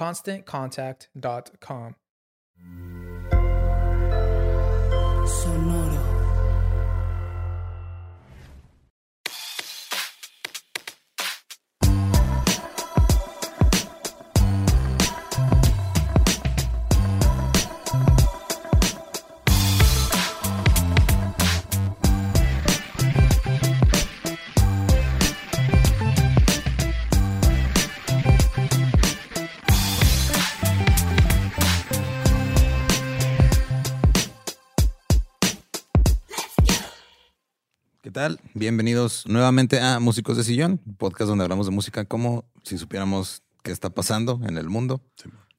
ConstantContact.com. 0.00 1.94
Sonoro. 5.26 5.89
Bienvenidos 38.60 39.26
nuevamente 39.26 39.80
a 39.80 40.00
Músicos 40.00 40.36
de 40.36 40.44
Sillón, 40.44 40.82
podcast 40.98 41.30
donde 41.30 41.44
hablamos 41.44 41.64
de 41.64 41.72
música 41.72 42.04
como 42.04 42.44
si 42.62 42.76
supiéramos 42.76 43.42
qué 43.62 43.72
está 43.72 43.88
pasando 43.88 44.38
en 44.46 44.58
el 44.58 44.68
mundo. 44.68 45.00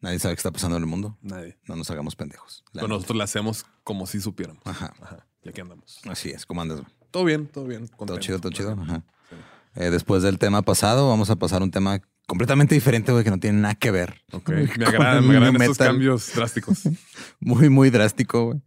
Nadie 0.01 0.19
sabe 0.19 0.35
qué 0.35 0.37
está 0.37 0.51
pasando 0.51 0.77
en 0.77 0.83
el 0.83 0.87
mundo. 0.87 1.17
Nadie. 1.23 1.57
No 1.67 1.75
nos 1.75 1.89
hagamos 1.89 2.15
pendejos. 2.15 2.63
Pero 2.71 2.87
nosotros 2.87 3.17
la 3.17 3.23
hacemos 3.23 3.65
como 3.83 4.05
si 4.05 4.21
supiéramos. 4.21 4.61
Ajá. 4.67 4.93
Ajá. 5.01 5.25
Y 5.43 5.49
aquí 5.49 5.61
andamos. 5.61 5.99
Así 6.07 6.29
es, 6.29 6.45
¿cómo 6.45 6.61
andas? 6.61 6.81
Todo 7.09 7.25
bien, 7.25 7.47
todo 7.47 7.65
bien. 7.65 7.87
Todo 7.87 8.19
chido, 8.19 8.37
todo 8.37 8.51
chido. 8.51 8.73
Ajá. 8.79 9.03
Sí. 9.31 9.35
Eh, 9.81 9.89
después 9.89 10.21
del 10.21 10.37
tema 10.37 10.61
pasado, 10.61 11.09
vamos 11.09 11.31
a 11.31 11.37
pasar 11.37 11.63
a 11.63 11.65
un 11.65 11.71
tema 11.71 12.03
completamente 12.27 12.75
diferente, 12.75 13.11
güey, 13.11 13.23
que 13.23 13.31
no 13.31 13.39
tiene 13.39 13.61
nada 13.61 13.73
que 13.73 13.89
ver. 13.89 14.21
Ok. 14.31 14.47
Me 14.77 14.85
agradan, 14.85 15.27
me 15.27 15.37
agradan 15.37 15.57
metal. 15.57 15.75
cambios 15.75 16.35
drásticos. 16.35 16.83
Muy, 17.39 17.67
muy 17.67 17.89
drástico, 17.89 18.45
güey. 18.45 18.61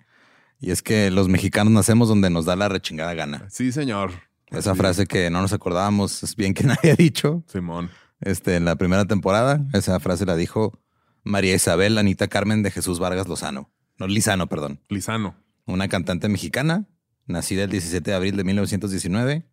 Y 0.60 0.70
es 0.70 0.82
que 0.82 1.10
los 1.10 1.28
mexicanos 1.28 1.72
nacemos 1.72 2.08
donde 2.08 2.30
nos 2.30 2.44
da 2.46 2.56
la 2.56 2.68
rechingada 2.68 3.14
gana. 3.14 3.46
Sí, 3.50 3.72
señor. 3.72 4.12
Esa 4.50 4.74
frase 4.74 5.06
que 5.06 5.28
no 5.30 5.42
nos 5.42 5.52
acordábamos, 5.52 6.22
es 6.22 6.36
bien 6.36 6.54
que 6.54 6.64
nadie 6.64 6.92
ha 6.92 6.96
dicho. 6.96 7.42
Simón. 7.48 7.90
Este, 8.20 8.56
en 8.56 8.64
la 8.64 8.76
primera 8.76 9.04
temporada, 9.04 9.60
esa 9.72 9.98
frase 10.00 10.24
la 10.26 10.36
dijo 10.36 10.80
María 11.24 11.54
Isabel 11.54 11.98
Anita 11.98 12.28
Carmen 12.28 12.62
de 12.62 12.70
Jesús 12.70 12.98
Vargas 12.98 13.28
Lozano. 13.28 13.70
No, 13.98 14.06
Lizano, 14.06 14.48
perdón. 14.48 14.80
Lizano. 14.88 15.34
Una 15.66 15.88
cantante 15.88 16.28
mexicana, 16.28 16.86
nacida 17.26 17.64
el 17.64 17.70
17 17.70 18.10
de 18.10 18.16
abril 18.16 18.36
de 18.36 18.44
1919, 18.44 19.46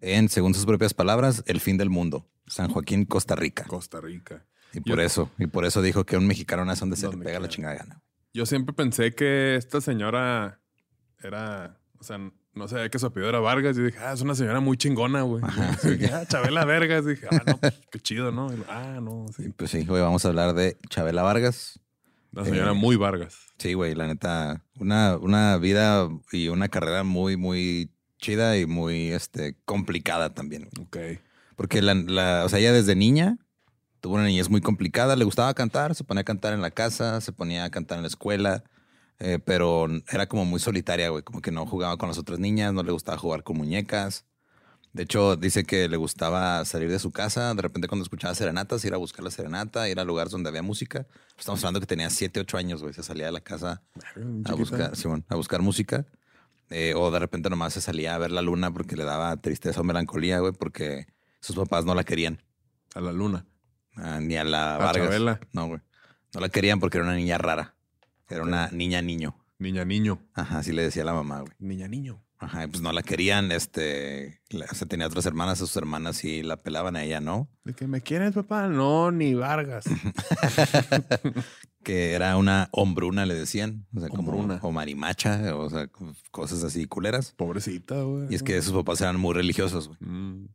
en, 0.00 0.28
según 0.28 0.54
sus 0.54 0.66
propias 0.66 0.94
palabras, 0.94 1.42
el 1.46 1.60
fin 1.60 1.76
del 1.78 1.90
mundo, 1.90 2.28
San 2.46 2.68
Joaquín, 2.70 3.04
Costa 3.04 3.36
Rica. 3.36 3.64
Costa 3.64 4.00
Rica. 4.00 4.44
Y 4.72 4.80
por 4.80 4.96
Yo- 4.96 5.02
eso, 5.02 5.30
y 5.38 5.46
por 5.46 5.64
eso 5.64 5.82
dijo 5.82 6.04
que 6.04 6.16
un 6.16 6.26
mexicano 6.26 6.64
nace 6.64 6.80
donde 6.80 6.96
se 6.96 7.08
le 7.08 7.16
pega 7.18 7.38
la 7.38 7.48
chingada 7.48 7.74
gana. 7.74 8.02
Yo 8.34 8.46
siempre 8.46 8.72
pensé 8.74 9.14
que 9.14 9.56
esta 9.56 9.80
señora 9.80 10.60
era, 11.22 11.78
o 11.98 12.02
sea, 12.04 12.18
no 12.54 12.68
sabía 12.68 12.88
que 12.88 12.98
su 12.98 13.06
apellido 13.06 13.28
era 13.30 13.40
Vargas. 13.40 13.76
Yo 13.76 13.84
dije, 13.84 13.98
ah, 14.00 14.12
es 14.12 14.20
una 14.22 14.34
señora 14.34 14.60
muy 14.60 14.76
chingona, 14.76 15.22
güey. 15.22 15.42
Ah, 15.44 16.24
Chabela 16.28 16.64
Vergas. 16.64 17.06
dije, 17.06 17.26
ah, 17.30 17.42
no, 17.46 17.56
pues, 17.58 17.80
qué 17.90 18.00
chido, 18.00 18.32
¿no? 18.32 18.48
Ah, 18.68 18.98
no, 19.02 19.26
sí. 19.36 19.52
pues 19.56 19.70
sí, 19.70 19.78
hoy 19.88 20.00
vamos 20.00 20.24
a 20.24 20.28
hablar 20.28 20.54
de 20.54 20.76
Chabela 20.88 21.22
Vargas. 21.22 21.78
Una 22.32 22.44
señora 22.46 22.70
Eh, 22.70 22.74
muy 22.74 22.96
Vargas. 22.96 23.36
Sí, 23.58 23.74
güey, 23.74 23.94
la 23.94 24.06
neta, 24.06 24.64
una, 24.78 25.16
una 25.18 25.58
vida 25.58 26.08
y 26.32 26.48
una 26.48 26.68
carrera 26.68 27.04
muy, 27.04 27.36
muy 27.36 27.90
chida 28.18 28.56
y 28.56 28.64
muy 28.66 29.10
este, 29.12 29.56
complicada 29.66 30.32
también. 30.34 30.68
güey. 30.74 30.86
Ok. 31.14 31.20
Porque 31.56 31.82
la, 31.82 31.94
la- 31.94 32.44
o 32.44 32.48
sea, 32.48 32.58
ella 32.58 32.72
desde 32.72 32.96
niña 32.96 33.36
tuvo 34.02 34.16
una 34.16 34.24
niñez 34.24 34.50
muy 34.50 34.60
complicada, 34.60 35.14
le 35.14 35.24
gustaba 35.24 35.54
cantar, 35.54 35.94
se 35.94 36.02
ponía 36.02 36.22
a 36.22 36.24
cantar 36.24 36.52
en 36.52 36.60
la 36.60 36.72
casa, 36.72 37.20
se 37.20 37.32
ponía 37.32 37.64
a 37.64 37.70
cantar 37.70 37.98
en 37.98 38.02
la 38.02 38.08
escuela, 38.08 38.64
eh, 39.20 39.38
pero 39.42 39.86
era 40.10 40.26
como 40.26 40.44
muy 40.44 40.58
solitaria, 40.58 41.08
güey, 41.08 41.22
como 41.22 41.40
que 41.40 41.52
no 41.52 41.64
jugaba 41.66 41.96
con 41.96 42.08
las 42.08 42.18
otras 42.18 42.40
niñas, 42.40 42.74
no 42.74 42.82
le 42.82 42.90
gustaba 42.90 43.16
jugar 43.16 43.44
con 43.44 43.56
muñecas. 43.56 44.26
De 44.92 45.04
hecho, 45.04 45.36
dice 45.36 45.62
que 45.62 45.88
le 45.88 45.96
gustaba 45.96 46.64
salir 46.64 46.90
de 46.90 46.98
su 46.98 47.12
casa, 47.12 47.54
de 47.54 47.62
repente 47.62 47.86
cuando 47.86 48.02
escuchaba 48.02 48.34
serenatas, 48.34 48.84
ir 48.84 48.92
a 48.92 48.96
buscar 48.96 49.24
la 49.24 49.30
serenata, 49.30 49.88
ir 49.88 50.00
a 50.00 50.04
lugares 50.04 50.32
donde 50.32 50.48
había 50.48 50.62
música. 50.62 51.06
Estamos 51.38 51.60
hablando 51.60 51.78
que 51.78 51.86
tenía 51.86 52.10
7, 52.10 52.40
8 52.40 52.58
años, 52.58 52.82
güey, 52.82 52.92
se 52.92 53.04
salía 53.04 53.26
de 53.26 53.32
la 53.32 53.40
casa 53.40 53.82
Bien 54.16 54.42
a 54.46 54.54
buscar, 54.54 54.96
Simón, 54.96 55.24
a 55.28 55.36
buscar 55.36 55.62
música. 55.62 56.06
Eh, 56.70 56.94
o 56.96 57.08
de 57.12 57.20
repente 57.20 57.50
nomás 57.50 57.74
se 57.74 57.80
salía 57.80 58.16
a 58.16 58.18
ver 58.18 58.32
la 58.32 58.42
luna 58.42 58.72
porque 58.72 58.96
le 58.96 59.04
daba 59.04 59.36
tristeza 59.36 59.80
o 59.80 59.84
melancolía, 59.84 60.40
güey, 60.40 60.52
porque 60.52 61.06
sus 61.38 61.54
papás 61.54 61.84
no 61.84 61.94
la 61.94 62.02
querían. 62.02 62.42
A 62.94 63.00
la 63.00 63.12
luna. 63.12 63.46
Ah, 63.96 64.20
ni 64.20 64.36
a 64.36 64.44
la 64.44 64.76
¿A 64.76 64.78
Vargas. 64.78 65.06
Chabela? 65.08 65.40
No, 65.52 65.68
güey. 65.68 65.80
No 66.34 66.40
la 66.40 66.48
querían 66.48 66.80
porque 66.80 66.98
era 66.98 67.06
una 67.06 67.16
niña 67.16 67.38
rara. 67.38 67.74
Era 68.28 68.42
una 68.42 68.68
niña 68.70 69.02
niño. 69.02 69.36
Niña 69.58 69.84
niño. 69.84 70.18
Ajá, 70.34 70.58
así 70.58 70.72
le 70.72 70.82
decía 70.82 71.04
la 71.04 71.12
mamá, 71.12 71.40
güey. 71.40 71.52
Niña 71.58 71.88
niño. 71.88 72.22
Ajá, 72.38 72.66
pues 72.66 72.80
no 72.82 72.90
la 72.92 73.02
querían, 73.04 73.52
este, 73.52 74.40
la- 74.50 74.64
o 74.68 74.74
sea, 74.74 74.88
tenía 74.88 75.06
otras 75.06 75.26
hermanas, 75.26 75.58
sus 75.58 75.76
hermanas 75.76 76.16
sí 76.16 76.42
la 76.42 76.56
pelaban 76.56 76.96
a 76.96 77.04
ella, 77.04 77.20
¿no? 77.20 77.48
De 77.62 77.72
que 77.72 77.86
me 77.86 78.00
quieres, 78.00 78.32
papá. 78.32 78.66
No, 78.66 79.12
ni 79.12 79.34
Vargas. 79.34 79.84
que 81.84 82.12
era 82.12 82.36
una 82.36 82.68
hombruna, 82.72 83.26
le 83.26 83.34
decían. 83.34 83.86
O 83.94 84.00
sea, 84.00 84.08
como, 84.08 84.30
Hombruna. 84.32 84.58
o 84.62 84.72
marimacha, 84.72 85.54
o 85.56 85.68
sea, 85.70 85.88
cosas 86.30 86.62
así 86.64 86.86
culeras. 86.86 87.32
Pobrecita, 87.36 88.02
güey. 88.02 88.26
Y 88.30 88.34
es 88.34 88.42
que 88.42 88.60
sus 88.62 88.72
papás 88.72 89.00
eran 89.00 89.18
muy 89.20 89.34
religiosos, 89.34 89.88
güey. 89.88 89.98
Mm, 90.00 90.48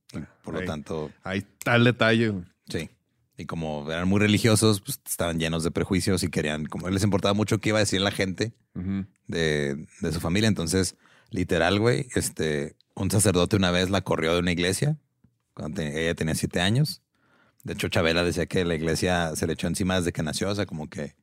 por 0.44 0.54
lo 0.56 0.60
ahí- 0.62 0.66
tanto, 0.66 1.12
Hay 1.24 1.45
tal 1.63 1.84
detalle, 1.84 2.30
güey. 2.30 2.44
sí. 2.69 2.89
Y 3.38 3.45
como 3.45 3.89
eran 3.92 4.07
muy 4.07 4.19
religiosos, 4.19 4.81
pues 4.81 5.00
estaban 5.07 5.39
llenos 5.39 5.63
de 5.63 5.69
prejuicios 5.72 6.24
y 6.24 6.30
querían, 6.30 6.66
como 6.66 6.89
les 6.89 7.04
importaba 7.04 7.34
mucho 7.36 7.60
qué 7.60 7.69
iba 7.69 7.78
a 7.78 7.81
decir 7.81 8.01
la 8.01 8.12
gente 8.12 8.54
de, 9.28 9.86
de 10.01 10.12
su 10.12 10.19
familia. 10.19 10.48
Entonces, 10.48 10.95
literal, 11.30 11.80
güey, 11.80 12.07
este, 12.16 12.75
un 12.95 13.12
sacerdote 13.12 13.56
una 13.56 13.69
vez 13.72 13.89
la 13.92 14.01
corrió 14.01 14.34
de 14.34 14.39
una 14.39 14.51
iglesia 14.51 14.98
cuando 15.54 15.78
te- 15.81 16.04
ella 16.04 16.16
tenía 16.16 16.34
siete 16.36 16.62
años. 16.62 17.01
De 17.63 17.74
hecho, 17.74 17.89
Chabela 17.89 18.24
decía 18.24 18.45
que 18.48 18.66
la 18.66 18.75
iglesia 18.75 19.36
se 19.36 19.45
le 19.45 19.54
echó 19.54 19.68
encima 19.68 19.98
desde 19.98 20.13
que 20.13 20.24
nació. 20.24 20.50
O 20.50 20.56
sea, 20.56 20.66
como 20.66 20.89
que 20.89 21.16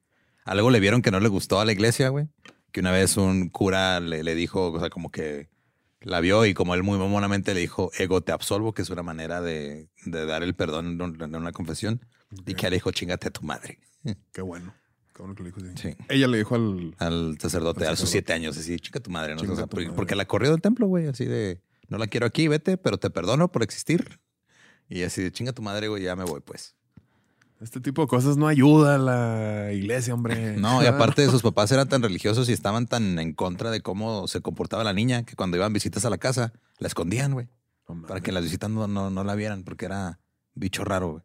algo 0.44 0.70
le 0.70 0.78
vieron 0.80 1.02
que 1.02 1.10
no 1.10 1.18
le 1.20 1.28
gustó 1.28 1.58
a 1.58 1.64
la 1.64 1.72
iglesia, 1.72 2.10
güey. 2.10 2.28
Que 2.70 2.80
una 2.80 2.90
vez 2.92 3.16
un 3.16 3.48
cura 3.48 3.98
le, 4.00 4.22
le 4.22 4.34
dijo, 4.34 4.70
o 4.72 4.78
sea, 4.80 4.90
como 4.90 5.10
que 5.10 5.48
la 6.04 6.20
vio 6.20 6.44
y 6.46 6.54
como 6.54 6.74
él 6.74 6.82
muy 6.82 6.98
mamonamente 6.98 7.54
le 7.54 7.60
dijo, 7.60 7.90
ego, 7.98 8.20
te 8.22 8.32
absolvo, 8.32 8.72
que 8.72 8.82
es 8.82 8.90
una 8.90 9.02
manera 9.02 9.40
de, 9.40 9.88
de 10.06 10.26
dar 10.26 10.42
el 10.42 10.54
perdón 10.54 10.86
en 10.92 11.02
un- 11.02 11.22
en 11.22 11.34
una 11.36 11.52
confesión. 11.52 12.00
Y 12.46 12.54
que 12.54 12.68
le 12.70 12.76
dijo, 12.76 12.90
chingate 12.92 13.28
a 13.28 13.30
tu 13.30 13.42
madre. 13.42 13.78
Qué 14.32 14.42
bueno. 14.42 14.74
Qué 15.14 15.22
bueno 15.22 15.34
que 15.36 15.42
le 15.44 15.50
dijo 15.50 15.60
así. 15.60 15.90
Sí. 15.90 15.96
Ella 16.08 16.26
le 16.26 16.38
dijo 16.38 16.54
al. 16.56 16.94
al 16.98 17.38
sacerdote 17.40 17.86
Al 17.86 17.92
a 17.92 17.96
sus 17.96 18.08
siete 18.10 18.32
años, 18.32 18.56
así, 18.56 18.76
chica 18.80 18.98
tu 19.00 19.10
madre, 19.10 19.34
¿no? 19.36 19.42
Tu 19.42 19.46
porque, 19.46 19.84
madre. 19.84 19.90
porque 19.96 20.14
la 20.16 20.24
corrió 20.26 20.50
del 20.50 20.60
templo, 20.60 20.86
güey, 20.88 21.06
así 21.06 21.24
de, 21.24 21.60
no 21.88 21.98
la 21.98 22.06
quiero 22.08 22.26
aquí, 22.26 22.48
vete, 22.48 22.76
pero 22.78 22.98
te 22.98 23.10
perdono 23.10 23.50
por 23.52 23.62
existir. 23.62 24.18
Y 24.88 25.02
así 25.04 25.22
de, 25.22 25.30
chinga 25.32 25.52
tu 25.52 25.62
madre, 25.62 25.86
güey, 25.88 26.02
ya 26.02 26.16
me 26.16 26.24
voy, 26.24 26.40
pues. 26.40 26.74
Este 27.64 27.80
tipo 27.80 28.02
de 28.02 28.08
cosas 28.08 28.36
no 28.36 28.46
ayuda 28.46 28.96
a 28.96 28.98
la 28.98 29.72
iglesia, 29.72 30.12
hombre. 30.12 30.56
No, 30.58 30.82
y 30.82 30.86
aparte 30.86 31.26
sus 31.30 31.40
papás 31.40 31.72
eran 31.72 31.88
tan 31.88 32.02
religiosos 32.02 32.48
y 32.50 32.52
estaban 32.52 32.86
tan 32.86 33.18
en 33.18 33.32
contra 33.32 33.70
de 33.70 33.80
cómo 33.80 34.28
se 34.28 34.42
comportaba 34.42 34.84
la 34.84 34.92
niña 34.92 35.24
que 35.24 35.34
cuando 35.34 35.56
iban 35.56 35.72
visitas 35.72 36.04
a 36.04 36.10
la 36.10 36.18
casa, 36.18 36.52
la 36.78 36.88
escondían, 36.88 37.32
güey, 37.32 37.48
para 38.06 38.20
que 38.20 38.32
las 38.32 38.44
visitas 38.44 38.68
no, 38.68 38.86
no, 38.86 39.08
no 39.08 39.24
la 39.24 39.34
vieran, 39.34 39.64
porque 39.64 39.86
era 39.86 40.20
bicho 40.54 40.84
raro, 40.84 41.10
güey. 41.12 41.22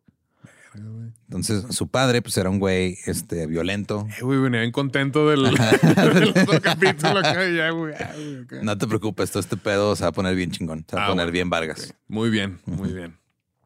Entonces, 1.28 1.76
su 1.76 1.88
padre, 1.88 2.22
pues 2.22 2.38
era 2.38 2.50
un 2.50 2.60
güey 2.60 2.98
este, 3.06 3.48
violento. 3.48 4.08
Eh, 4.18 4.24
güey, 4.24 4.40
venía 4.40 4.62
bien 4.62 4.72
contento 4.72 5.28
del, 5.28 5.44
del 6.14 6.30
otro 6.30 6.62
capítulo 6.62 7.20
acá 7.20 7.50
ya, 7.50 7.72
güey. 7.72 7.94
Ah. 8.00 8.14
No 8.62 8.78
te 8.78 8.88
preocupes, 8.88 9.32
todo 9.32 9.42
este 9.42 9.58
pedo 9.58 9.96
se 9.96 10.04
va 10.04 10.10
a 10.10 10.14
poner 10.14 10.36
bien 10.36 10.52
chingón, 10.52 10.86
se 10.88 10.96
va 10.96 11.02
a 11.02 11.06
Ah, 11.06 11.10
poner 11.10 11.26
bueno, 11.26 11.34
bien 11.34 11.50
Vargas. 11.50 11.94
Muy 12.08 12.30
bien, 12.30 12.60
muy 12.66 12.94
bien. 12.94 13.18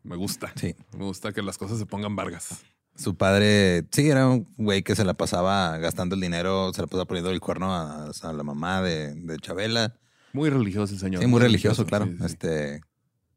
Me 0.03 0.15
gusta. 0.15 0.51
Sí. 0.55 0.75
Me 0.97 1.05
gusta 1.05 1.31
que 1.31 1.41
las 1.41 1.57
cosas 1.57 1.79
se 1.79 1.85
pongan 1.85 2.15
vargas. 2.15 2.63
Su 2.95 3.15
padre, 3.15 3.87
sí, 3.91 4.09
era 4.09 4.27
un 4.27 4.47
güey 4.57 4.83
que 4.83 4.95
se 4.95 5.03
la 5.03 5.15
pasaba 5.15 5.77
gastando 5.79 6.13
el 6.15 6.21
dinero, 6.21 6.71
se 6.73 6.81
la 6.81 6.87
pasaba 6.87 7.05
poniendo 7.05 7.31
el 7.31 7.39
cuerno 7.39 7.73
a, 7.73 8.09
a 8.09 8.33
la 8.33 8.43
mamá 8.43 8.81
de, 8.81 9.15
de 9.15 9.37
Chabela. 9.37 9.95
Muy 10.31 10.49
religioso 10.49 10.93
el 10.93 10.99
señor. 10.99 11.21
Sí, 11.21 11.27
muy 11.27 11.41
religioso, 11.41 11.85
claro. 11.85 12.05
sí, 12.05 12.17
sí. 12.17 12.25
Este 12.25 12.81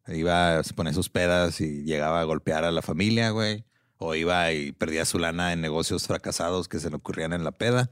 iba, 0.08 0.62
se 0.62 0.74
ponía 0.74 0.92
sus 0.92 1.08
pedas 1.08 1.60
y 1.60 1.84
llegaba 1.84 2.20
a 2.20 2.24
golpear 2.24 2.64
a 2.64 2.70
la 2.70 2.82
familia, 2.82 3.30
güey. 3.30 3.64
O 3.98 4.14
iba 4.14 4.52
y 4.52 4.72
perdía 4.72 5.04
su 5.06 5.18
lana 5.18 5.52
en 5.52 5.60
negocios 5.62 6.06
fracasados 6.06 6.68
que 6.68 6.78
se 6.78 6.90
le 6.90 6.96
ocurrían 6.96 7.32
en 7.32 7.44
la 7.44 7.52
peda. 7.52 7.90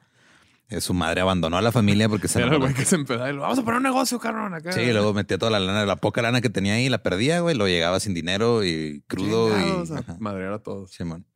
Eh, 0.71 0.81
su 0.81 0.95
madre 0.95 1.21
abandonó 1.21 1.59
a 1.59 1.63
la 1.63 1.73
familia 1.73 2.09
porque 2.09 2.27
se 2.27 2.39
Era 2.39 2.47
el 2.47 2.53
enamoró. 2.55 2.73
güey 2.73 2.83
que 2.83 2.89
se 2.89 2.97
empedaba 2.97 3.29
y 3.31 3.35
lo, 3.35 3.43
vamos 3.43 3.59
a 3.59 3.63
poner 3.63 3.77
un 3.79 3.83
negocio, 3.83 4.19
cabrón, 4.19 4.55
acá. 4.55 4.73
Sí, 4.73 4.81
y 4.81 4.93
luego 4.93 5.13
metía 5.13 5.37
toda 5.39 5.51
la 5.51 5.61
lana, 5.61 5.85
la 5.85 5.97
poca 5.97 6.23
lana 6.23 6.41
que 6.41 6.49
tenía 6.51 6.75
ahí, 6.75 6.89
la 6.89 7.03
perdía, 7.03 7.41
güey. 7.41 7.55
Lo 7.55 7.67
llegaba 7.69 8.01
sin 8.01 8.15
dinero 8.15 8.65
y 8.65 9.03
crudo 9.07 9.51
Chingados, 9.51 9.91
y. 9.91 9.93
a 9.93 9.97
ajá. 9.99 10.17
madrear 10.21 10.53
a 10.55 10.59
todos. 10.61 10.91
Simón. 10.91 11.27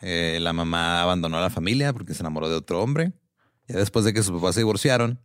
Eh, 0.00 0.38
la 0.40 0.52
mamá 0.52 1.02
abandonó 1.02 1.38
a 1.38 1.40
la 1.40 1.50
familia 1.50 1.92
porque 1.92 2.14
se 2.14 2.22
enamoró 2.22 2.48
de 2.48 2.54
otro 2.54 2.80
hombre. 2.82 3.12
Ya 3.66 3.76
después 3.76 4.04
de 4.04 4.14
que 4.14 4.22
sus 4.22 4.40
papás 4.40 4.54
se 4.54 4.60
divorciaron, 4.60 5.20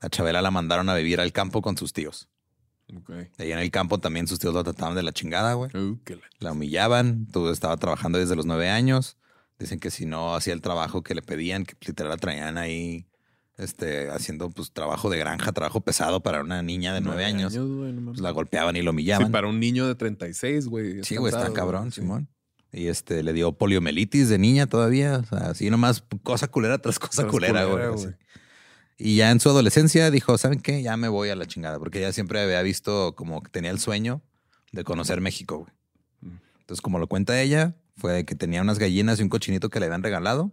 a 0.00 0.08
Chabela 0.08 0.40
la 0.42 0.50
mandaron 0.50 0.88
a 0.88 0.94
vivir 0.94 1.20
al 1.20 1.32
campo 1.32 1.60
con 1.60 1.76
sus 1.76 1.92
tíos. 1.92 2.28
Ok. 2.96 3.10
Ahí 3.38 3.52
en 3.52 3.58
el 3.58 3.70
campo 3.70 3.98
también 4.00 4.26
sus 4.26 4.38
tíos 4.38 4.54
la 4.54 4.64
trataban 4.64 4.94
de 4.94 5.02
la 5.02 5.12
chingada, 5.12 5.52
güey. 5.54 5.70
Uh, 5.76 5.98
La 6.38 6.52
humillaban. 6.52 7.26
Tú 7.30 7.48
estaba 7.50 7.76
trabajando 7.76 8.18
desde 8.18 8.36
los 8.36 8.46
nueve 8.46 8.68
años. 8.70 9.16
Dicen 9.58 9.78
que 9.80 9.90
si 9.90 10.04
no 10.06 10.34
hacía 10.34 10.52
el 10.52 10.60
trabajo 10.60 11.02
que 11.02 11.14
le 11.14 11.22
pedían, 11.22 11.64
que 11.64 11.74
literal 11.86 12.10
la 12.10 12.16
traían 12.16 12.58
ahí 12.58 13.06
este, 13.56 14.10
haciendo 14.10 14.50
pues 14.50 14.72
trabajo 14.72 15.10
de 15.10 15.18
granja, 15.18 15.52
trabajo 15.52 15.80
pesado 15.80 16.22
para 16.22 16.40
una 16.40 16.62
niña 16.62 16.92
de 16.92 17.00
nueve, 17.00 17.24
años. 17.24 17.56
güey, 17.56 17.92
no 17.92 18.00
mames. 18.00 18.04
Pues 18.14 18.20
la 18.20 18.30
golpeaban 18.30 18.74
y 18.76 18.80
lo 18.82 18.90
Sí, 18.90 18.94
humillaban. 18.94 19.30
para 19.32 19.46
un 19.46 19.60
niño 19.60 19.86
de 19.86 19.94
36, 19.94 20.66
güey. 20.66 21.04
Sí, 21.04 21.16
güey, 21.16 21.32
está 21.32 21.52
cabrón, 21.52 21.92
sí. 21.92 22.00
Simón. 22.00 22.28
Y 22.72 22.88
este 22.88 23.22
le 23.22 23.32
dio 23.32 23.52
poliomielitis 23.52 24.28
de 24.28 24.38
niña 24.38 24.66
todavía. 24.66 25.18
O 25.18 25.24
sea, 25.24 25.50
así 25.50 25.70
nomás 25.70 26.02
cosa 26.24 26.48
culera 26.48 26.78
tras 26.78 26.98
cosa 26.98 27.22
Tras 27.22 27.30
culera, 27.30 27.64
culera, 27.68 27.88
güey. 27.90 28.14
Y 28.98 29.16
ya 29.16 29.30
en 29.30 29.38
su 29.38 29.48
adolescencia 29.48 30.10
dijo, 30.10 30.36
¿saben 30.38 30.60
qué? 30.60 30.82
Ya 30.82 30.96
me 30.96 31.06
voy 31.08 31.28
a 31.28 31.36
la 31.36 31.46
chingada. 31.46 31.78
Porque 31.78 31.98
ella 31.98 32.12
siempre 32.12 32.40
había 32.40 32.60
visto 32.62 33.14
como 33.14 33.42
que 33.42 33.50
tenía 33.50 33.70
el 33.70 33.78
sueño 33.78 34.22
de 34.72 34.82
conocer 34.82 35.20
México, 35.20 35.58
güey. 35.58 35.72
Mm. 36.20 36.38
Entonces, 36.60 36.80
como 36.80 36.98
lo 36.98 37.06
cuenta 37.06 37.40
ella, 37.40 37.76
fue 37.96 38.24
que 38.24 38.34
tenía 38.34 38.62
unas 38.62 38.78
gallinas 38.78 39.20
y 39.20 39.22
un 39.22 39.28
cochinito 39.28 39.70
que 39.70 39.80
le 39.80 39.86
habían 39.86 40.02
regalado. 40.02 40.52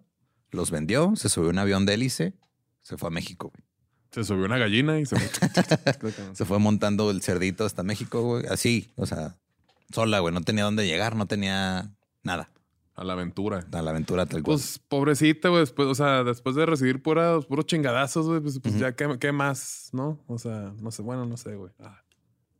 Los 0.51 0.71
vendió, 0.71 1.15
se 1.15 1.29
subió 1.29 1.49
a 1.49 1.51
un 1.51 1.59
avión 1.59 1.85
de 1.85 1.93
hélice, 1.93 2.33
se 2.81 2.97
fue 2.97 3.07
a 3.07 3.11
México, 3.11 3.51
güey. 3.53 3.65
Se 4.11 4.25
subió 4.25 4.45
una 4.45 4.57
gallina 4.57 4.99
y 4.99 5.05
se 5.05 5.15
Se 6.33 6.43
fue 6.45 6.59
montando 6.59 7.09
el 7.11 7.21
cerdito 7.21 7.63
hasta 7.63 7.81
México, 7.83 8.21
güey. 8.21 8.45
Así, 8.47 8.91
o 8.97 9.05
sea, 9.05 9.37
sola, 9.93 10.19
güey. 10.19 10.33
No 10.33 10.41
tenía 10.41 10.65
dónde 10.65 10.85
llegar, 10.85 11.15
no 11.15 11.27
tenía 11.27 11.95
nada. 12.21 12.51
a 12.95 13.05
la 13.05 13.13
aventura. 13.13 13.65
A 13.71 13.81
la 13.81 13.91
aventura 13.91 14.25
tal 14.25 14.43
cual. 14.43 14.57
Pues 14.57 14.79
pobrecita, 14.79 15.47
güey, 15.47 15.61
después, 15.61 15.87
o 15.87 15.95
sea, 15.95 16.25
después 16.25 16.57
de 16.57 16.65
recibir 16.65 17.01
puros, 17.01 17.45
puros 17.45 17.65
chingadazos, 17.65 18.27
güey, 18.27 18.41
pues, 18.41 18.59
pues 18.59 18.77
ya, 18.77 18.93
¿qué, 18.97 19.17
qué 19.17 19.31
más, 19.31 19.89
no? 19.93 20.21
O 20.27 20.37
sea, 20.37 20.73
no 20.81 20.91
sé, 20.91 21.01
bueno, 21.01 21.25
no 21.25 21.37
sé, 21.37 21.55
güey. 21.55 21.71
Ah, 21.79 22.03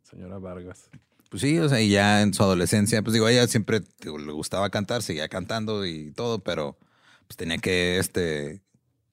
señora 0.04 0.38
Vargas. 0.38 0.89
Pues 1.31 1.44
sí, 1.44 1.57
o 1.60 1.69
sea, 1.69 1.80
y 1.80 1.88
ya 1.88 2.24
en 2.24 2.33
su 2.33 2.44
adolescencia, 2.44 3.01
pues 3.04 3.13
digo, 3.13 3.30
ella 3.30 3.48
siempre 3.48 3.81
digo, 4.01 4.18
le 4.18 4.33
gustaba 4.33 4.69
cantar, 4.69 5.01
seguía 5.01 5.30
cantando 5.30 5.86
y 5.86 6.12
todo, 6.12 6.39
pero 6.39 6.78
pues 7.25 7.38
tenía 7.38 7.57
que 7.57 8.00
este 8.00 8.62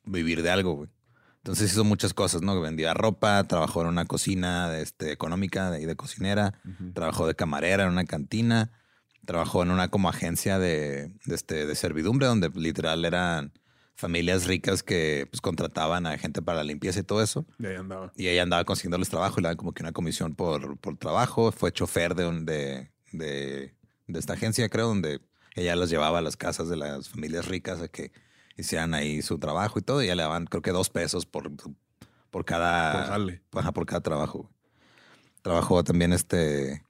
vivir 0.05 0.43
de 0.43 0.51
algo, 0.51 0.75
güey. 0.75 0.91
Entonces 1.37 1.71
hizo 1.71 1.85
muchas 1.85 2.15
cosas, 2.15 2.43
¿no? 2.43 2.61
Vendía 2.61 2.93
ropa, 2.93 3.45
trabajó 3.45 3.83
en 3.83 3.87
una 3.87 4.05
cocina 4.05 4.77
este, 4.81 5.13
económica 5.13 5.71
de, 5.71 5.87
de 5.87 5.95
cocinera, 5.95 6.61
trabajó 6.93 7.29
de 7.29 7.37
camarera 7.37 7.85
en 7.85 7.91
una 7.91 8.05
cantina, 8.05 8.73
trabajó 9.25 9.63
en 9.63 9.71
una 9.71 9.87
como 9.87 10.09
agencia 10.09 10.59
de, 10.59 11.15
de, 11.25 11.35
este, 11.37 11.67
de 11.67 11.75
servidumbre, 11.77 12.27
donde 12.27 12.49
literal 12.49 13.05
eran 13.05 13.53
familias 13.99 14.47
ricas 14.47 14.85
que 14.85 15.27
pues 15.29 15.41
contrataban 15.41 16.07
a 16.07 16.17
gente 16.19 16.41
para 16.41 16.59
la 16.59 16.65
limpieza 16.65 17.01
y 17.01 17.03
todo 17.03 17.21
eso. 17.21 17.45
Y 17.59 17.67
ahí 17.67 17.75
andaba. 17.75 18.13
Y 18.17 18.29
ella 18.29 18.45
andaba 18.45 18.65
consiguiéndoles 18.65 19.09
trabajo 19.09 19.39
y 19.39 19.43
le 19.43 19.49
daban 19.49 19.57
como 19.57 19.73
que 19.73 19.83
una 19.83 19.91
comisión 19.93 20.37
por, 20.37 20.79
por 20.79 20.97
trabajo. 20.97 21.51
Fue 21.51 21.73
chofer 21.73 22.15
de, 22.15 22.27
un- 22.29 22.47
de, 22.47 22.93
de, 23.11 23.75
de 24.07 24.19
esta 24.19 24.35
agencia, 24.35 24.69
creo, 24.69 24.87
donde 24.87 25.21
ella 25.57 25.75
los 25.75 25.91
llevaba 25.91 26.19
a 26.19 26.23
las 26.23 26.37
casas 26.37 26.69
de 26.69 26.77
las 26.77 27.09
familias 27.09 27.49
ricas 27.49 27.83
a 27.83 27.89
que 27.89 28.13
hicieran 28.57 28.95
ahí 28.95 29.21
su 29.21 29.39
trabajo 29.39 29.81
y 29.81 29.83
todo. 29.83 30.01
Y 30.01 30.07
ya 30.07 30.15
le 30.15 30.23
daban, 30.23 30.47
creo 30.47 30.63
que 30.63 30.71
dos 30.71 30.91
pesos 30.91 31.27
por, 31.27 31.51
por 32.31 32.45
cada, 32.45 32.93
Por 33.51 33.63
ajá, 33.63 33.73
por 33.73 33.85
cada 33.85 34.01
trabajo. 34.01 34.49
Trabajó 35.43 35.83
también 35.83 36.13
este 36.13 36.85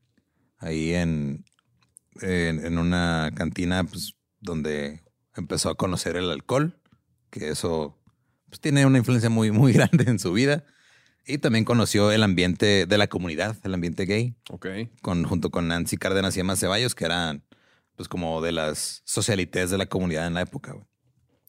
ahí 0.58 0.92
en, 0.92 1.44
en, 2.20 2.64
en 2.66 2.76
una 2.78 3.30
cantina 3.34 3.84
pues, 3.84 4.14
donde 4.40 5.02
empezó 5.36 5.70
a 5.70 5.76
conocer 5.76 6.16
el 6.16 6.30
alcohol, 6.30 6.77
que 7.30 7.48
eso 7.50 7.98
pues, 8.48 8.60
tiene 8.60 8.86
una 8.86 8.98
influencia 8.98 9.30
muy, 9.30 9.50
muy 9.50 9.72
grande 9.74 10.04
en 10.06 10.18
su 10.18 10.32
vida. 10.32 10.64
Y 11.26 11.38
también 11.38 11.64
conoció 11.66 12.10
el 12.10 12.22
ambiente 12.22 12.86
de 12.86 12.98
la 12.98 13.06
comunidad, 13.06 13.56
el 13.62 13.74
ambiente 13.74 14.06
gay, 14.06 14.34
Ok. 14.50 14.66
con, 15.02 15.24
junto 15.24 15.50
con 15.50 15.68
Nancy 15.68 15.98
Cárdenas 15.98 16.34
y 16.36 16.40
Emma 16.40 16.56
Ceballos, 16.56 16.94
que 16.94 17.04
eran 17.04 17.44
pues 17.96 18.08
como 18.08 18.40
de 18.40 18.52
las 18.52 19.02
socialites 19.04 19.70
de 19.70 19.76
la 19.76 19.86
comunidad 19.86 20.26
en 20.26 20.34
la 20.34 20.40
época. 20.40 20.74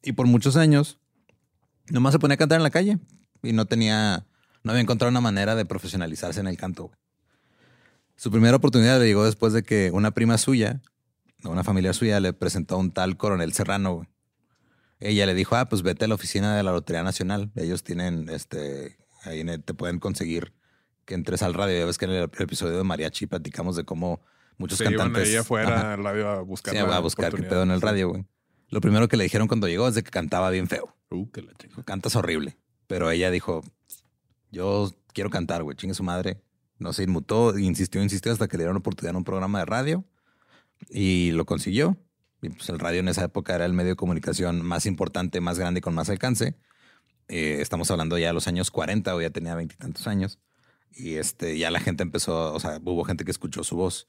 Y 0.01 0.13
por 0.13 0.25
muchos 0.27 0.55
años, 0.57 0.99
nomás 1.89 2.11
se 2.13 2.19
ponía 2.19 2.35
a 2.35 2.37
cantar 2.37 2.57
en 2.57 2.63
la 2.63 2.71
calle 2.71 2.97
y 3.43 3.53
no 3.53 3.67
tenía, 3.67 4.25
no 4.63 4.71
había 4.71 4.81
encontrado 4.81 5.11
una 5.11 5.21
manera 5.21 5.55
de 5.55 5.63
profesionalizarse 5.65 6.39
en 6.41 6.47
el 6.47 6.57
canto. 6.57 6.91
Su 8.17 8.31
primera 8.31 8.57
oportunidad 8.57 8.99
le 8.99 9.05
llegó 9.05 9.23
después 9.23 9.53
de 9.53 9.63
que 9.63 9.91
una 9.93 10.11
prima 10.11 10.37
suya, 10.37 10.81
una 11.43 11.63
familia 11.63 11.93
suya, 11.93 12.19
le 12.19 12.33
presentó 12.33 12.75
a 12.75 12.79
un 12.79 12.91
tal 12.91 13.15
coronel 13.15 13.53
Serrano. 13.53 13.93
güey. 13.95 14.07
Ella 14.99 15.25
le 15.25 15.33
dijo, 15.33 15.55
ah, 15.55 15.69
pues 15.69 15.81
vete 15.81 16.05
a 16.05 16.07
la 16.07 16.15
oficina 16.15 16.55
de 16.55 16.63
la 16.63 16.71
Lotería 16.71 17.03
Nacional. 17.03 17.51
Ellos 17.55 17.83
tienen, 17.83 18.27
este, 18.29 18.97
ahí 19.23 19.43
te 19.59 19.73
pueden 19.73 19.99
conseguir 19.99 20.53
que 21.05 21.15
entres 21.15 21.41
al 21.41 21.53
radio. 21.53 21.79
Ya 21.79 21.85
ves 21.85 21.97
que 21.97 22.05
en 22.05 22.11
el, 22.11 22.23
episodio 22.23 22.77
de 22.77 22.83
Mariachi 22.83 23.25
platicamos 23.25 23.75
de 23.75 23.85
cómo 23.85 24.21
muchos 24.57 24.77
Se 24.77 24.83
iban 24.85 24.95
cantantes... 24.95 25.29
ahí 25.29 25.35
afuera 25.37 25.79
Ajá. 25.79 25.93
al 25.93 26.03
radio 26.03 26.29
a 26.29 26.41
buscar. 26.41 26.73
Sí, 26.73 26.79
a 26.79 26.99
buscar 26.99 27.33
qué 27.33 27.43
pedo 27.43 27.63
en 27.63 27.71
el 27.71 27.81
radio, 27.81 28.09
güey. 28.09 28.25
Lo 28.69 28.81
primero 28.81 29.07
que 29.07 29.17
le 29.17 29.23
dijeron 29.23 29.47
cuando 29.47 29.67
llegó 29.67 29.87
es 29.87 29.95
de 29.95 30.03
que 30.03 30.11
cantaba 30.11 30.49
bien 30.49 30.67
feo. 30.67 30.95
Uh, 31.09 31.29
que 31.31 31.41
la 31.41 31.53
chinga. 31.55 31.83
Cantas 31.83 32.15
horrible. 32.15 32.57
Pero 32.85 33.09
ella 33.09 33.31
dijo, 33.31 33.63
yo 34.51 34.93
quiero 35.13 35.29
cantar, 35.29 35.63
güey, 35.63 35.75
chingue 35.75 35.95
su 35.95 36.03
madre. 36.03 36.41
No 36.77 36.93
se 36.93 37.03
inmutó, 37.03 37.57
insistió, 37.57 38.01
insistió 38.01 38.31
hasta 38.31 38.47
que 38.47 38.57
le 38.57 38.63
dieron 38.63 38.77
oportunidad 38.77 39.11
en 39.11 39.17
un 39.17 39.23
programa 39.23 39.59
de 39.59 39.65
radio 39.65 40.05
y 40.89 41.31
lo 41.31 41.45
consiguió. 41.45 41.97
Y 42.41 42.49
pues 42.49 42.69
el 42.69 42.79
radio 42.79 42.99
en 43.01 43.09
esa 43.09 43.25
época 43.25 43.55
era 43.55 43.65
el 43.65 43.73
medio 43.73 43.91
de 43.91 43.95
comunicación 43.95 44.61
más 44.61 44.85
importante, 44.85 45.41
más 45.41 45.59
grande 45.59 45.79
y 45.79 45.81
con 45.81 45.93
más 45.93 46.09
alcance. 46.09 46.55
Eh, 47.27 47.57
estamos 47.61 47.91
hablando 47.91 48.17
ya 48.17 48.27
de 48.27 48.33
los 48.33 48.47
años 48.47 48.71
40 48.71 49.15
o 49.15 49.21
ya 49.21 49.29
tenía 49.29 49.55
veintitantos 49.55 50.07
años. 50.07 50.39
Y 50.91 51.15
este, 51.15 51.57
ya 51.57 51.69
la 51.69 51.79
gente 51.79 52.03
empezó, 52.03 52.53
o 52.53 52.59
sea, 52.59 52.79
hubo 52.83 53.03
gente 53.03 53.25
que 53.25 53.31
escuchó 53.31 53.63
su 53.63 53.75
voz. 53.75 54.07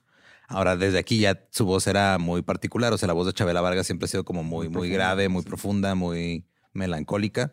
Ahora, 0.49 0.77
desde 0.77 0.99
aquí 0.99 1.21
ya 1.21 1.47
su 1.51 1.65
voz 1.65 1.87
era 1.87 2.19
muy 2.19 2.43
particular. 2.43 2.93
O 2.93 2.99
sea, 2.99 3.07
la 3.07 3.13
voz 3.13 3.27
de 3.27 3.33
Chabela 3.33 3.61
Vargas 3.61 3.87
siempre 3.87 4.07
ha 4.07 4.09
sido 4.09 4.25
como 4.25 4.43
muy, 4.43 4.69
muy, 4.69 4.91
grave, 4.91 5.29
muy 5.29 5.43
profunda, 5.43 5.95
muy 5.95 6.47
melancólica. 6.73 7.53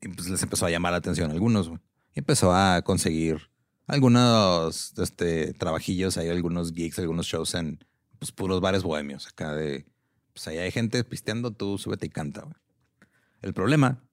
Y 0.00 0.08
pues 0.08 0.28
les 0.28 0.42
empezó 0.42 0.66
a 0.66 0.70
llamar 0.70 0.92
la 0.92 0.98
atención 0.98 1.30
a 1.30 1.34
algunos. 1.34 1.68
Y 2.14 2.20
empezó 2.20 2.54
a 2.54 2.82
conseguir 2.82 3.50
algunos 3.86 4.92
este, 4.98 5.54
trabajillos, 5.54 6.18
hay 6.18 6.28
algunos 6.28 6.72
gigs, 6.72 6.98
algunos 6.98 7.26
shows 7.26 7.54
en 7.54 7.84
pues, 8.18 8.30
puros 8.30 8.60
bares 8.60 8.82
bohemios. 8.82 9.26
Acá 9.26 9.54
de, 9.54 9.86
pues 10.38 10.46
ahí 10.46 10.58
hay 10.58 10.70
gente 10.70 11.02
pisteando, 11.02 11.50
tú 11.50 11.78
súbete 11.78 12.06
y 12.06 12.10
canta. 12.10 12.42
güey. 12.42 12.54
El 13.42 13.54
problema 13.54 14.04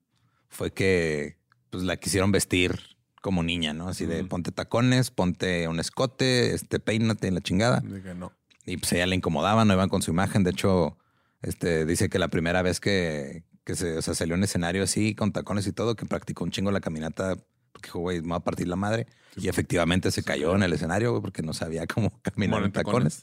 fue 0.48 0.72
que 0.72 1.38
pues 1.70 1.84
la 1.84 1.98
quisieron 1.98 2.32
vestir 2.32 2.80
como 3.22 3.44
niña, 3.44 3.72
¿no? 3.72 3.88
Así 3.88 4.06
de 4.06 4.24
ponte 4.24 4.50
tacones, 4.50 5.12
ponte 5.12 5.68
un 5.68 5.78
escote, 5.78 6.52
este, 6.52 6.80
peínate 6.80 7.28
en 7.28 7.34
la 7.34 7.40
chingada. 7.40 7.80
Dije, 7.80 8.14
no. 8.16 8.32
Y 8.64 8.76
pues 8.76 8.92
ella 8.92 9.06
le 9.06 9.14
incomodaba, 9.14 9.64
no 9.64 9.74
iban 9.74 9.88
con 9.88 10.02
su 10.02 10.10
imagen. 10.10 10.42
De 10.42 10.50
hecho, 10.50 10.98
este, 11.42 11.86
dice 11.86 12.08
que 12.08 12.18
la 12.18 12.26
primera 12.26 12.60
vez 12.62 12.80
que, 12.80 13.44
que 13.62 13.76
se 13.76 13.98
o 13.98 14.02
sea, 14.02 14.14
salió 14.14 14.34
en 14.34 14.42
escenario 14.42 14.82
así, 14.82 15.14
con 15.14 15.30
tacones 15.30 15.68
y 15.68 15.72
todo, 15.72 15.94
que 15.94 16.06
practicó 16.06 16.42
un 16.42 16.50
chingo 16.50 16.72
la 16.72 16.80
caminata, 16.80 17.36
porque 17.70 17.86
dijo, 17.86 18.00
güey, 18.00 18.20
me 18.20 18.30
va 18.30 18.36
a 18.36 18.44
partir 18.44 18.66
la 18.66 18.76
madre. 18.76 19.06
y 19.36 19.46
efectivamente 19.46 20.10
se 20.10 20.24
cayó 20.24 20.56
en 20.56 20.64
el 20.64 20.72
escenario, 20.72 21.10
güey, 21.12 21.22
porque 21.22 21.42
no 21.42 21.52
sabía 21.52 21.86
cómo 21.94 22.20
caminar 22.22 22.64
en 22.64 22.72
tacones. 22.72 23.22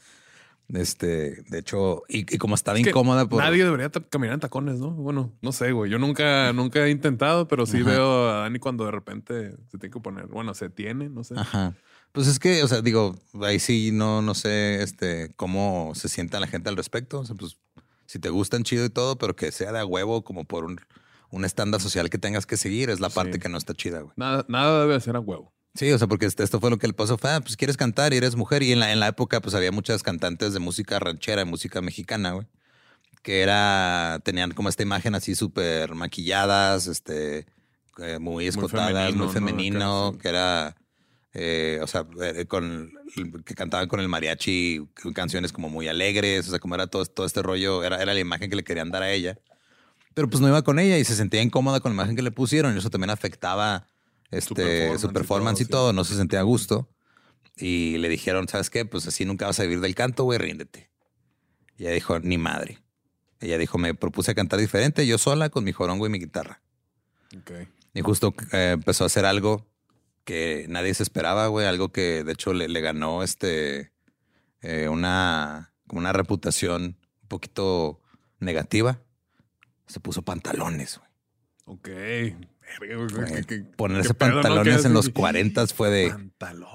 Este, 0.69 1.43
de 1.49 1.59
hecho, 1.59 2.03
y, 2.07 2.19
y 2.33 2.37
como 2.37 2.55
estaba 2.55 2.79
Es 2.79 2.87
incómoda 2.87 3.27
por... 3.27 3.43
Nadie 3.43 3.63
debería 3.63 3.89
caminar 3.89 4.35
en 4.35 4.39
tacones, 4.39 4.79
¿no? 4.79 4.91
Bueno, 4.91 5.31
no 5.41 5.51
sé, 5.51 5.71
güey. 5.71 5.91
Yo 5.91 5.99
nunca, 5.99 6.51
nunca 6.53 6.85
he 6.85 6.89
intentado, 6.89 7.47
pero 7.47 7.65
sí 7.65 7.81
Ajá. 7.81 7.89
veo 7.91 8.29
a 8.29 8.33
Dani 8.41 8.59
cuando 8.59 8.85
de 8.85 8.91
repente 8.91 9.51
se 9.69 9.77
tiene 9.77 9.93
que 9.93 9.99
poner. 9.99 10.27
Bueno, 10.27 10.53
se 10.53 10.69
tiene, 10.69 11.09
no 11.09 11.23
sé. 11.23 11.35
Ajá. 11.37 11.75
Pues 12.11 12.27
es 12.27 12.39
que, 12.39 12.63
o 12.63 12.67
sea, 12.67 12.81
digo, 12.81 13.15
ahí 13.41 13.59
sí 13.59 13.91
no, 13.91 14.21
no 14.21 14.33
sé 14.35 14.81
este, 14.81 15.33
cómo 15.35 15.91
se 15.95 16.09
sienta 16.09 16.39
la 16.39 16.47
gente 16.47 16.69
al 16.69 16.77
respecto. 16.77 17.19
O 17.19 17.25
sea, 17.25 17.35
pues 17.35 17.57
si 18.05 18.19
te 18.19 18.29
gustan 18.29 18.63
chido 18.63 18.85
y 18.85 18.89
todo, 18.89 19.17
pero 19.17 19.35
que 19.35 19.51
sea 19.51 19.71
de 19.71 19.79
a 19.79 19.85
huevo 19.85 20.23
como 20.23 20.45
por 20.45 20.63
un, 20.63 20.79
un 21.29 21.45
estándar 21.45 21.81
social 21.81 22.09
que 22.09 22.17
tengas 22.19 22.45
que 22.45 22.57
seguir, 22.57 22.89
es 22.89 22.99
la 22.99 23.09
parte 23.09 23.33
Sí. 23.33 23.39
que 23.39 23.49
no 23.49 23.57
está 23.57 23.73
chida, 23.73 24.01
güey. 24.01 24.13
Nada, 24.15 24.45
nada 24.47 24.81
debe 24.81 24.99
ser 25.01 25.15
a 25.15 25.19
huevo. 25.19 25.53
Sí, 25.75 25.91
o 25.91 25.97
sea, 25.97 26.07
porque 26.07 26.27
este- 26.27 26.43
esto 26.43 26.59
fue 26.59 26.69
lo 26.69 26.77
que 26.77 26.87
le 26.87 26.93
pasó. 26.93 27.17
Fue, 27.17 27.31
ah, 27.31 27.41
pues 27.41 27.57
quieres 27.57 27.77
cantar 27.77 28.13
y 28.13 28.17
eres 28.17 28.35
mujer. 28.35 28.61
Y 28.63 28.71
en 28.71 28.79
la, 28.79 28.91
en 28.91 28.99
la 28.99 29.07
época, 29.07 29.41
pues 29.41 29.55
había 29.55 29.71
muchas 29.71 30.03
cantantes 30.03 30.53
de 30.53 30.59
música 30.59 30.99
ranchera, 30.99 31.39
de 31.39 31.45
música 31.45 31.81
mexicana, 31.81 32.33
güey. 32.33 32.47
Que 33.23 33.41
era, 33.41 34.19
tenían 34.23 34.51
como 34.51 34.69
esta 34.69 34.83
imagen 34.83 35.15
así 35.15 35.33
súper 35.33 35.95
maquilladas, 35.95 36.87
este, 36.87 37.47
eh, 37.97 38.19
muy 38.19 38.47
escotadas, 38.47 38.89
femenino, 38.89 39.17
muy 39.17 39.27
¿no? 39.27 39.31
femenino, 39.31 40.17
que 40.21 40.27
era, 40.27 40.75
eh, 41.33 41.79
o 41.81 41.87
sea, 41.87 42.05
eh, 42.21 42.45
con, 42.45 42.91
que 43.45 43.55
cantaban 43.55 43.87
con 43.87 44.01
el 44.01 44.09
mariachi 44.09 44.85
canciones 45.15 45.53
como 45.53 45.69
muy 45.69 45.87
alegres, 45.87 46.47
o 46.47 46.49
sea, 46.51 46.59
como 46.59 46.75
era 46.75 46.87
todo, 46.87 47.05
todo 47.05 47.25
este 47.25 47.41
rollo, 47.41 47.83
era, 47.83 48.01
era 48.01 48.13
la 48.13 48.19
imagen 48.19 48.49
que 48.49 48.57
le 48.57 48.63
querían 48.65 48.91
dar 48.91 49.03
a 49.03 49.11
ella. 49.11 49.37
Pero 50.13 50.29
pues 50.29 50.41
no 50.41 50.49
iba 50.49 50.61
con 50.61 50.77
ella 50.77 50.97
y 50.97 51.05
se 51.05 51.15
sentía 51.15 51.41
incómoda 51.41 51.79
con 51.79 51.91
la 51.91 51.95
imagen 51.95 52.15
que 52.15 52.21
le 52.21 52.31
pusieron 52.31 52.75
y 52.75 52.79
eso 52.79 52.89
también 52.89 53.09
afectaba 53.09 53.87
este, 54.37 54.97
su 54.97 55.11
performance 55.11 55.61
y 55.61 55.65
todo, 55.65 55.81
todo, 55.81 55.89
sí. 55.91 55.95
no 55.95 56.03
se 56.03 56.15
sentía 56.15 56.39
a 56.39 56.43
gusto. 56.43 56.89
Y 57.55 57.97
le 57.97 58.09
dijeron, 58.09 58.47
¿sabes 58.47 58.69
qué? 58.69 58.85
Pues 58.85 59.07
así 59.07 59.25
nunca 59.25 59.45
vas 59.45 59.59
a 59.59 59.63
vivir 59.63 59.79
del 59.79 59.95
canto, 59.95 60.23
güey, 60.23 60.39
ríndete. 60.39 60.89
Y 61.77 61.83
ella 61.83 61.91
dijo, 61.91 62.19
ni 62.19 62.37
madre. 62.37 62.79
Ella 63.39 63.57
dijo, 63.57 63.77
me 63.77 63.93
propuse 63.93 64.31
a 64.31 64.35
cantar 64.35 64.59
diferente, 64.59 65.05
yo 65.05 65.17
sola, 65.17 65.49
con 65.49 65.63
mi 65.63 65.71
jorongo 65.71 66.07
y 66.07 66.09
mi 66.09 66.19
guitarra. 66.19 66.61
Ok. 67.37 67.51
Y 67.93 68.01
justo 68.01 68.33
eh, 68.51 68.71
empezó 68.73 69.03
a 69.03 69.07
hacer 69.07 69.25
algo 69.25 69.67
que 70.23 70.65
nadie 70.69 70.93
se 70.93 71.03
esperaba, 71.03 71.47
güey. 71.47 71.67
Algo 71.67 71.91
que 71.91 72.23
de 72.23 72.31
hecho 72.31 72.53
le, 72.53 72.67
le 72.67 72.81
ganó 72.81 73.21
este 73.21 73.91
eh, 74.61 74.87
una, 74.87 75.73
como 75.87 75.99
una 75.99 76.13
reputación 76.13 76.97
un 77.21 77.27
poquito 77.27 78.01
negativa. 78.39 79.01
Se 79.87 79.99
puso 79.99 80.21
pantalones, 80.23 80.99
güey. 80.99 81.09
Ok. 81.65 81.89
Qué- 83.47 83.59
Ponerse 83.75 84.13
pantalones 84.13 84.85
en 84.85 84.93
los 84.93 85.05
así- 85.05 85.13
40 85.13 85.67
fue 85.67 85.89
de 85.89 86.13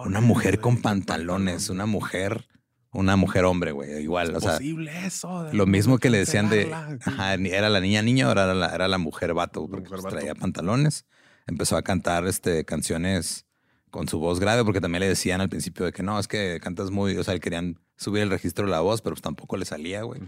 una 0.04 0.20
mujer 0.20 0.60
con 0.60 0.80
pantalones, 0.82 1.68
una 1.70 1.86
mujer, 1.86 2.46
una 2.92 3.16
mujer 3.16 3.44
hombre, 3.44 3.72
güey. 3.72 4.02
Igual, 4.02 4.34
o 4.34 4.40
sea, 4.40 4.58
eso. 5.06 5.48
lo 5.52 5.66
mismo 5.66 5.98
que 5.98 6.10
le 6.10 6.18
decían 6.18 6.48
de, 6.50 6.72
ajá, 6.72 7.34
era 7.34 7.68
la 7.68 7.80
niña 7.80 8.02
niña, 8.02 8.26
ahora 8.26 8.44
era 8.44 8.54
la, 8.54 8.74
era 8.74 8.88
la 8.88 8.98
mujer 8.98 9.34
vato, 9.34 9.68
porque 9.68 9.88
pues, 9.88 10.04
traía 10.04 10.34
pantalones. 10.34 11.04
Empezó 11.46 11.76
a 11.76 11.82
cantar 11.82 12.26
este, 12.26 12.64
canciones 12.64 13.46
con 13.90 14.06
su 14.06 14.18
voz 14.18 14.38
grave, 14.38 14.64
porque 14.64 14.80
también 14.82 15.00
le 15.00 15.08
decían 15.08 15.40
al 15.40 15.48
principio 15.48 15.86
de 15.86 15.92
que 15.92 16.02
no, 16.02 16.18
es 16.18 16.28
que 16.28 16.60
cantas 16.62 16.90
muy, 16.90 17.16
o 17.16 17.24
sea, 17.24 17.32
le 17.34 17.40
querían 17.40 17.78
subir 17.96 18.22
el 18.22 18.30
registro 18.30 18.66
de 18.66 18.70
la 18.70 18.80
voz, 18.80 19.00
pero 19.00 19.14
pues 19.14 19.22
tampoco 19.22 19.56
le 19.56 19.64
salía, 19.64 20.02
güey. 20.02 20.20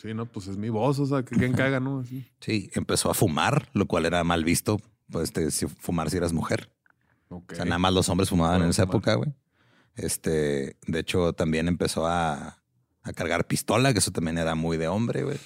Sí, 0.00 0.12
no, 0.14 0.26
pues 0.26 0.48
es 0.48 0.58
mi 0.58 0.68
voz, 0.68 0.98
o 0.98 1.06
sea, 1.06 1.22
que 1.22 1.34
quien 1.34 1.54
caga, 1.54 1.80
¿no? 1.80 2.00
Así. 2.00 2.26
Sí, 2.40 2.70
empezó 2.74 3.10
a 3.10 3.14
fumar, 3.14 3.68
lo 3.72 3.86
cual 3.86 4.04
era 4.04 4.22
mal 4.22 4.44
visto, 4.44 4.78
pues 5.10 5.24
este, 5.24 5.50
si 5.50 5.66
fumar 5.66 6.10
si 6.10 6.16
eras 6.16 6.32
mujer. 6.32 6.70
O 7.28 7.42
sea, 7.54 7.64
nada 7.64 7.78
más 7.78 7.92
los 7.92 8.08
hombres 8.08 8.28
fumaban 8.30 8.62
en 8.62 8.70
esa 8.70 8.82
fumar. 8.84 8.96
época, 8.96 9.14
güey. 9.14 9.32
Este, 9.96 10.76
de 10.86 10.98
hecho, 10.98 11.32
también 11.32 11.68
empezó 11.68 12.06
a, 12.06 12.62
a 13.02 13.12
cargar 13.14 13.46
pistola, 13.46 13.92
que 13.92 13.98
eso 14.00 14.10
también 14.12 14.38
era 14.38 14.54
muy 14.54 14.76
de 14.76 14.88
hombre, 14.88 15.22
güey. 15.24 15.38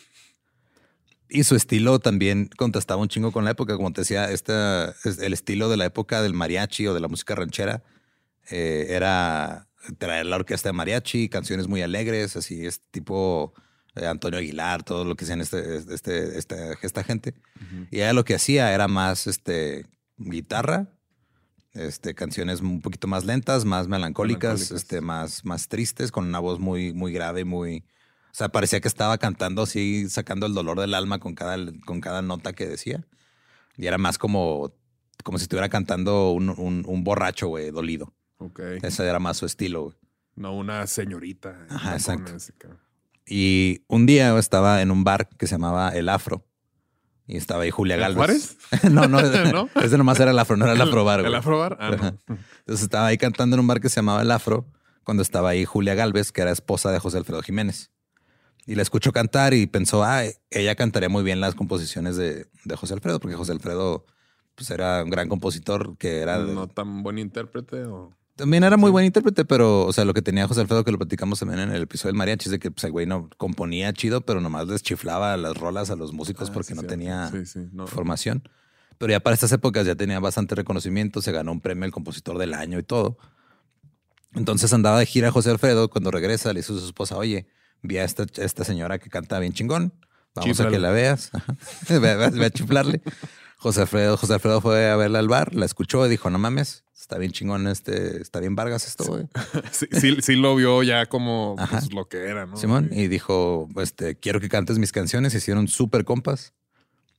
Y 1.28 1.44
su 1.44 1.54
estilo 1.54 2.00
también 2.00 2.50
contrastaba 2.56 3.00
un 3.00 3.08
chingo 3.08 3.30
con 3.30 3.44
la 3.44 3.52
época. 3.52 3.76
Como 3.76 3.92
te 3.92 4.00
decía, 4.00 4.30
esta, 4.32 4.90
es- 5.04 5.20
el 5.20 5.32
estilo 5.32 5.68
de 5.68 5.76
la 5.76 5.84
época 5.84 6.22
del 6.22 6.34
mariachi 6.34 6.86
o 6.88 6.94
de 6.94 7.00
la 7.00 7.06
música 7.08 7.36
ranchera 7.36 7.84
eh, 8.50 8.86
era 8.90 9.68
traer 9.98 10.26
la 10.26 10.36
orquesta 10.36 10.68
de 10.70 10.72
mariachi, 10.72 11.28
canciones 11.28 11.68
muy 11.68 11.82
alegres, 11.82 12.36
así 12.36 12.66
es 12.66 12.80
tipo 12.90 13.54
Antonio 14.06 14.38
Aguilar, 14.38 14.82
todo 14.82 15.04
lo 15.04 15.14
que 15.16 15.24
hacían 15.24 15.40
este, 15.40 15.76
este, 15.76 16.38
esta, 16.38 16.72
esta 16.82 17.04
gente. 17.04 17.34
Ujú. 17.56 17.86
Y 17.90 17.96
ella 17.96 18.12
lo 18.12 18.24
que 18.24 18.34
hacía 18.34 18.72
era 18.72 18.88
más 18.88 19.26
este, 19.26 19.86
guitarra, 20.16 20.88
este, 21.72 22.14
canciones 22.14 22.60
un 22.60 22.80
poquito 22.80 23.06
más 23.06 23.24
lentas, 23.24 23.64
más 23.64 23.86
melancólicas, 23.88 24.54
Melancólicas. 24.54 24.82
Este, 24.82 25.00
más, 25.00 25.44
más 25.44 25.68
tristes, 25.68 26.10
con 26.12 26.26
una 26.26 26.38
voz 26.38 26.58
muy, 26.58 26.92
muy 26.92 27.12
grave, 27.12 27.44
muy. 27.44 27.84
O 28.32 28.34
sea, 28.34 28.48
parecía 28.48 28.80
que 28.80 28.88
estaba 28.88 29.18
cantando 29.18 29.62
así, 29.62 30.08
sacando 30.08 30.46
el 30.46 30.54
dolor 30.54 30.78
del 30.80 30.94
alma 30.94 31.18
con 31.18 31.34
cada, 31.34 31.56
con 31.84 32.00
cada 32.00 32.22
nota 32.22 32.52
que 32.52 32.66
decía. 32.66 33.04
Y 33.76 33.86
era 33.86 33.98
más 33.98 34.18
como, 34.18 34.72
como 35.24 35.38
si 35.38 35.44
estuviera 35.44 35.68
cantando 35.68 36.30
un, 36.32 36.48
un- 36.50 36.84
un 36.86 37.04
borracho, 37.04 37.48
güey, 37.48 37.70
dolido. 37.70 38.12
Ok. 38.38 38.60
Ese 38.82 39.06
era 39.06 39.18
más 39.18 39.36
su 39.36 39.46
estilo, 39.46 39.82
güey. 39.84 39.96
No 40.36 40.56
una 40.56 40.86
señorita. 40.86 41.66
Ajá, 41.68 41.94
exacto. 41.94 42.24
tacones 42.24 42.52
y 43.30 43.84
un 43.88 44.04
día 44.06 44.36
estaba 44.38 44.82
en 44.82 44.90
un 44.90 45.04
bar 45.04 45.28
que 45.38 45.46
se 45.46 45.54
llamaba 45.54 45.90
El 45.90 46.08
Afro. 46.08 46.44
Y 47.26 47.36
estaba 47.36 47.62
ahí 47.62 47.70
Julia 47.70 47.94
¿En 47.94 48.00
Galvez. 48.00 48.16
Juárez? 48.16 48.56
no, 48.90 49.06
no, 49.06 49.22
¿No? 49.22 49.68
ese 49.80 49.96
nomás 49.96 50.18
era 50.18 50.32
el 50.32 50.38
Afro, 50.38 50.56
no 50.56 50.64
era 50.64 50.74
el 50.74 50.80
Afro 50.80 51.04
Bar, 51.04 51.20
¿El 51.20 51.26
güey. 51.26 51.38
afrobar? 51.38 51.76
Ah, 51.80 51.90
no. 51.90 52.18
Entonces 52.26 52.82
estaba 52.82 53.06
ahí 53.06 53.16
cantando 53.18 53.54
en 53.54 53.60
un 53.60 53.66
bar 53.68 53.80
que 53.80 53.88
se 53.88 53.96
llamaba 53.96 54.22
El 54.22 54.30
Afro, 54.32 54.66
cuando 55.04 55.22
estaba 55.22 55.50
ahí 55.50 55.64
Julia 55.64 55.94
Galvez, 55.94 56.32
que 56.32 56.40
era 56.42 56.50
esposa 56.50 56.90
de 56.90 56.98
José 56.98 57.18
Alfredo 57.18 57.40
Jiménez. 57.42 57.90
Y 58.66 58.74
la 58.74 58.82
escuchó 58.82 59.12
cantar 59.12 59.54
y 59.54 59.66
pensó, 59.66 60.02
ah, 60.04 60.22
ella 60.50 60.74
cantaría 60.74 61.08
muy 61.08 61.22
bien 61.22 61.40
las 61.40 61.54
composiciones 61.54 62.16
de, 62.16 62.46
de 62.64 62.76
José 62.76 62.94
Alfredo, 62.94 63.18
porque 63.20 63.36
José 63.36 63.52
Alfredo 63.52 64.04
pues, 64.56 64.68
era 64.70 65.02
un 65.04 65.10
gran 65.10 65.28
compositor 65.28 65.96
que 65.98 66.18
era... 66.18 66.42
de- 66.42 66.52
No 66.52 66.66
tan 66.68 67.02
buen 67.02 67.18
intérprete 67.18 67.84
o. 67.84 68.12
También 68.40 68.64
era 68.64 68.76
muy 68.78 68.90
buen 68.90 69.04
intérprete, 69.04 69.44
pero, 69.44 69.84
o 69.84 69.92
sea, 69.92 70.06
lo 70.06 70.14
que 70.14 70.22
tenía 70.22 70.48
José 70.48 70.62
Alfredo, 70.62 70.82
que 70.82 70.90
lo 70.92 70.96
platicamos 70.98 71.38
también 71.40 71.60
en 71.60 71.72
el 71.72 71.82
episodio 71.82 72.08
del 72.12 72.16
mariachi, 72.18 72.46
es 72.48 72.50
de 72.52 72.58
que 72.58 72.70
pues, 72.70 72.82
el 72.84 72.90
güey 72.92 73.04
no 73.04 73.28
componía 73.36 73.92
chido, 73.92 74.22
pero 74.22 74.40
nomás 74.40 74.66
les 74.66 74.82
chiflaba 74.82 75.36
las 75.36 75.56
rolas 75.58 75.90
a 75.90 75.96
los 75.96 76.12
músicos 76.14 76.48
Ah, 76.48 76.52
porque 76.54 76.68
sí, 76.68 76.74
no 76.74 76.80
cierto. 76.80 76.94
tenía 76.96 77.28
Sí, 77.30 77.44
sí. 77.44 77.68
No. 77.72 77.86
formación. 77.86 78.48
Pero 78.96 79.10
ya 79.12 79.20
para 79.20 79.34
estas 79.34 79.52
épocas 79.52 79.86
ya 79.86 79.94
tenía 79.94 80.18
bastante 80.20 80.54
reconocimiento, 80.54 81.20
se 81.20 81.32
ganó 81.32 81.52
un 81.52 81.60
premio 81.60 81.84
al 81.84 81.90
compositor 81.92 82.38
del 82.38 82.54
año 82.54 82.78
y 82.78 82.82
todo. 82.82 83.18
Entonces 84.34 84.72
andaba 84.72 84.98
de 84.98 85.06
gira 85.06 85.30
José 85.30 85.50
Alfredo, 85.50 85.90
cuando 85.90 86.10
regresa 86.10 86.52
le 86.52 86.60
dice 86.60 86.72
a 86.72 86.76
su 86.78 86.86
esposa, 86.86 87.16
oye, 87.16 87.46
vi 87.82 87.98
a 87.98 88.04
esta, 88.04 88.24
esta 88.36 88.64
señora 88.64 88.98
que 88.98 89.10
canta 89.10 89.38
bien 89.38 89.52
chingón, 89.52 89.92
vamos 90.34 90.60
a 90.60 90.68
que 90.68 90.78
la 90.78 90.90
veas. 90.90 91.30
Ve, 91.88 92.44
a 92.44 92.50
chiflarle. 92.50 93.02
José 93.56 93.82
Alfredo, 93.82 94.16
José 94.16 94.34
Alfredo 94.34 94.60
fue 94.62 94.88
a 94.88 94.96
verla 94.96 95.18
al 95.18 95.28
bar, 95.28 95.54
la 95.54 95.66
escuchó 95.66 96.06
y 96.06 96.08
dijo, 96.08 96.30
no 96.30 96.38
mames, 96.38 96.84
está 96.98 97.18
bien 97.18 97.30
chingón 97.30 97.66
este, 97.66 98.22
está 98.22 98.40
bien 98.40 98.54
Vargas 98.54 98.86
esto, 98.86 99.04
güey. 99.04 99.28
Sí, 99.70 99.86
sí, 99.92 100.16
sí 100.22 100.34
lo 100.34 100.56
vio 100.56 100.82
ya 100.82 101.04
como 101.06 101.56
pues, 101.70 101.92
lo 101.92 102.08
que 102.08 102.24
era, 102.24 102.46
¿no? 102.46 102.56
Simón, 102.56 102.88
y 102.90 103.08
dijo, 103.08 103.68
este, 103.76 104.18
quiero 104.18 104.40
que 104.40 104.48
cantes 104.48 104.78
mis 104.78 104.92
canciones, 104.92 105.34
hicieron 105.34 105.68
súper 105.68 106.06
compas. 106.06 106.54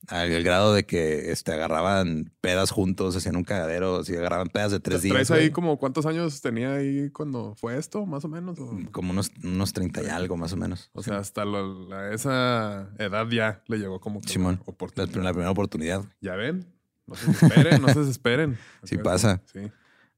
Al 0.08 0.42
grado 0.42 0.74
de 0.74 0.84
que 0.84 1.30
este, 1.30 1.52
agarraban 1.52 2.32
pedas 2.40 2.70
juntos, 2.72 3.14
hacían 3.16 3.36
un 3.36 3.44
cagadero, 3.44 3.98
así 4.00 4.14
agarraban 4.16 4.48
pedas 4.48 4.72
de 4.72 4.80
tres 4.80 5.02
días. 5.02 5.14
¿Traes 5.14 5.30
ahí 5.30 5.38
güey. 5.42 5.50
como 5.52 5.78
cuántos 5.78 6.06
años 6.06 6.40
tenía 6.40 6.74
ahí 6.74 7.08
cuando 7.10 7.54
fue 7.56 7.78
esto, 7.78 8.04
más 8.04 8.24
o 8.24 8.28
menos? 8.28 8.58
O, 8.58 8.76
Como 8.90 9.12
unos, 9.12 9.30
unos 9.44 9.72
30 9.72 10.02
y 10.02 10.06
algo, 10.06 10.36
más 10.36 10.52
o 10.52 10.56
menos. 10.56 10.90
o 10.92 11.02
sea, 11.04 11.18
hasta 11.18 11.44
lo- 11.44 11.88
la- 11.88 12.12
esa 12.12 12.90
edad 12.98 13.28
ya 13.28 13.62
le 13.68 13.78
llegó 13.78 14.00
como 14.00 14.20
que 14.20 14.26
la 14.26 14.32
Simón. 14.32 14.60
La, 14.96 15.04
la 15.06 15.30
primera 15.32 15.50
oportunidad. 15.50 16.04
Ya 16.20 16.34
ven, 16.34 16.66
no 17.06 17.14
se 17.14 17.26
desesperen, 17.28 17.82
no 17.82 17.88
se 17.88 18.00
desesperen. 18.00 18.58
Sí 18.82 18.98
pasa. 18.98 19.40
Sí. 19.52 19.60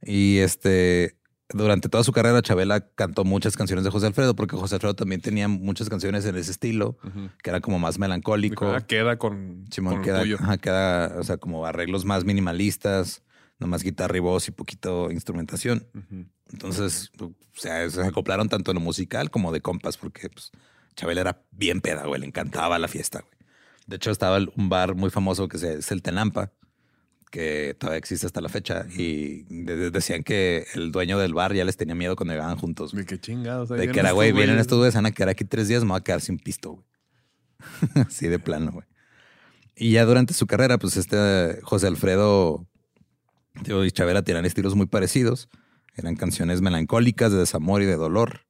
Y 0.03 0.39
este, 0.39 1.17
durante 1.51 1.89
toda 1.89 2.03
su 2.05 2.13
carrera, 2.13 2.41
Chabela 2.43 2.81
cantó 2.95 3.25
muchas 3.25 3.57
canciones 3.57 3.85
de 3.85 3.91
José 3.91 4.07
Alfredo, 4.07 4.35
porque 4.35 4.57
José 4.57 4.77
Alfredo 4.77 4.95
también 4.95 5.21
tenía 5.21 5.47
muchas 5.49 5.89
canciones 5.91 6.25
en 6.25 6.37
ese 6.37 6.51
estilo, 6.51 6.97
que 7.43 7.51
era 7.51 7.61
como 7.61 7.79
más 7.79 7.99
melancólico. 7.99 8.67
Ah, 8.67 8.87
queda 8.87 9.19
con, 9.19 9.67
Simón 9.71 9.97
queda, 10.03 10.23
ajá, 10.39 10.57
queda, 10.59 11.17
o 11.19 11.23
sea, 11.23 11.37
como 11.37 11.67
arreglos 11.67 12.05
más 12.05 12.25
minimalistas, 12.25 13.23
nomás 13.59 13.83
guitarra 13.83 14.17
y 14.17 14.21
voz 14.21 14.49
y 14.49 14.53
poquito 14.53 15.11
instrumentación. 15.11 15.87
Entonces, 16.51 17.11
o 17.21 17.33
sea, 17.55 17.89
se 17.91 18.03
acoplaron 18.03 18.49
tanto 18.49 18.71
en 18.71 18.77
lo 18.77 18.81
musical 18.81 19.31
como 19.31 19.53
de 19.53 19.61
compas, 19.61 19.97
porque 19.97 20.29
pues, 20.31 20.51
Chabela 20.97 21.21
era 21.21 21.43
bien 21.51 21.81
peda, 21.81 22.07
güey, 22.07 22.21
le 22.21 22.27
encantaba 22.27 22.79
la 22.79 22.89
fiesta, 22.89 23.21
güey. 23.21 23.35
De 23.87 23.97
hecho, 23.97 24.11
estaba 24.11 24.39
un 24.57 24.69
bar 24.71 24.95
muy 24.95 25.11
famoso 25.11 25.47
que 25.49 25.59
se- 25.59 25.75
es 25.79 25.91
el 25.93 26.01
Tenampa, 26.01 26.53
que 27.35 27.75
todavía 27.77 27.99
existe 27.99 28.27
hasta 28.27 28.41
la 28.41 28.49
fecha, 28.49 28.87
y 28.97 29.43
de- 29.65 29.77
de- 29.77 29.91
decían 29.91 30.23
que 30.23 30.67
el 30.75 30.93
dueño 30.93 31.19
del 31.19 31.35
bar 31.35 31.53
ya 31.53 31.65
les 31.65 31.77
tenía 31.77 31.97
miedo 31.97 32.15
cuando 32.15 32.33
llegaban 32.33 32.57
juntos. 32.57 32.93
De 32.93 33.05
qué 33.05 33.19
chingados. 33.19 33.71
De 33.71 33.89
que 33.91 33.99
era, 33.99 34.13
güey, 34.13 34.31
vienen 34.31 34.61
estos 34.61 34.79
güeyes, 34.79 34.95
van 34.95 35.07
a 35.07 35.11
quedar 35.11 35.31
aquí 35.31 35.45
tres 35.45 35.67
días, 35.67 35.83
me 35.83 35.91
voy 35.91 35.99
a 35.99 36.05
quedar 36.05 36.21
sin 36.21 36.39
pisto, 36.39 36.75
güey. 36.75 36.87
Así 38.07 38.29
de 38.29 38.39
plano, 38.39 38.71
güey. 38.71 38.87
Y 39.75 39.91
ya 39.91 40.05
durante 40.05 40.33
su 40.33 40.47
carrera, 40.47 40.79
pues 40.79 40.97
este 40.97 41.59
José 41.65 41.89
Alfredo 41.89 42.69
y 43.67 43.91
Chavela 43.91 44.23
tenían 44.23 44.45
estilos 44.45 44.77
muy 44.77 44.87
parecidos. 44.87 45.49
Eran 45.97 46.15
canciones 46.15 46.61
melancólicas 46.61 47.33
de 47.33 47.39
desamor 47.39 47.83
y 47.83 47.87
de 47.87 47.97
dolor. 47.97 48.43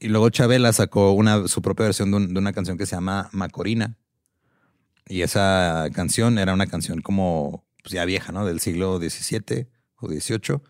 Y 0.00 0.08
luego 0.08 0.28
Chabela 0.30 0.72
sacó 0.72 1.12
una, 1.12 1.46
su 1.46 1.62
propia 1.62 1.84
versión 1.84 2.10
de, 2.10 2.16
un- 2.16 2.34
de 2.34 2.40
una 2.40 2.52
canción 2.52 2.76
que 2.78 2.86
se 2.86 2.96
llama 2.96 3.28
Macorina. 3.32 3.96
Y 5.06 5.22
esa 5.22 5.86
canción 5.94 6.38
era 6.40 6.52
una 6.52 6.66
canción 6.66 7.00
como 7.00 7.61
pues 7.82 7.92
ya 7.92 8.04
vieja, 8.04 8.32
¿no? 8.32 8.46
Del 8.46 8.60
siglo 8.60 8.98
XVII 8.98 9.68
o 9.96 10.08
XVIII, 10.08 10.60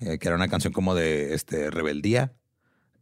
eh, 0.00 0.18
que 0.18 0.28
era 0.28 0.36
una 0.36 0.48
canción 0.48 0.72
como 0.72 0.94
de 0.94 1.34
este, 1.34 1.70
rebeldía. 1.70 2.34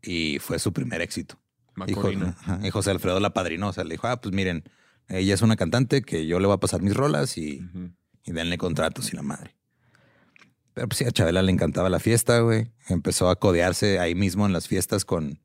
Y 0.03 0.39
fue 0.39 0.59
su 0.59 0.73
primer 0.73 1.01
éxito. 1.01 1.41
Y, 1.87 2.71
José 2.71 2.91
Alfredo 2.91 3.21
la 3.21 3.35
padrinó. 3.35 3.69
O 3.69 3.73
sea, 3.73 3.85
le 3.85 3.91
dijo, 3.91 4.07
ah, 4.09 4.21
pues 4.21 4.35
miren, 4.35 4.65
ella 5.09 5.35
es 5.35 5.43
una 5.43 5.57
cantante 5.57 6.03
que 6.03 6.27
yo 6.27 6.41
le 6.41 6.47
voy 6.47 6.55
a 6.55 6.61
pasar 6.61 6.83
mis 6.83 6.95
rolas 6.95 7.37
y, 7.39 7.61
y 8.25 8.33
denle 8.33 8.59
contratos 8.59 9.13
y 9.13 9.17
la 9.17 9.23
madre. 9.23 9.57
Pero 10.75 10.89
pues 10.89 10.99
sí, 10.99 11.05
a 11.05 11.11
Chabela 11.11 11.43
le 11.43 11.51
encantaba 11.51 11.89
la 11.91 11.99
fiesta, 11.99 12.39
güey. 12.41 12.71
Empezó 12.89 13.31
a 13.31 13.37
codearse 13.37 13.99
ahí 13.99 14.15
mismo 14.15 14.47
en 14.47 14.53
las 14.53 14.69
fiestas 14.69 15.05
con, 15.05 15.41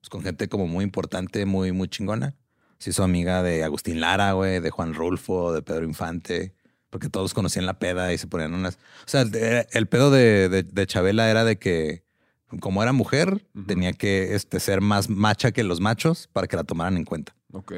pues, 0.00 0.08
con 0.10 0.22
gente 0.22 0.48
como 0.48 0.68
muy 0.68 0.84
importante, 0.84 1.46
muy, 1.46 1.72
muy 1.72 1.88
chingona. 1.88 2.36
Se 2.78 2.90
hizo 2.90 3.02
amiga 3.02 3.42
de 3.42 3.64
Agustín 3.64 4.00
Lara, 4.00 4.32
güey, 4.32 4.60
de 4.60 4.70
Juan 4.70 4.94
Rulfo, 4.94 5.52
de 5.52 5.62
Pedro 5.62 5.84
Infante, 5.84 6.54
porque 6.96 7.10
todos 7.10 7.34
conocían 7.34 7.66
la 7.66 7.78
peda 7.78 8.14
y 8.14 8.16
se 8.16 8.26
ponían 8.26 8.54
unas... 8.54 8.76
O 8.76 9.08
sea, 9.08 9.20
el, 9.20 9.66
el 9.70 9.86
pedo 9.86 10.10
de, 10.10 10.48
de, 10.48 10.62
de 10.62 10.86
Chabela 10.86 11.28
era 11.30 11.44
de 11.44 11.58
que, 11.58 12.04
como 12.60 12.82
era 12.82 12.92
mujer, 12.92 13.44
tenía 13.66 13.92
que 13.92 14.34
este, 14.34 14.60
ser 14.60 14.80
más 14.80 15.10
macha 15.10 15.52
que 15.52 15.62
los 15.62 15.78
machos 15.78 16.26
para 16.32 16.46
que 16.46 16.56
la 16.56 16.64
tomaran 16.64 16.96
en 16.96 17.04
cuenta. 17.04 17.34
Ok. 17.52 17.72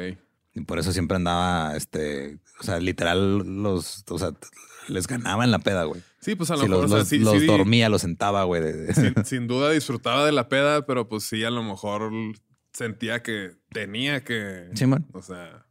Y 0.54 0.60
por 0.60 0.78
eso 0.78 0.92
siempre 0.92 1.16
andaba, 1.16 1.76
este, 1.76 2.38
o 2.60 2.62
sea, 2.62 2.78
literal, 2.78 3.38
los, 3.38 4.04
o 4.08 4.18
sea, 4.20 4.30
les 4.87 5.08
ganaba 5.08 5.42
en 5.42 5.50
la 5.50 5.58
peda, 5.58 5.82
güey. 5.82 6.00
Sí, 6.20 6.37
pues 6.37 6.52
a 6.52 6.56
lo 6.56 6.62
mejor, 6.68 6.82
los, 6.82 6.84
o 6.84 6.88
sea, 6.90 6.98
los- 6.98 7.08
sí, 7.08 7.18
los 7.18 7.40
sí, 7.40 7.46
dormía, 7.46 7.88
los 7.88 8.02
sentaba, 8.02 8.44
güey. 8.44 8.62
sin, 8.94 9.14
sin 9.25 9.46
duda 9.48 9.70
disfrutaba 9.72 10.25
de 10.25 10.30
la 10.30 10.48
peda, 10.48 10.87
pero 10.87 11.08
pues 11.08 11.25
sí, 11.25 11.42
a 11.42 11.50
lo 11.50 11.64
mejor 11.64 12.12
sentía 12.72 13.20
que 13.25 13.50
tenía 13.72 14.22
que, 14.22 14.68
Sí, 14.75 14.87
man. 14.87 15.06
o 15.12 15.22
sea, 15.22 15.66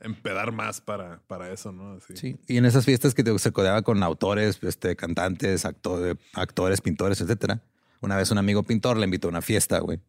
empedar 0.00 0.52
más 0.52 0.80
para, 0.80 1.20
para 1.26 1.52
eso, 1.52 1.72
¿no? 1.72 1.92
Así. 1.94 2.16
Sí. 2.16 2.38
Y 2.48 2.56
en 2.56 2.64
esas 2.64 2.84
fiestas 2.84 3.14
que 3.14 3.22
te- 3.24 3.38
se 3.38 3.52
codeaba 3.52 3.82
con 3.82 4.02
autores, 4.02 4.58
este, 4.62 4.96
cantantes, 4.96 5.64
actores, 5.64 6.16
actores, 6.34 6.80
pintores, 6.80 7.20
etcétera. 7.20 7.62
Una 8.00 8.16
vez 8.16 8.30
un 8.30 8.38
amigo 8.38 8.62
pintor 8.62 8.96
le 8.96 9.04
invitó 9.04 9.28
a 9.28 9.30
una 9.30 9.42
fiesta, 9.42 9.78
güey, 9.80 10.00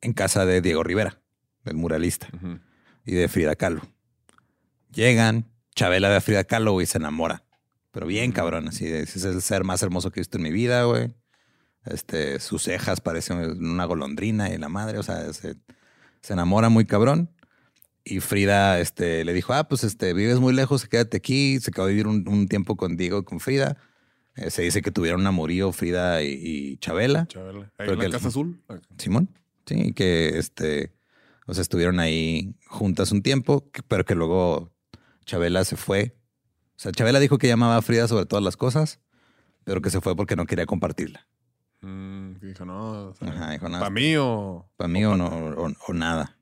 en 0.00 0.12
casa 0.14 0.46
de 0.46 0.60
Diego 0.62 0.82
Rivera, 0.82 1.20
del 1.64 1.76
muralista, 1.76 2.28
y 3.04 3.12
de 3.12 3.28
Frida 3.28 3.54
Kahlo. 3.54 3.82
Llegan, 4.92 5.46
Chabela 5.74 6.08
ve 6.08 6.16
a 6.16 6.20
Frida 6.20 6.44
Kahlo, 6.44 6.72
güey, 6.72 6.84
y 6.84 6.86
se 6.86 6.98
enamora. 6.98 7.44
Pero 7.90 8.06
bien 8.06 8.32
cabrón, 8.32 8.68
así, 8.68 8.86
de, 8.86 9.02
ese 9.02 9.18
es 9.18 9.24
el 9.24 9.42
ser 9.42 9.64
más 9.64 9.82
hermoso 9.82 10.10
que 10.10 10.20
he 10.20 10.22
visto 10.22 10.38
en 10.38 10.42
mi 10.44 10.52
vida, 10.52 10.84
güey. 10.84 11.14
Este, 11.84 12.40
sus 12.40 12.62
cejas 12.62 13.00
parecen 13.00 13.38
una 13.62 13.84
golondrina 13.84 14.48
y 14.50 14.56
la 14.58 14.68
madre, 14.68 14.98
o 14.98 15.02
sea, 15.02 15.30
se, 15.32 15.56
se 16.22 16.32
enamora 16.32 16.70
muy 16.70 16.86
cabrón. 16.86 17.30
Y 18.04 18.20
Frida 18.20 18.80
este, 18.80 19.24
le 19.24 19.32
dijo, 19.32 19.54
ah, 19.54 19.66
pues 19.66 19.82
este, 19.84 20.12
vives 20.12 20.38
muy 20.40 20.52
lejos, 20.52 20.86
quédate 20.86 21.16
aquí. 21.16 21.58
Se 21.60 21.70
quedó 21.70 21.84
a 21.86 21.88
vivir 21.88 22.06
un, 22.06 22.28
un 22.28 22.48
tiempo 22.48 22.76
con 22.76 22.96
Diego 22.96 23.18
y 23.20 23.24
con 23.24 23.40
Frida. 23.40 23.78
Eh, 24.36 24.50
se 24.50 24.62
dice 24.62 24.82
que 24.82 24.90
tuvieron 24.90 25.20
un 25.22 25.26
amorío 25.26 25.72
Frida 25.72 26.22
y, 26.22 26.32
y 26.32 26.76
Chabela. 26.78 27.26
Chabela. 27.28 27.60
Ahí 27.64 27.70
Pero 27.78 27.92
en 27.92 27.98
la 28.00 28.04
que- 28.06 28.10
Casa 28.10 28.28
Azul. 28.28 28.62
Simón. 28.98 29.30
Sí, 29.66 29.94
que 29.94 30.36
este, 30.38 30.92
o 31.46 31.54
sea, 31.54 31.62
estuvieron 31.62 31.98
ahí 31.98 32.54
juntas 32.66 33.10
un 33.12 33.22
tiempo, 33.22 33.70
pero 33.88 34.04
que 34.04 34.14
luego 34.14 34.70
Chabela 35.24 35.64
se 35.64 35.76
fue. 35.76 36.14
O 36.76 36.78
sea, 36.78 36.92
Chabela 36.92 37.20
dijo 37.20 37.38
que 37.38 37.46
llamaba 37.48 37.78
a 37.78 37.82
Frida 37.82 38.06
sobre 38.06 38.26
todas 38.26 38.44
las 38.44 38.58
cosas, 38.58 39.00
pero 39.64 39.80
que 39.80 39.88
se 39.88 40.02
fue 40.02 40.14
porque 40.14 40.36
no 40.36 40.44
quería 40.44 40.66
compartirla. 40.66 41.26
Mm, 41.80 42.34
dijo, 42.42 42.66
no, 42.66 43.08
o 43.10 43.14
sea, 43.14 43.28
Ajá, 43.28 43.50
dijo, 43.52 43.66
para 43.70 43.88
mí 43.90 44.14
o... 44.16 44.68
Para 44.76 44.88
mí 44.88 45.04
o, 45.06 45.16
no, 45.16 45.26
o, 45.28 45.72
o 45.86 45.92
nada. 45.94 46.36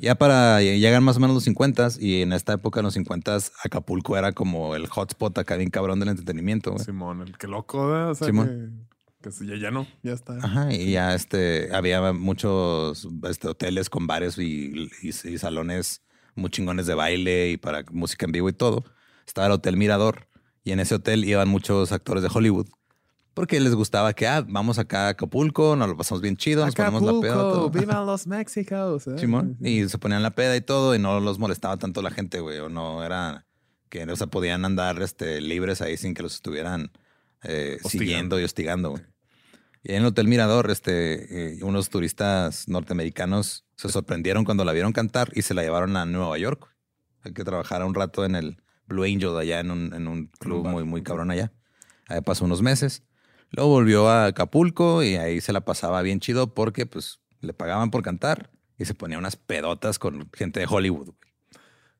Ya 0.00 0.14
para 0.14 0.60
llegar 0.62 1.00
más 1.02 1.16
o 1.16 1.20
menos 1.20 1.34
los 1.34 1.44
50 1.44 1.88
y 1.98 2.22
en 2.22 2.32
esta 2.32 2.54
época, 2.54 2.80
en 2.80 2.84
los 2.84 2.94
50 2.94 3.38
Acapulco 3.64 4.16
era 4.16 4.32
como 4.32 4.74
el 4.74 4.86
hotspot 4.86 5.36
acá 5.38 5.56
bien 5.56 5.70
cabrón 5.70 6.00
del 6.00 6.08
entretenimiento. 6.08 6.72
güey. 6.72 6.84
Simón, 6.84 7.22
el 7.22 7.36
que 7.36 7.46
loco. 7.46 7.80
O 8.10 8.14
sea, 8.14 8.26
Simón. 8.26 8.86
que, 9.22 9.30
que 9.30 9.46
ya, 9.46 9.56
ya 9.56 9.70
no, 9.70 9.86
ya 10.02 10.12
está. 10.12 10.36
Ajá, 10.42 10.72
y 10.72 10.92
ya 10.92 11.14
este, 11.14 11.74
había 11.74 12.12
muchos 12.12 13.06
este, 13.28 13.48
hoteles 13.48 13.90
con 13.90 14.06
bares 14.06 14.38
y, 14.38 14.88
y- 15.02 15.08
y 15.08 15.38
salones 15.38 16.02
muy 16.34 16.48
chingones 16.50 16.86
de 16.86 16.94
baile 16.94 17.50
y 17.50 17.56
para 17.56 17.84
música 17.90 18.24
en 18.26 18.32
vivo 18.32 18.48
y 18.48 18.52
todo. 18.54 18.84
Estaba 19.26 19.48
el 19.48 19.52
Hotel 19.52 19.76
Mirador 19.76 20.28
y 20.64 20.72
en 20.72 20.80
ese 20.80 20.94
hotel 20.94 21.24
iban 21.24 21.48
muchos 21.48 21.92
actores 21.92 22.22
de 22.22 22.30
Hollywood. 22.32 22.66
Porque 23.40 23.58
les 23.58 23.74
gustaba 23.74 24.12
que, 24.12 24.26
ah, 24.26 24.44
vamos 24.46 24.78
acá 24.78 25.06
a 25.06 25.08
Acapulco, 25.08 25.74
nos 25.74 25.88
lo 25.88 25.96
pasamos 25.96 26.20
bien 26.20 26.36
chido, 26.36 26.62
nos 26.66 26.74
ponemos 26.74 27.00
la 27.00 27.18
peda. 27.22 27.32
todo. 27.32 27.70
vivan 27.70 28.04
los 28.06 28.26
Méxicos. 28.26 29.06
¿eh? 29.06 29.18
Simón. 29.18 29.56
Y 29.62 29.88
se 29.88 29.96
ponían 29.96 30.22
la 30.22 30.32
peda 30.32 30.54
y 30.58 30.60
todo, 30.60 30.94
y 30.94 30.98
no 30.98 31.20
los 31.20 31.38
molestaba 31.38 31.78
tanto 31.78 32.02
la 32.02 32.10
gente, 32.10 32.40
güey. 32.40 32.58
O 32.58 32.68
no 32.68 33.02
era 33.02 33.46
que, 33.88 34.04
o 34.04 34.14
sea, 34.14 34.26
podían 34.26 34.66
andar 34.66 35.00
este, 35.00 35.40
libres 35.40 35.80
ahí 35.80 35.96
sin 35.96 36.12
que 36.12 36.22
los 36.22 36.34
estuvieran 36.34 36.92
eh, 37.42 37.78
siguiendo 37.82 38.38
y 38.38 38.44
hostigando, 38.44 38.90
güey. 38.90 39.04
Y 39.84 39.92
en 39.92 40.02
el 40.02 40.08
Hotel 40.08 40.28
Mirador, 40.28 40.70
este, 40.70 41.54
eh, 41.54 41.64
unos 41.64 41.88
turistas 41.88 42.68
norteamericanos 42.68 43.64
se 43.76 43.88
sorprendieron 43.88 44.44
cuando 44.44 44.66
la 44.66 44.72
vieron 44.74 44.92
cantar 44.92 45.30
y 45.34 45.40
se 45.40 45.54
la 45.54 45.62
llevaron 45.62 45.96
a 45.96 46.04
Nueva 46.04 46.36
York. 46.36 46.68
Hay 47.22 47.32
que 47.32 47.42
trabajar 47.42 47.82
un 47.86 47.94
rato 47.94 48.26
en 48.26 48.34
el 48.34 48.62
Blue 48.86 49.04
Angel 49.04 49.34
allá 49.38 49.60
en 49.60 49.70
un, 49.70 49.94
en 49.94 50.08
un 50.08 50.26
club 50.26 50.66
muy, 50.66 50.84
muy 50.84 51.02
cabrón 51.02 51.30
allá. 51.30 51.50
Ahí 52.06 52.20
pasó 52.20 52.44
unos 52.44 52.60
meses. 52.60 53.02
Luego 53.50 53.70
volvió 53.70 54.08
a 54.08 54.26
Acapulco 54.26 55.02
y 55.02 55.16
ahí 55.16 55.40
se 55.40 55.52
la 55.52 55.62
pasaba 55.62 56.02
bien 56.02 56.20
chido 56.20 56.54
porque 56.54 56.86
pues 56.86 57.20
le 57.40 57.52
pagaban 57.52 57.90
por 57.90 58.02
cantar 58.02 58.50
y 58.78 58.84
se 58.84 58.94
ponía 58.94 59.18
unas 59.18 59.36
pedotas 59.36 59.98
con 59.98 60.30
gente 60.32 60.60
de 60.60 60.66
Hollywood. 60.68 61.06
güey. 61.06 61.18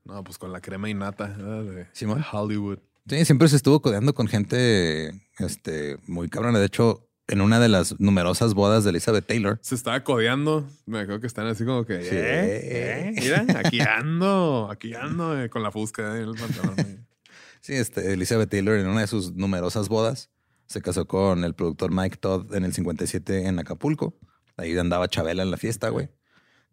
No, 0.04 0.24
pues 0.24 0.38
con 0.38 0.52
la 0.52 0.60
crema 0.60 0.88
y 0.88 0.94
nata 0.94 1.28
de 1.28 1.86
Simón. 1.92 2.24
Hollywood. 2.32 2.78
Sí, 3.08 3.24
siempre 3.24 3.48
se 3.48 3.56
estuvo 3.56 3.82
codeando 3.82 4.14
con 4.14 4.28
gente 4.28 5.12
este, 5.38 5.98
muy 6.06 6.28
cabrona. 6.28 6.58
De 6.58 6.66
hecho, 6.66 7.08
en 7.26 7.40
una 7.40 7.60
de 7.60 7.68
las 7.68 7.98
numerosas 8.00 8.54
bodas 8.54 8.84
de 8.84 8.90
Elizabeth 8.90 9.26
Taylor, 9.26 9.58
Se 9.62 9.74
estaba 9.74 10.02
codeando. 10.04 10.68
Me 10.86 11.00
acuerdo 11.00 11.20
que 11.20 11.26
están 11.26 11.46
así 11.46 11.64
como 11.64 11.84
que. 11.84 12.02
Sí. 12.02 12.08
¿eh? 12.12 13.12
¿eh? 13.12 13.14
Mira, 13.20 13.46
aquí 13.58 13.80
ando, 13.80 14.68
aquí 14.70 14.94
ando 14.94 15.40
eh, 15.40 15.50
con 15.50 15.62
la 15.62 15.70
fusca 15.70 16.16
en 16.16 16.28
el 16.28 16.34
pantalón. 16.34 17.06
sí, 17.60 17.74
este, 17.74 18.12
Elizabeth 18.12 18.50
Taylor 18.50 18.78
en 18.78 18.86
una 18.86 19.00
de 19.00 19.06
sus 19.06 19.32
numerosas 19.32 19.88
bodas 19.88 20.30
se 20.70 20.80
casó 20.80 21.04
con 21.08 21.42
el 21.42 21.54
productor 21.54 21.90
Mike 21.92 22.16
Todd 22.18 22.54
en 22.54 22.64
el 22.64 22.72
57 22.72 23.46
en 23.48 23.58
Acapulco. 23.58 24.14
Ahí 24.56 24.78
andaba 24.78 25.08
Chabela 25.08 25.42
en 25.42 25.50
la 25.50 25.56
fiesta, 25.56 25.88
güey. 25.88 26.10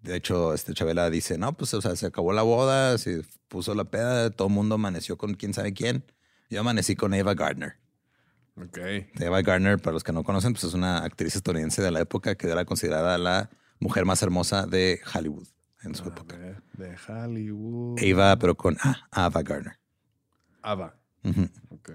De 0.03 0.15
hecho, 0.15 0.53
este 0.53 0.75
Chabela 0.75 1.09
dice, 1.09 1.39
no, 1.39 1.53
pues, 1.57 1.73
o 1.73 1.81
sea, 1.81 1.95
se 1.95 2.05
acabó 2.05 2.31
la 2.31 2.43
boda, 2.43 2.99
se 2.99 3.23
puso 3.47 3.73
la 3.73 3.85
peda, 3.85 4.29
todo 4.29 4.49
el 4.49 4.53
mundo 4.53 4.75
amaneció 4.75 5.17
con 5.17 5.33
quién 5.33 5.55
sabe 5.55 5.73
quién. 5.73 6.03
Yo 6.51 6.59
amanecí 6.59 6.95
con 6.95 7.11
Ava 7.15 7.33
Gardner. 7.33 7.73
Ok. 8.55 8.77
Eva 9.19 9.41
Gardner, 9.41 9.79
para 9.79 9.93
los 9.93 10.03
que 10.03 10.11
no 10.11 10.23
conocen, 10.23 10.53
pues 10.53 10.63
es 10.65 10.75
una 10.75 10.99
actriz 11.03 11.35
estadounidense 11.35 11.81
de 11.81 11.89
la 11.89 11.99
época 12.01 12.35
que 12.35 12.47
era 12.51 12.65
considerada 12.65 13.17
la 13.17 13.49
mujer 13.79 14.05
más 14.05 14.21
hermosa 14.21 14.67
de 14.67 15.01
Hollywood 15.13 15.47
en 15.83 15.95
su 15.95 16.03
A 16.03 16.07
época. 16.09 16.37
ver, 16.37 16.61
De 16.73 16.95
Hollywood. 17.07 17.99
Ava, 18.13 18.37
pero 18.37 18.55
con 18.55 18.77
A, 18.81 19.07
Ava 19.11 19.41
Gardner. 19.41 19.79
Ava. 20.61 20.95
Ujú, 21.23 21.49
Ok. 21.71 21.91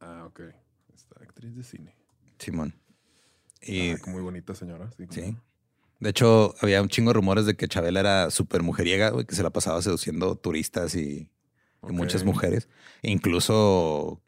Ah, 0.00 0.24
ok. 0.26 0.40
Actriz 1.36 1.54
de 1.54 1.64
cine. 1.64 1.94
Simón. 2.38 2.74
Y 3.60 3.90
Ah, 3.90 3.96
muy 4.06 4.22
bonita 4.22 4.54
señora. 4.54 4.90
Sí. 4.96 5.04
sí. 5.10 5.36
De 6.00 6.08
hecho, 6.08 6.54
había 6.62 6.80
un 6.80 6.88
chingo 6.88 7.10
de 7.10 7.14
rumores 7.14 7.44
de 7.44 7.56
que 7.56 7.68
Chabela 7.68 8.00
era 8.00 8.30
súper 8.30 8.62
mujeriega, 8.62 9.10
güey, 9.10 9.26
que 9.26 9.34
se 9.34 9.42
la 9.42 9.50
pasaba 9.50 9.82
seduciendo 9.82 10.36
turistas 10.36 10.94
y, 10.94 11.28
muchas 11.82 12.24
mujeres. 12.24 12.70
Incluso 13.02 14.22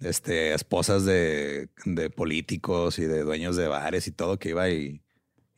este, 0.00 0.52
esposas 0.52 1.06
de, 1.06 1.70
de 1.86 2.10
políticos 2.10 2.98
y 2.98 3.06
de 3.06 3.22
dueños 3.22 3.56
de 3.56 3.68
bares 3.68 4.06
y 4.06 4.12
todo, 4.12 4.38
que 4.38 4.50
iba 4.50 4.68
y, 4.68 5.02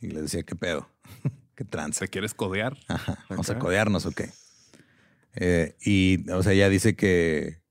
y 0.01 0.07
les 0.07 0.23
decía, 0.23 0.45
¿qué 0.45 0.55
pedo? 0.55 0.89
¿Qué 1.57 1.65
trance? 1.65 1.99
¿Se 1.99 2.09
quieres 2.09 2.35
codear? 2.35 2.79
Ajá, 2.87 3.25
vamos 3.29 3.51
a 3.51 3.59
codearnos 3.59 4.07
o 4.07 4.13
qué. 4.13 4.31
Eh, 5.35 5.75
y, 5.85 6.31
o 6.31 6.41
sea, 6.45 6.53
ella 6.53 6.69
dice 6.69 6.95
que, 6.95 7.64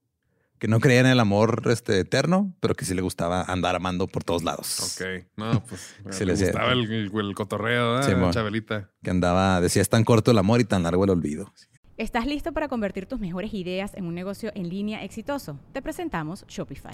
que 0.64 0.70
no 0.70 0.80
creía 0.80 1.02
en 1.02 1.08
el 1.08 1.20
amor 1.20 1.64
este, 1.66 2.00
eterno, 2.00 2.54
pero 2.62 2.74
que 2.74 2.86
sí 2.86 2.94
le 2.96 3.02
gustaba 3.02 3.42
andar 3.44 3.76
amando 3.76 4.08
por 4.08 4.24
todos 4.24 4.46
lados. 4.46 4.96
Ok. 4.98 5.26
No, 5.36 5.62
pues 5.66 5.94
Se 6.12 6.26
le 6.26 6.36
gustaba 6.36 6.72
el, 6.72 6.90
el- 6.90 7.12
el 7.14 7.36
cotorreo, 7.36 7.96
¿verdad? 7.96 8.08
Simón. 8.10 8.32
Chabelita. 8.32 8.90
Que 9.04 9.10
andaba, 9.10 9.60
decía, 9.60 9.82
es 9.82 9.90
tan 9.90 10.06
corto 10.06 10.32
el 10.32 10.38
amor 10.38 10.62
y 10.62 10.64
tan 10.64 10.84
largo 10.84 11.04
el 11.04 11.10
olvido. 11.10 11.52
¿Estás 11.98 12.26
listo 12.28 12.54
para 12.54 12.70
convertir 12.70 13.08
tus 13.08 13.20
mejores 13.20 13.54
ideas 13.54 13.92
en 13.96 14.06
un 14.06 14.16
negocio 14.16 14.54
en 14.56 14.70
línea 14.70 15.04
exitoso? 15.04 15.60
Te 15.74 15.82
presentamos 15.82 16.46
Shopify. 16.48 16.94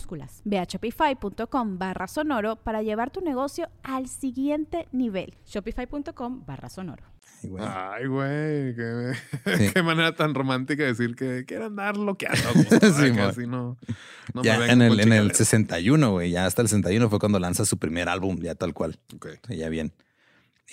Ve 0.45 0.59
a 0.59 0.63
shopify.com 0.65 1.77
barra 1.77 2.07
sonoro 2.07 2.55
para 2.57 2.81
llevar 2.81 3.11
tu 3.11 3.21
negocio 3.21 3.69
al 3.83 4.07
siguiente 4.07 4.87
nivel. 4.91 5.35
Shopify.com 5.45 6.45
barra 6.45 6.69
sonoro. 6.69 7.03
Güey, 7.43 7.63
Ay, 7.65 8.05
güey. 8.05 8.75
Qué, 8.75 9.13
Sí. 9.57 9.71
qué 9.73 9.81
manera 9.83 10.15
tan 10.15 10.33
romántica 10.35 10.83
de 10.83 10.89
decir 10.89 11.15
que 11.15 11.43
quiero 11.45 11.65
andar 11.65 11.97
loqueando. 11.97 12.37
Sí, 12.53 12.77
sí, 12.93 13.11
mon. 13.11 13.19
así 13.21 13.47
no. 13.47 13.77
no 14.33 14.43
ya 14.43 14.55
en 14.67 14.81
el, 14.81 14.99
en 14.99 15.11
el 15.13 15.31
chingaderas. 15.31 15.37
61, 15.37 16.11
güey, 16.11 16.31
ya 16.31 16.45
hasta 16.45 16.61
el 16.61 16.67
61 16.67 17.09
fue 17.09 17.19
cuando 17.19 17.39
lanza 17.39 17.65
su 17.65 17.77
primer 17.79 18.09
álbum, 18.09 18.37
ya 18.39 18.53
tal 18.55 18.73
cual. 18.73 18.99
Ok. 19.15 19.27
O 19.43 19.47
sea, 19.47 19.55
ya 19.55 19.69
bien. 19.69 19.93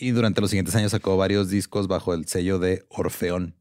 Y 0.00 0.10
durante 0.10 0.40
los 0.40 0.50
siguientes 0.50 0.74
años 0.76 0.92
sacó 0.92 1.16
varios 1.16 1.48
discos 1.48 1.88
bajo 1.88 2.12
el 2.14 2.26
sello 2.26 2.58
de 2.58 2.84
Orfeón, 2.90 3.54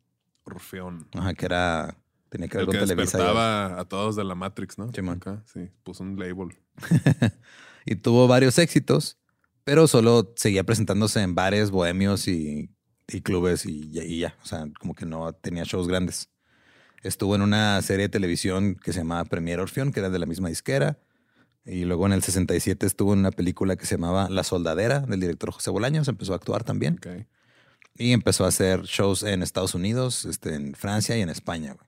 Orfeón. 0.43 1.07
ajá, 1.13 1.33
que 1.33 1.45
era, 1.45 1.97
tenía 2.37 2.47
que 2.49 2.57
ver 2.57 2.65
El 2.67 2.71
que 2.71 2.77
con 2.79 2.87
Televisa. 2.87 3.17
ya. 3.17 3.23
despertaba 3.25 3.79
a 3.79 3.85
todos 3.85 4.15
de 4.15 4.23
la 4.23 4.35
Matrix, 4.35 4.77
¿no? 4.77 4.91
Simón. 4.93 5.17
Acá, 5.17 5.43
sí, 5.51 5.69
puso 5.83 6.03
un 6.03 6.17
label. 6.17 6.55
y 7.85 7.95
tuvo 7.95 8.27
varios 8.27 8.57
éxitos, 8.57 9.17
pero 9.63 9.87
solo 9.87 10.33
seguía 10.35 10.63
presentándose 10.63 11.21
en 11.21 11.35
bares 11.35 11.71
bohemios 11.71 12.27
y, 12.27 12.69
y 13.07 13.21
clubes 13.21 13.65
y, 13.65 13.89
ya- 13.91 14.03
y 14.03 14.19
ya. 14.19 14.35
O 14.43 14.45
sea, 14.45 14.65
como 14.79 14.93
que 14.93 15.05
no 15.05 15.33
tenía 15.33 15.63
shows 15.63 15.87
grandes. 15.87 16.29
Estuvo 17.03 17.35
en 17.35 17.41
una 17.41 17.81
serie 17.81 18.03
de 18.03 18.09
televisión 18.09 18.75
que 18.75 18.91
se 18.93 18.99
llamaba 18.99 19.23
Premier 19.25 19.59
Orfeón, 19.59 19.91
que 19.91 19.99
era 19.99 20.09
de 20.09 20.19
la 20.19 20.25
misma 20.25 20.49
disquera. 20.49 20.97
Y 21.65 21.83
luego 21.85 22.05
en 22.05 22.13
el 22.13 22.23
67 22.23 22.85
estuvo 22.85 23.13
en 23.13 23.19
una 23.19 23.31
película 23.31 23.75
que 23.75 23.85
se 23.85 23.95
llamaba 23.95 24.29
La 24.29 24.43
Soldadera, 24.43 25.01
del 25.01 25.19
director 25.19 25.51
José 25.51 25.69
Bolaños. 25.69 26.07
Empezó 26.07 26.33
a 26.33 26.37
actuar 26.37 26.63
también. 26.63 26.95
Ok. 26.95 27.25
Y 27.99 28.13
empezó 28.13 28.45
a 28.45 28.49
hacer 28.49 28.83
shows 28.83 29.23
en 29.23 29.41
Estados 29.43 29.73
Unidos, 29.75 30.23
este, 30.25 30.53
en 30.55 30.75
Francia 30.75 31.17
y 31.17 31.21
en 31.21 31.29
España, 31.29 31.73
güey. 31.73 31.86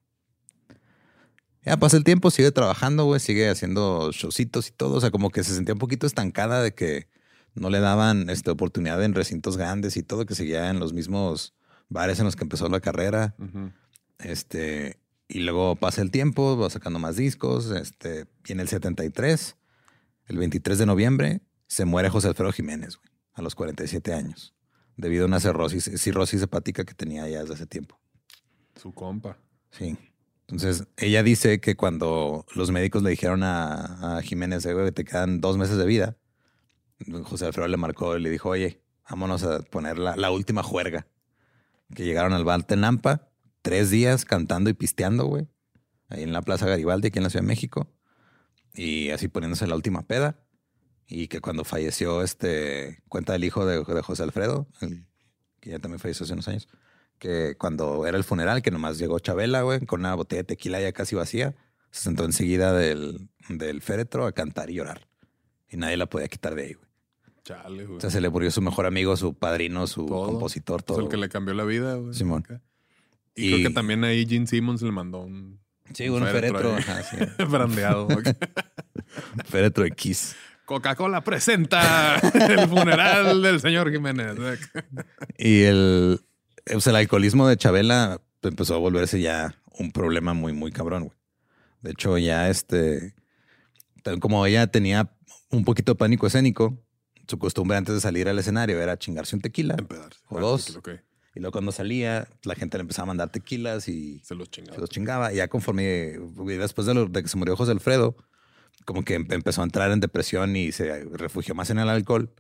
Ya 1.66 1.78
pasa 1.78 1.98
el 1.98 2.04
tiempo, 2.04 2.32
sigue 2.32 2.52
trabajando, 2.52 3.06
güey, 3.06 3.20
sigue 3.20 3.50
haciendo 3.50 4.12
showcitos 4.12 4.70
y 4.70 4.72
todo. 4.72 4.98
O 4.98 5.02
sea, 5.02 5.12
como 5.12 5.30
que 5.30 5.44
se 5.44 5.54
sentía 5.54 5.74
un 5.74 5.80
poquito 5.80 6.08
estancada 6.08 6.64
de 6.64 6.74
que 6.74 7.08
no 7.54 7.70
le 7.70 7.80
daban 7.80 8.30
este, 8.30 8.50
oportunidad 8.50 9.04
en 9.04 9.14
recintos 9.14 9.58
grandes 9.58 9.98
y 9.98 10.04
todo, 10.04 10.26
que 10.26 10.36
seguía 10.36 10.70
en 10.70 10.80
los 10.80 10.94
mismos 10.94 11.54
bares 11.90 12.20
en 12.20 12.26
los 12.26 12.36
que 12.36 12.46
empezó 12.46 12.70
la 12.70 12.80
carrera. 12.80 13.36
Este, 14.20 15.00
y 15.28 15.40
luego 15.40 15.76
pasa 15.76 16.02
el 16.02 16.12
tiempo, 16.12 16.58
va 16.58 16.70
sacando 16.70 17.00
más 17.00 17.18
discos. 17.18 17.72
Este, 17.72 18.26
y 18.46 18.54
en 18.54 18.62
el 18.62 18.68
73, 18.68 19.58
el 20.28 20.38
23 20.38 20.78
de 20.78 20.86
noviembre, 20.86 21.42
se 21.68 21.86
muere 21.86 22.10
José 22.10 22.30
Alfredo 22.30 22.52
Jiménez, 22.52 22.98
güey, 22.98 23.12
a 23.34 23.42
los 23.42 23.54
47 23.56 24.14
años, 24.14 24.56
debido 24.98 25.24
a 25.24 25.28
una 25.28 25.40
cirrosis, 25.40 25.92
cirrosis 26.02 26.42
hepática 26.42 26.84
que 26.86 26.94
tenía 26.94 27.28
ya 27.28 27.42
desde 27.42 27.54
hace 27.54 27.68
tiempo. 27.68 28.00
Su 28.76 28.94
compa. 28.94 29.38
Sí. 29.72 29.98
Entonces, 30.50 30.88
ella 30.98 31.22
dice 31.22 31.62
que 31.62 31.76
cuando 31.76 32.46
los 32.56 32.72
médicos 32.72 33.04
le 33.04 33.12
dijeron 33.12 33.44
a, 33.44 34.20
Jiménez, 34.24 34.66
"Eh, 34.66 34.74
güey, 34.74 34.92
te 34.92 35.06
quedan 35.06 35.42
dos 35.42 35.58
meses 35.58 35.78
de 35.78 35.86
vida, 35.86 36.18
José 37.24 37.46
Alfredo 37.46 37.68
le 37.68 37.78
marcó 37.78 38.18
y 38.18 38.22
le 38.22 38.30
dijo, 38.30 38.50
oye, 38.50 38.82
vámonos 39.10 39.44
a 39.44 39.60
poner 39.60 39.98
la, 39.98 40.32
última 40.32 40.64
juerga. 40.64 41.08
Que 41.96 42.04
llegaron 42.04 42.34
al 42.34 42.44
bar 42.44 42.64
Tenampa, 42.64 43.30
tres 43.62 43.90
días 43.90 44.26
cantando 44.26 44.70
y 44.70 44.74
pisteando, 44.74 45.26
güey, 45.26 45.48
ahí 46.10 46.24
en 46.24 46.34
la 46.34 46.42
Plaza 46.42 46.68
Garibaldi, 46.68 47.08
aquí 47.08 47.20
en 47.20 47.24
la 47.24 47.30
Ciudad 47.30 47.44
de 47.44 47.48
México, 47.48 47.92
y 48.74 49.10
así 49.10 49.28
poniéndose 49.28 49.68
la 49.68 49.76
última 49.76 50.04
peda. 50.04 50.40
Y 51.08 51.28
que 51.28 51.42
cuando 51.42 51.64
falleció, 51.64 52.22
este, 52.22 53.02
cuenta 53.08 53.36
el 53.36 53.44
hijo 53.44 53.66
de, 53.66 53.84
José 54.04 54.24
Alfredo, 54.24 54.68
que 55.60 55.72
ya 55.72 55.80
también 55.80 56.00
falleció 56.00 56.24
hace 56.24 56.34
unos 56.34 56.48
años, 56.48 56.68
que 57.20 57.56
cuando 57.58 58.08
era 58.08 58.18
el 58.18 58.24
funeral, 58.24 58.62
que 58.62 58.72
nomás 58.72 58.98
llegó 58.98 59.20
Chabela, 59.20 59.62
güey, 59.62 59.86
con 59.86 60.00
una 60.00 60.16
botella 60.16 60.40
de 60.42 60.46
tequila 60.46 60.82
ya 60.82 60.92
casi 60.94 61.16
vacía, 61.16 61.54
se 61.92 62.04
sentó 62.04 62.24
enseguida 62.26 62.74
del, 62.74 63.30
del 63.50 63.82
féretro 63.82 64.26
a 64.26 64.32
cantar 64.32 64.70
y 64.70 64.76
llorar. 64.76 65.02
Y 65.70 65.78
nadie 65.78 65.98
la 65.98 66.08
podía 66.08 66.28
quitar 66.28 66.56
de 66.56 66.64
ahí, 66.64 66.74
güey. 66.74 66.88
Chale, 67.44 67.86
güey. 67.86 67.98
O 67.98 68.02
sea, 68.02 68.10
se 68.10 68.22
le 68.22 68.30
murió 68.30 68.50
su 68.52 68.62
mejor 68.62 68.86
amigo, 68.86 69.16
su 69.18 69.34
padrino, 69.34 69.86
su 69.88 70.06
Todo. 70.06 70.26
compositor, 70.28 70.80
Es 70.82 70.86
todo. 70.86 71.02
el 71.02 71.10
que 71.10 71.18
le 71.18 71.30
cambió 71.30 71.54
la 71.54 71.64
vida, 71.66 71.96
güey. 71.96 72.14
Simón. 72.14 72.46
Y, 73.36 73.48
Y- 73.48 73.54
creo 73.54 73.68
que 73.70 73.74
también 73.74 74.04
ahí 74.04 74.26
Gene 74.28 74.48
Simmons 74.48 74.82
le 74.82 74.92
mandó 74.92 75.20
un 75.22 75.60
Sí, 75.94 76.08
un 76.08 76.24
féretro, 76.26 76.76
ajá, 76.76 77.02
sí. 77.04 77.18
brandeado. 77.50 78.08
féretro 79.46 79.86
Kiss. 79.96 80.36
Coca-Cola 80.66 81.24
presenta 81.24 82.18
el 82.20 82.68
funeral 82.70 83.42
del 83.42 83.60
señor 83.60 83.92
Jiménez. 83.92 84.38
Y 85.38 85.62
el, 85.64 86.22
o 86.76 86.80
sea, 86.82 86.92
el 86.92 86.98
alcoholismo 86.98 87.48
de 87.48 87.58
Chabela 87.58 88.22
empezó 88.42 88.76
a 88.76 88.78
volverse 88.78 89.20
ya 89.22 89.56
un 89.78 89.92
problema 89.92 90.34
muy, 90.34 90.54
muy 90.54 90.72
cabrón, 90.72 91.06
güey. 91.06 91.18
De 91.82 91.92
hecho, 91.92 92.18
ya 92.18 92.50
este, 92.50 93.16
como 94.20 94.46
ella 94.46 94.68
tenía 94.68 95.16
un 95.50 95.64
poquito 95.64 95.94
de 95.94 95.98
pánico 95.98 96.28
escénico, 96.28 96.84
su 97.28 97.38
costumbre 97.40 97.78
antes 97.78 97.96
de 97.96 98.02
salir 98.02 98.28
al 98.28 98.40
escenario 98.40 98.82
era 98.82 98.98
chingarse 98.98 99.36
un 99.36 99.42
tequila. 99.42 99.76
Empedarse. 99.78 100.20
O 100.30 100.38
Ah, 100.38 100.42
dos. 100.42 100.80
Y 101.36 101.40
luego 101.40 101.52
cuando 101.54 101.72
salía, 101.72 102.28
la 102.44 102.56
gente 102.56 102.78
le 102.78 102.82
empezaba 102.82 103.04
a 103.04 103.08
mandar 103.08 103.30
tequilas 103.32 103.88
y 103.88 104.20
Se 104.26 104.36
los 104.36 104.48
se 104.48 104.52
chingaba. 104.52 104.78
los 104.80 104.90
chingaba. 104.90 105.32
Y 105.34 105.38
ya 105.38 105.48
conforme, 105.48 106.18
después 106.58 106.88
de, 106.88 106.94
lo- 106.96 107.06
de 107.06 107.22
que 107.24 107.30
se 107.30 107.38
murió 107.38 107.56
José 107.56 107.72
Alfredo, 107.72 108.18
como 108.86 109.04
que 109.04 109.14
em- 109.14 109.28
empezó 109.30 109.62
a 109.62 109.64
entrar 109.64 109.92
en 109.92 110.00
depresión 110.00 110.56
y 110.56 110.72
se 110.72 111.04
refugió 111.06 111.54
más 111.56 111.70
en 111.70 111.78
el 111.80 111.88
alcohol. 111.88 112.34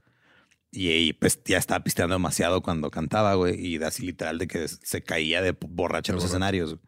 Y, 0.71 0.91
y, 0.91 1.13
pues 1.13 1.39
ya 1.45 1.57
estaba 1.57 1.83
pisteando 1.83 2.15
demasiado 2.15 2.61
cuando 2.61 2.91
cantaba, 2.91 3.33
güey. 3.35 3.59
Y 3.59 3.81
así 3.83 4.05
literal 4.05 4.37
de 4.37 4.47
que 4.47 4.67
se 4.67 5.01
caía 5.01 5.41
de 5.41 5.57
borracha 5.59 6.11
en 6.11 6.17
los 6.17 6.25
escenarios. 6.25 6.75
güey. 6.75 6.85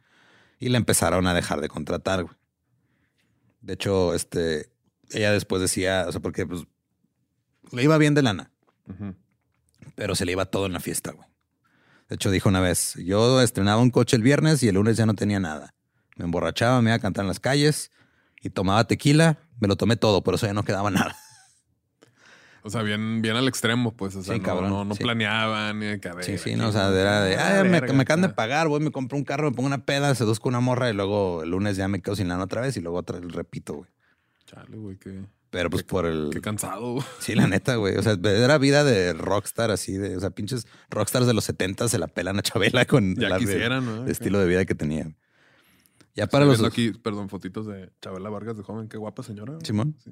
Y 0.59 0.69
la 0.69 0.77
empezaron 0.77 1.25
a 1.27 1.33
dejar 1.33 1.61
de 1.61 1.67
contratar, 1.67 2.23
güey. 2.23 2.35
De 3.61 3.73
hecho, 3.73 4.13
este, 4.13 4.71
ella 5.11 5.31
después 5.31 5.61
decía, 5.61 6.05
o 6.07 6.11
sea, 6.11 6.21
porque 6.21 6.45
pues 6.45 6.63
le 7.71 7.83
iba 7.83 7.97
bien 7.97 8.13
de 8.13 8.21
lana 8.23 8.51
pero 9.95 10.15
se 10.15 10.25
le 10.25 10.31
iba 10.33 10.45
todo 10.45 10.65
en 10.65 10.73
la 10.73 10.79
fiesta, 10.79 11.11
güey. 11.11 11.27
De 12.09 12.15
hecho, 12.15 12.29
dijo 12.31 12.49
una 12.49 12.59
vez, 12.59 12.95
yo 12.95 13.41
estrenaba 13.41 13.81
un 13.81 13.89
coche 13.89 14.17
el 14.17 14.23
viernes 14.23 14.61
y 14.63 14.67
el 14.67 14.75
lunes 14.75 14.97
ya 14.97 15.05
no 15.05 15.13
tenía 15.13 15.39
nada. 15.39 15.73
Me 16.17 16.25
emborrachaba, 16.25 16.81
me 16.81 16.89
iba 16.89 16.95
a 16.95 16.99
cantar 16.99 17.23
en 17.23 17.29
las 17.29 17.39
calles 17.39 17.91
y 18.41 18.49
tomaba 18.49 18.85
tequila, 18.85 19.39
me 19.59 19.67
lo 19.67 19.75
tomé 19.75 19.95
todo, 19.95 20.23
por 20.23 20.35
eso 20.35 20.45
ya 20.45 20.53
no 20.53 20.63
quedaba 20.63 20.91
nada. 20.91 21.15
O 22.63 22.69
sea, 22.69 22.81
bien, 22.83 23.21
bien 23.21 23.35
al 23.35 23.47
extremo, 23.47 23.91
pues. 23.93 24.15
O 24.15 24.23
sea, 24.23 24.35
Sí, 24.35 24.39
no, 24.39 24.45
cabrón, 24.45 24.69
no, 24.69 24.85
no 24.85 24.95
sí. 24.95 25.03
planeaban 25.03 25.79
ni 25.79 25.85
de 25.87 25.99
que 25.99 26.09
a 26.09 26.13
ver, 26.13 26.23
Sí, 26.25 26.37
sí, 26.37 26.55
no, 26.55 26.69
o 26.69 26.71
sea, 26.71 26.89
era 26.89 27.21
de, 27.23 27.35
Ah, 27.37 27.63
me, 27.63 27.81
me 27.81 28.01
acaban 28.03 28.21
de 28.21 28.29
pagar, 28.29 28.67
voy, 28.67 28.79
me 28.79 28.91
compro 28.91 29.17
un 29.17 29.23
carro, 29.23 29.49
me 29.49 29.55
pongo 29.55 29.67
una 29.67 29.83
peda, 29.85 30.13
seduzco 30.15 30.47
una 30.49 30.59
morra 30.59 30.89
y 30.89 30.93
luego 30.93 31.43
el 31.43 31.49
lunes 31.49 31.75
ya 31.77 31.87
me 31.87 32.01
quedo 32.01 32.15
sin 32.15 32.27
lana 32.27 32.43
otra 32.43 32.61
vez 32.61 32.77
y 32.77 32.81
luego 32.81 32.97
otra 32.99 33.19
vez 33.19 33.31
repito, 33.31 33.73
güey. 33.75 33.89
Chale, 34.45 34.77
güey, 34.77 34.97
qué, 34.97 35.23
Pero 35.49 35.69
pues 35.69 35.83
por 35.83 36.05
el... 36.05 36.29
qué 36.31 36.41
cansado. 36.41 36.97
Sí, 37.19 37.35
la 37.35 37.47
neta, 37.47 37.75
güey. 37.75 37.95
O 37.97 38.03
sea, 38.03 38.17
era 38.23 38.57
vida 38.57 38.83
de 38.83 39.13
rockstar 39.13 39.71
así, 39.71 39.93
de, 39.97 40.17
o 40.17 40.19
sea, 40.19 40.29
pinches 40.29 40.67
rockstars 40.89 41.25
de 41.25 41.33
los 41.33 41.45
70 41.45 41.87
se 41.87 41.97
la 41.97 42.07
pelan 42.07 42.37
a 42.37 42.41
Chabela 42.41 42.85
con 42.85 43.15
Ya 43.15 43.29
la- 43.29 43.37
quisieran, 43.39 43.85
¿no? 43.85 44.03
el 44.03 44.11
estilo 44.11 44.39
de 44.39 44.47
vida 44.47 44.65
que 44.65 44.75
tenía. 44.75 45.05
Ya 46.13 46.25
Estoy 46.25 46.31
para 46.31 46.45
los... 46.45 46.55
viendo 46.59 46.67
aquí, 46.67 46.91
perdón, 46.91 47.29
fotitos 47.29 47.65
de 47.65 47.89
Chabela 48.01 48.29
Vargas 48.29 48.57
de 48.57 48.63
joven. 48.63 48.89
Qué 48.89 48.97
guapa 48.97 49.23
señora. 49.23 49.53
güey. 49.53 49.65
Simón. 49.65 49.95
Sí. 50.03 50.11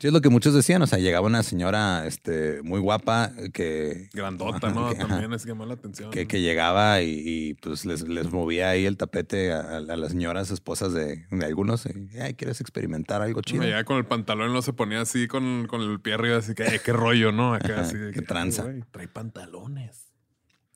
Sí, 0.00 0.06
es 0.06 0.12
lo 0.14 0.20
que 0.22 0.30
muchos 0.30 0.54
decían. 0.54 0.80
O 0.80 0.86
sea, 0.86 0.98
llegaba 0.98 1.26
una 1.26 1.42
señora 1.42 2.06
este, 2.06 2.62
muy 2.62 2.80
guapa 2.80 3.32
que... 3.52 4.08
Grandota, 4.14 4.68
Ajá, 4.68 4.70
¿no? 4.74 4.88
que-. 4.90 4.94
También 4.96 5.32
es 5.34 5.42
que 5.42 5.48
llama 5.50 5.66
la 5.66 5.74
atención. 5.74 6.10
que, 6.10 6.22
¿no? 6.22 6.28
que 6.28 6.40
llegaba 6.40 7.02
y, 7.02 7.22
y, 7.22 7.54
pues 7.54 7.84
les, 7.84 8.08
les 8.08 8.32
movía 8.32 8.70
ahí 8.70 8.86
el 8.86 8.96
tapete 8.96 9.52
a, 9.52 9.60
a 9.76 9.80
las 9.80 10.12
señoras 10.12 10.50
esposas 10.50 10.94
de, 10.94 11.26
de 11.30 11.44
algunos. 11.44 11.84
y, 11.86 12.18
Ay, 12.18 12.32
¿quieres 12.32 12.62
experimentar 12.62 13.20
algo 13.20 13.42
chido? 13.42 13.62
Llegaba 13.62 13.84
con 13.84 13.98
el 13.98 14.06
pantalón, 14.06 14.52
no 14.54 14.62
se 14.62 14.72
ponía 14.72 15.02
así 15.02 15.28
con, 15.28 15.66
con 15.68 15.82
el 15.82 16.00
pie 16.00 16.14
arriba, 16.14 16.38
así 16.38 16.54
que, 16.54 16.62
"Eh, 16.64 16.80
qué 16.82 16.94
rollo, 16.94 17.30
¿no? 17.30 17.52
Acá 17.52 17.74
Ajá, 17.74 17.80
así 17.82 17.98
de 17.98 18.10
que, 18.12 18.22
tranza. 18.22 18.62
"Ay, 18.62 18.68
güey, 18.78 18.84
trae 18.90 19.06
pantalones. 19.08 20.06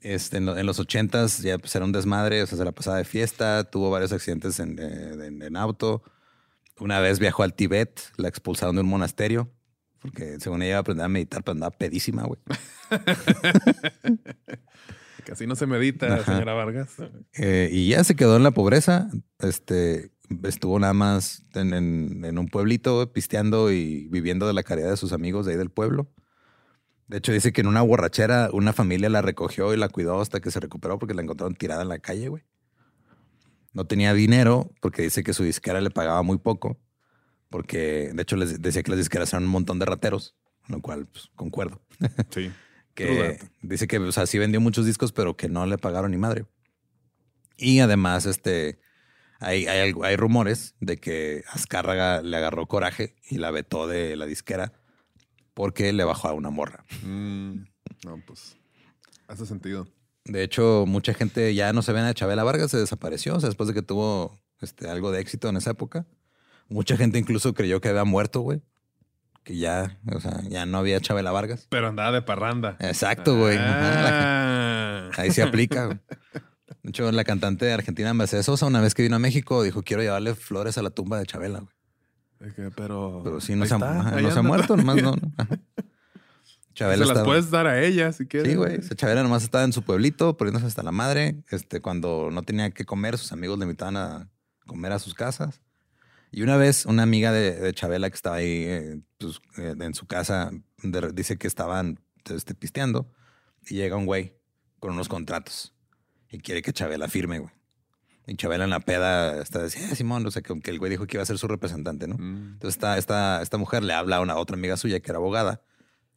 Este, 0.03 0.37
en, 0.37 0.45
lo- 0.45 0.59
en 0.59 0.67
los 0.67 0.79
ochentas 0.81 1.39
ya 1.39 1.57
pues, 1.57 1.75
era 1.75 1.87
un 1.87 1.93
desmadre, 1.93 2.43
o 2.43 2.47
sea, 2.47 2.59
se 2.59 2.65
la 2.67 2.73
pasaba 2.73 2.99
de 2.99 3.05
fiesta, 3.05 3.65
tuvo 3.65 3.89
varios 3.89 4.13
accidentes 4.13 4.61
en, 4.61 4.79
eh, 4.79 5.13
en- 5.29 5.41
en 5.41 5.57
auto. 5.57 6.03
Una 6.81 7.01
vez 7.01 7.19
viajó 7.21 7.43
al 7.43 7.55
Tíbet, 7.55 8.01
la 8.17 8.29
expulsaron 8.29 8.75
de 8.77 8.83
un 8.83 8.89
monasterio, 8.89 9.51
porque 10.01 10.39
según 10.41 10.63
ella 10.63 10.71
iba 10.71 10.77
a 10.79 10.81
aprender 10.81 11.05
a 11.05 11.09
meditar, 11.09 11.43
pero 11.45 11.53
andaba 11.53 11.77
pedísima, 11.77 12.25
güey. 12.25 12.41
Así 15.33 15.47
no 15.47 15.57
se 15.57 15.67
medita, 15.67 16.15
Ajá. 16.15 16.25
señora 16.35 16.53
Vargas. 16.53 16.97
Eh, 17.33 17.71
y 17.73 17.89
ya 17.89 18.05
se 18.05 18.15
quedó 18.15 18.37
en 18.37 18.43
la 18.43 18.51
pobreza. 18.51 19.09
Este, 19.39 20.11
estuvo 20.43 20.79
nada 20.79 20.93
más 20.93 21.45
en, 21.55 21.73
en- 21.73 22.25
en 22.25 22.39
un 22.39 22.49
pueblito 22.49 23.11
pisteando 23.13 23.73
y 23.73 24.07
viviendo 24.09 24.47
de 24.47 24.53
la 24.53 24.63
caridad 24.63 24.91
de 24.91 24.97
sus 24.99 25.13
amigos 25.13 25.47
de 25.47 25.53
ahí 25.53 25.59
del 25.59 25.71
pueblo. 25.71 26.11
De 27.09 27.19
hecho, 27.19 27.33
dice 27.33 27.53
que 27.53 27.63
en 27.63 27.67
una 27.69 27.83
borrachera 27.83 28.51
una 28.53 28.73
familia 28.73 29.09
la 29.09 29.23
recogió 29.23 29.73
y 29.73 29.77
la 29.79 29.89
cuidó 29.89 30.21
hasta 30.21 30.41
que 30.41 30.51
se 30.51 30.61
recuperó 30.61 30.99
porque 30.99 31.15
la 31.15 31.23
encontraron 31.23 31.55
tirada 31.55 31.83
en 31.83 31.89
la 31.89 31.99
calle, 31.99 32.29
güey. 32.29 32.43
No 33.75 33.87
tenía 33.87 34.15
dinero 34.15 34.71
porque 34.81 35.03
dice 35.03 35.23
que 35.23 35.35
su 35.35 35.45
disquera 35.45 35.81
le 35.81 35.91
pagaba 35.91 36.23
muy 36.23 36.39
poco. 36.39 36.81
Porque, 37.51 38.11
de 38.15 38.23
hecho, 38.23 38.37
les 38.37 38.61
decía 38.63 38.83
que 38.83 38.91
las 38.91 38.99
disqueras 38.99 39.33
eran 39.33 39.45
un 39.45 39.51
montón 39.51 39.79
de 39.79 39.85
rateros, 39.85 40.35
con 40.67 40.77
lo 40.77 40.83
cual, 40.83 41.07
pues, 41.07 41.31
concuerdo. 41.37 41.83
Sí. 42.31 42.51
Que 42.95 43.41
dice 43.61 43.89
que, 43.89 43.99
o 43.99 44.13
sea, 44.13 44.25
sí 44.25 44.39
vendió 44.39 44.61
muchos 44.61 44.87
discos, 44.87 45.11
pero 45.11 45.37
que 45.37 45.49
no 45.49 45.67
le 45.67 45.79
pagaron 45.79 46.13
ni 46.13 46.17
madre. 46.17 46.47
Y 47.57 47.81
además, 47.81 48.25
este, 48.25 48.79
hay, 49.41 49.67
hay, 49.67 49.93
hay 50.01 50.17
rumores 50.17 50.77
de 50.79 50.99
que 50.99 51.43
Azcárraga 51.49 52.23
le 52.23 52.37
agarró 52.37 52.69
coraje 52.69 53.17
y 53.29 53.39
la 53.39 53.51
vetó 53.51 53.89
de 53.89 54.15
la 54.15 54.27
disquera 54.27 54.73
porque 55.55 55.93
le 55.93 56.05
bajó 56.05 56.29
a 56.29 56.35
una 56.35 56.51
morra. 56.51 56.85
Mm, 57.03 57.65
no, 58.05 58.23
pues. 58.27 58.57
Hace 59.29 59.47
sentido. 59.47 59.89
De 60.25 60.43
hecho, 60.43 60.85
mucha 60.87 61.13
gente 61.13 61.55
ya 61.55 61.73
no 61.73 61.83
se 61.83 61.93
ven 61.93 62.05
a 62.05 62.15
Chabela 62.15 62.45
Vargas, 62.45 62.71
se 62.71 62.79
desapareció, 62.79 63.37
o 63.37 63.41
sea, 63.41 63.49
después 63.49 63.69
de 63.69 63.75
que 63.75 63.83
tuvo 63.83 64.41
este, 64.61 64.89
algo 64.89 65.13
de 65.13 65.21
éxito 65.21 65.49
en 65.49 65.57
esa 65.57 65.73
época. 65.73 66.07
Mucha 66.69 66.97
gente 66.97 67.19
incluso 67.19 67.53
creyó 67.53 67.81
que 67.81 67.91
había 67.91 68.05
muerto, 68.05 68.41
güey. 68.41 68.63
Que 69.43 69.59
ya, 69.59 69.99
o 70.11 70.21
sea, 70.21 70.41
ya 70.49 70.65
no 70.65 70.79
había 70.79 70.99
Chabela 71.01 71.31
Vargas. 71.31 71.67
Pero 71.69 71.89
andaba 71.89 72.13
de 72.13 72.23
parranda. 72.23 72.77
Exacto, 72.81 73.37
güey. 73.37 73.59
Ah. 73.61 75.11
Ahí 75.19 75.31
se 75.31 75.43
aplica. 75.43 75.85
güey. 75.87 76.01
De 76.83 76.91
hecho, 76.91 77.11
la 77.13 77.25
cantante 77.25 77.71
argentina 77.71 78.15
Mercedes 78.15 78.47
Sosa, 78.47 78.65
una 78.65 78.81
vez 78.81 78.95
que 78.95 79.03
vino 79.03 79.17
a 79.17 79.19
México, 79.19 79.63
dijo: 79.63 79.83
Quiero 79.83 80.03
llevarle 80.03 80.35
flores 80.35 80.79
a 80.79 80.83
la 80.83 80.91
tumba 80.91 81.19
de 81.19 81.27
Chabela. 81.27 81.61
güey". 81.61 82.71
Pero. 82.75 83.21
Pero 83.23 83.41
sí, 83.43 83.55
no, 83.55 83.67
se, 83.67 83.75
ha, 83.75 83.79
no 83.79 84.31
se 84.31 84.39
ha 84.39 84.43
muerto, 84.43 84.77
nomás 84.77 85.03
no. 85.03 85.15
Ajá. 86.75 86.79
Se 86.79 86.85
Chabela 86.85 87.01
las 87.01 87.09
estaba- 87.09 87.25
puedes 87.25 87.51
dar 87.51 87.67
a 87.67 87.83
ella 87.83 88.13
si 88.13 88.27
quieres. 88.27 88.51
Sí, 88.51 88.57
güey. 88.57 88.81
Chabela 88.97 89.23
nomás 89.23 89.43
estaba 89.45 89.65
en 89.65 89.73
su 89.73 89.83
pueblito, 89.83 90.37
poniéndose 90.37 90.67
hasta 90.67 90.83
la 90.83 90.93
madre. 90.93 91.43
Este, 91.51 91.81
cuando 91.81 92.31
no 92.33 92.43
tenía 92.43 92.71
que 92.71 92.85
comer, 92.85 93.17
sus 93.19 93.33
amigos 93.33 93.59
le 93.59 93.65
invitaban 93.65 93.97
a 93.97 94.29
comer 94.67 94.93
a 94.93 94.99
sus 94.99 95.15
casas. 95.15 95.61
Y 96.33 96.43
una 96.43 96.57
vez, 96.57 96.85
una 96.87 97.05
amiga 97.05 97.31
de, 97.31 97.53
de 97.53 97.73
Chabela 97.75 98.11
que 98.11 98.17
estaba 98.17 98.37
ahí 98.37 98.65
eh, 98.67 99.01
pues, 99.19 99.41
eh, 99.59 99.75
en 99.79 99.95
su 99.95 100.07
casa, 100.07 100.51
de- 100.83 101.13
dice 101.13 101.37
que 101.39 101.47
estaban 101.47 102.01
este, 102.29 102.55
pisteando 102.57 103.09
y 103.69 103.75
llega 103.77 103.97
un 103.97 104.07
güey 104.07 104.35
con 104.81 104.93
unos 104.93 105.09
contratos 105.09 105.73
y 106.29 106.39
quiere 106.39 106.61
que 106.63 106.73
Chabela 106.73 107.07
firme, 107.09 107.39
güey. 107.39 107.53
Y 108.27 108.35
Chabela 108.37 108.65
en 108.65 108.71
la 108.71 108.81
peda 108.81 109.41
está 109.41 109.63
diciendo, 109.63 109.93
eh, 109.93 109.97
Simón, 109.97 110.27
o 110.27 110.31
sea, 110.31 110.43
que, 110.43 110.59
que 110.61 110.71
el 110.71 110.79
güey 110.79 110.91
dijo 110.91 111.07
que 111.07 111.19
iba 111.19 111.23
a 111.23 111.27
ser 111.27 111.39
su 111.39 111.47
representante, 111.47 112.09
¿no? 112.09 112.17
Mm. 112.17 112.55
Entonces 112.55 112.75
esta, 112.77 112.97
esta, 112.99 113.43
esta 113.43 113.59
mujer 113.59 113.85
le 113.85 113.93
habla 113.93 114.17
a 114.17 114.21
una 114.21 114.37
otra 114.37 114.57
amiga 114.57 114.77
suya 114.77 114.99
que 115.01 115.11
era 115.13 115.19
abogada. 115.19 115.63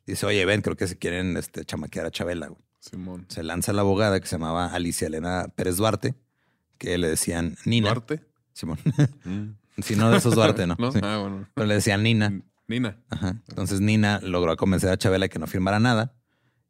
Dice, 0.08 0.26
oye, 0.26 0.46
ven, 0.46 0.62
creo 0.62 0.78
que 0.78 0.88
se 0.88 0.98
quieren 0.98 1.36
este, 1.36 1.65
chamaquear 1.65 2.06
a 2.06 2.12
Chabela. 2.12 2.48
güey. 2.48 2.62
Simón. 2.80 3.26
Se 3.28 3.43
lanza 3.43 3.74
la 3.74 3.82
abogada 3.82 4.20
que 4.20 4.28
se 4.28 4.36
llamaba 4.36 4.67
Alicia 4.67 5.08
Elena 5.08 5.48
Pérez 5.54 5.76
Duarte, 5.76 6.15
que 6.78 6.98
le 6.98 7.10
decían 7.10 7.58
Nina. 7.65 7.89
¿Duarte? 7.89 8.24
Simón. 8.54 8.80
Mm. 9.26 9.82
si 9.82 9.96
no 9.96 10.10
de 10.10 10.17
esos 10.17 10.34
Duarte, 10.34 10.65
¿no? 10.65 10.76
¿No? 10.80 10.91
Sí. 10.91 11.00
Ah, 11.04 11.17
bueno. 11.17 11.50
Pero 11.54 11.67
le 11.67 11.76
decían 11.76 12.04
Nina. 12.04 12.41
Nina. 12.67 12.98
Ajá. 13.10 13.41
Entonces 13.50 13.82
Nina 13.82 14.20
logró 14.24 14.56
convencer 14.56 14.89
a 14.89 14.98
Chabela 14.98 15.28
que 15.28 15.39
no 15.39 15.48
firmara 15.48 15.80
nada. 15.80 16.13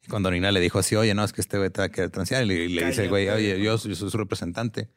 Y 0.04 0.08
cuando 0.08 0.32
Nina 0.32 0.52
le 0.52 0.60
dijo 0.60 0.80
así, 0.80 0.96
oye, 0.96 1.14
no, 1.14 1.24
es 1.24 1.32
que 1.32 1.42
este 1.42 1.58
güey 1.58 1.70
te 1.70 1.82
va 1.82 1.86
a 1.86 1.90
querer 1.90 2.10
transear, 2.10 2.44
y 2.44 2.70
le, 2.70 2.86
dice 2.86 3.08
güey, 3.08 3.30
oye, 3.30 3.62
yo 3.62 3.78
soy 3.78 3.96
su 3.96 4.10
representante. 4.10 4.90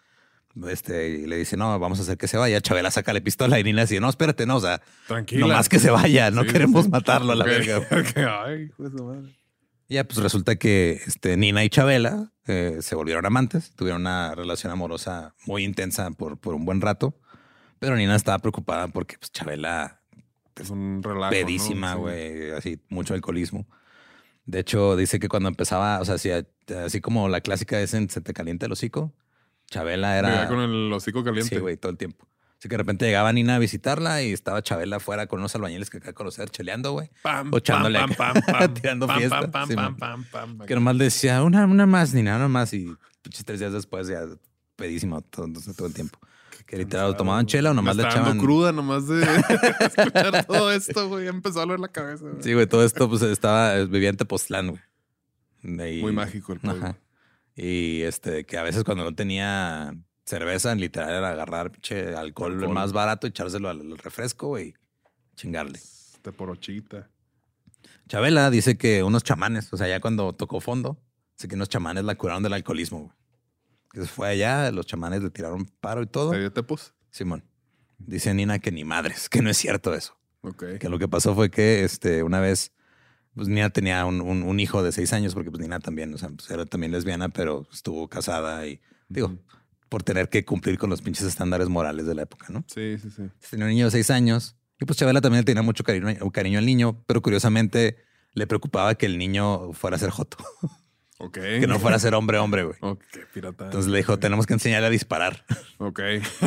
Este, 0.69 1.09
y 1.11 1.27
le 1.27 1.37
dice, 1.37 1.57
no, 1.57 1.79
vamos 1.79 1.99
a 2.01 2.03
hacer 2.03 2.19
que 2.19 2.27
se 2.29 2.37
vaya. 2.37 2.61
Chabela 2.61 2.91
saca 2.91 3.13
la 3.13 3.21
pistola 3.21 3.59
y 3.61 3.65
Nina 3.65 3.83
dice, 3.83 4.01
no, 4.01 4.09
espérate, 4.09 4.47
no, 4.47 4.57
o 4.57 4.61
sea, 4.61 4.83
Tranquila. 5.07 5.47
nomás 5.47 5.69
que 5.69 5.79
se 5.79 5.91
vaya, 5.91 6.31
no 6.31 6.43
Sí, 6.43 6.49
queremos 6.49 6.85
sí. 6.87 6.91
matarlo 6.91 7.33
a 7.33 7.37
la 7.37 7.45
Ok, 7.45 7.51
verga. 7.51 7.79
ok. 7.91 8.17
Ay, 8.47 8.71
madre. 8.79 9.29
Y 9.89 9.95
Ya, 9.95 10.05
pues 10.05 10.19
resulta 10.19 10.57
que 10.57 11.01
este, 11.07 11.37
Nina 11.37 11.65
y 11.65 11.69
Chabela 11.71 12.33
eh, 12.47 12.79
se 12.81 12.95
volvieron 12.95 13.27
amantes, 13.27 13.73
tuvieron 13.77 14.03
una 14.03 14.35
relación 14.35 14.73
amorosa 14.73 15.35
muy 15.47 15.65
intensa 15.65 16.11
por, 16.11 16.39
por 16.39 16.55
un 16.55 16.65
buen 16.65 16.81
rato, 16.81 17.15
pero 17.79 17.97
Nina 17.97 18.17
estaba 18.17 18.39
preocupada 18.41 18.89
porque 18.89 19.17
pues, 19.19 19.31
Chabela 19.33 20.01
Es 20.57 20.71
un 20.71 21.01
relajo. 21.03 21.31
pedísima, 21.31 21.95
¿no? 21.95 22.01
Güey, 22.01 22.51
así 22.51 22.81
mucho 22.89 23.15
alcoholismo. 23.15 23.67
De 24.47 24.59
hecho, 24.59 24.97
dice 24.97 25.21
que 25.21 25.29
cuando 25.29 25.49
empezaba, 25.49 26.01
o 26.01 26.05
sea, 26.05 26.17
así, 26.17 26.31
así 26.85 27.01
como 27.01 27.29
la 27.29 27.41
clásica 27.41 27.81
es 27.81 27.95
en 27.95 28.11
Se 28.11 28.21
te 28.21 28.33
calienta 28.33 28.67
el 28.67 28.73
hocico, 28.73 29.15
Chabela 29.71 30.19
era... 30.19 30.49
con 30.49 30.59
el 30.61 30.93
hocico 30.93 31.23
caliente. 31.25 31.55
Sí, 31.55 31.61
güey, 31.61 31.77
todo 31.77 31.91
el 31.93 31.97
tiempo. 31.99 32.27
Así 32.59 32.69
que 32.69 32.75
de 32.75 32.79
repente 32.79 33.07
llegaba 33.07 33.33
Nina 33.33 33.55
a 33.55 33.59
visitarla 33.59 34.23
y 34.23 34.33
estaba 34.33 34.61
Chabela 34.63 34.97
afuera 34.97 35.27
con 35.27 35.39
unos 35.39 35.55
albañiles 35.55 35.89
que 35.89 35.97
acá 35.97 36.13
conocer, 36.13 36.51
cheleando, 36.51 36.93
güey. 36.93 37.09
Pam, 37.23 37.51
pam, 37.51 37.61
pam, 37.63 38.15
pam, 38.17 38.35
pam, 38.47 38.75
tirando 38.75 39.07
pam, 39.07 39.17
fiesta. 39.19 39.41
Pam, 39.41 39.51
pam, 39.51 39.69
Sí, 39.69 39.75
pam, 39.77 39.97
man. 39.99 40.25
pam, 40.31 40.57
pam. 40.59 40.67
Que 40.67 40.75
nomás 40.75 40.97
le 40.97 41.05
decía 41.05 41.43
una, 41.43 41.65
una 41.65 41.87
más, 41.87 42.13
ni 42.13 42.23
nada, 42.23 42.37
una 42.37 42.49
más. 42.49 42.75
Y 42.75 42.95
tres 43.47 43.61
días 43.61 43.73
después 43.73 44.09
ya 44.09 44.27
pedísimo 44.77 45.23
todo, 45.23 45.47
todo 45.75 45.87
el 45.87 45.95
tiempo. 45.95 46.19
Que 46.67 46.77
literal 46.77 47.09
lo 47.13 47.17
tomaban 47.17 47.47
chela 47.47 47.71
o 47.71 47.75
nomás 47.75 47.97
le 47.97 48.03
echaban. 48.05 48.39
cruda 48.39 48.71
nomás 48.73 49.09
de 49.09 49.23
escuchar 49.81 50.45
todo 50.45 50.71
esto, 50.71 51.09
güey. 51.09 51.27
Empezó 51.29 51.61
a 51.61 51.63
doler 51.63 51.81
la 51.81 51.89
cabeza. 51.89 52.25
güey. 52.27 52.43
Sí, 52.43 52.53
güey, 52.53 52.67
todo 52.67 52.85
esto 52.85 53.09
pues 53.09 53.23
estaba, 53.23 53.75
vivía 53.85 54.11
en 54.11 54.17
Tepoztlán, 54.17 54.69
güey. 54.69 55.81
Ahí- 55.81 56.03
Muy 56.03 56.13
mágico 56.13 56.53
el 56.53 56.61
pueblo. 56.61 56.85
Ajá. 56.85 56.97
Y 57.63 58.03
este, 58.03 58.47
que 58.47 58.57
a 58.57 58.63
veces 58.63 58.85
cuando 58.85 59.05
no 59.05 59.15
tenía 59.15 59.95
cerveza, 60.25 60.75
literal 60.75 61.11
era 61.11 61.31
agarrar 61.31 61.71
pinche 61.71 62.15
alcohol, 62.15 62.55
Alcohol. 62.55 62.73
más 62.73 62.95
barato, 62.95 63.27
echárselo 63.27 63.69
al, 63.69 63.81
al 63.81 63.99
refresco, 63.99 64.49
güey. 64.49 64.73
Chingarle. 65.37 65.79
Este 65.79 66.33
porochita. 66.33 67.11
Chabela 68.09 68.49
dice 68.49 68.79
que 68.79 69.03
unos 69.03 69.25
chamanes, 69.25 69.71
o 69.73 69.77
sea, 69.77 69.89
ya 69.89 70.01
cuando 70.01 70.33
tocó 70.33 70.61
fondo, 70.61 71.03
dice 71.37 71.49
que 71.49 71.55
unos 71.55 71.69
chamanes 71.69 72.05
la 72.05 72.15
curaron 72.15 72.43
del 72.43 72.55
alcoholismo, 72.55 73.01
güey. 73.01 73.13
Que 73.93 74.01
se 74.01 74.07
fue 74.07 74.29
allá, 74.29 74.71
los 74.71 74.87
chamanes 74.87 75.23
le 75.23 75.31
tiraron 75.31 75.67
paro 75.81 76.03
y 76.03 76.07
todo. 76.07 76.31
¿Te 76.31 76.39
dio 76.39 76.53
tepos? 76.53 76.95
Simón. 77.11 77.45
Dice 77.99 78.33
Nina 78.33 78.59
que 78.59 78.73
ni 78.73 78.85
madres, 78.85 79.29
que 79.29 79.43
no 79.43 79.51
es 79.51 79.59
cierto 79.59 79.93
eso. 79.93 80.17
Ok. 80.41 80.79
Que 80.81 80.89
lo 80.89 80.99
que 80.99 81.09
pasó 81.09 81.35
fue 81.35 81.51
que 81.51 81.85
este, 81.85 82.23
una 82.23 82.41
vez, 82.41 82.73
pues 83.35 83.49
Nina 83.49 83.71
tenía 83.71 84.05
un, 84.07 84.21
un- 84.21 84.43
un 84.43 84.61
hijo 84.61 84.83
de 84.83 84.93
seis 84.93 85.13
años, 85.13 85.35
porque 85.35 85.51
pues 85.51 85.61
Nina 85.63 85.81
también, 85.81 86.13
o 86.15 86.19
sea, 86.19 86.29
pues, 86.31 86.51
era 86.51 86.67
también 86.67 86.93
lesbiana, 86.93 87.29
pero 87.29 87.67
estuvo 87.73 88.09
casada 88.09 88.67
y, 88.67 88.81
digo, 89.09 89.37
por 89.89 90.03
tener 90.03 90.29
que 90.29 90.45
cumplir 90.45 90.79
con 90.79 90.91
los 90.91 91.03
pinches 91.03 91.27
estándares 91.27 91.69
morales 91.69 92.07
de 92.07 92.15
la 92.15 92.23
época, 92.23 92.47
¿no? 92.51 92.65
Sí, 92.67 92.97
sí, 92.99 93.11
sí. 93.11 93.23
Tenía 93.51 93.67
un 93.67 93.71
niño 93.73 93.85
de 93.87 93.91
seis 93.91 94.11
años 94.11 94.57
y 94.81 94.85
pues 94.85 94.99
Chabela 94.99 95.21
también 95.21 95.45
tenía 95.45 95.63
mucho 95.63 95.85
cariño, 95.85 96.31
cariño 96.33 96.59
al 96.59 96.67
niño, 96.67 97.03
pero 97.07 97.21
curiosamente 97.23 97.97
le 98.35 98.47
preocupaba 98.47 98.95
que 98.95 99.07
el 99.07 99.19
niño 99.19 99.73
fuera 99.73 99.97
a 99.97 99.99
ser 100.01 100.11
joto. 100.11 100.37
Ok. 101.23 101.35
Que 101.35 101.67
no 101.67 101.79
fuera 101.79 101.97
a 101.97 101.99
ser 102.01 102.15
hombre, 102.15 102.39
hombre, 102.39 102.65
güey. 102.65 102.77
Ok, 102.81 103.05
pirata. 103.35 103.67
Entonces 103.67 103.91
le 103.91 103.99
dijo, 103.99 104.19
tenemos 104.19 104.47
que 104.47 104.55
enseñarle 104.55 104.87
a 104.87 104.91
disparar. 104.91 105.45
Ok. 105.83 106.01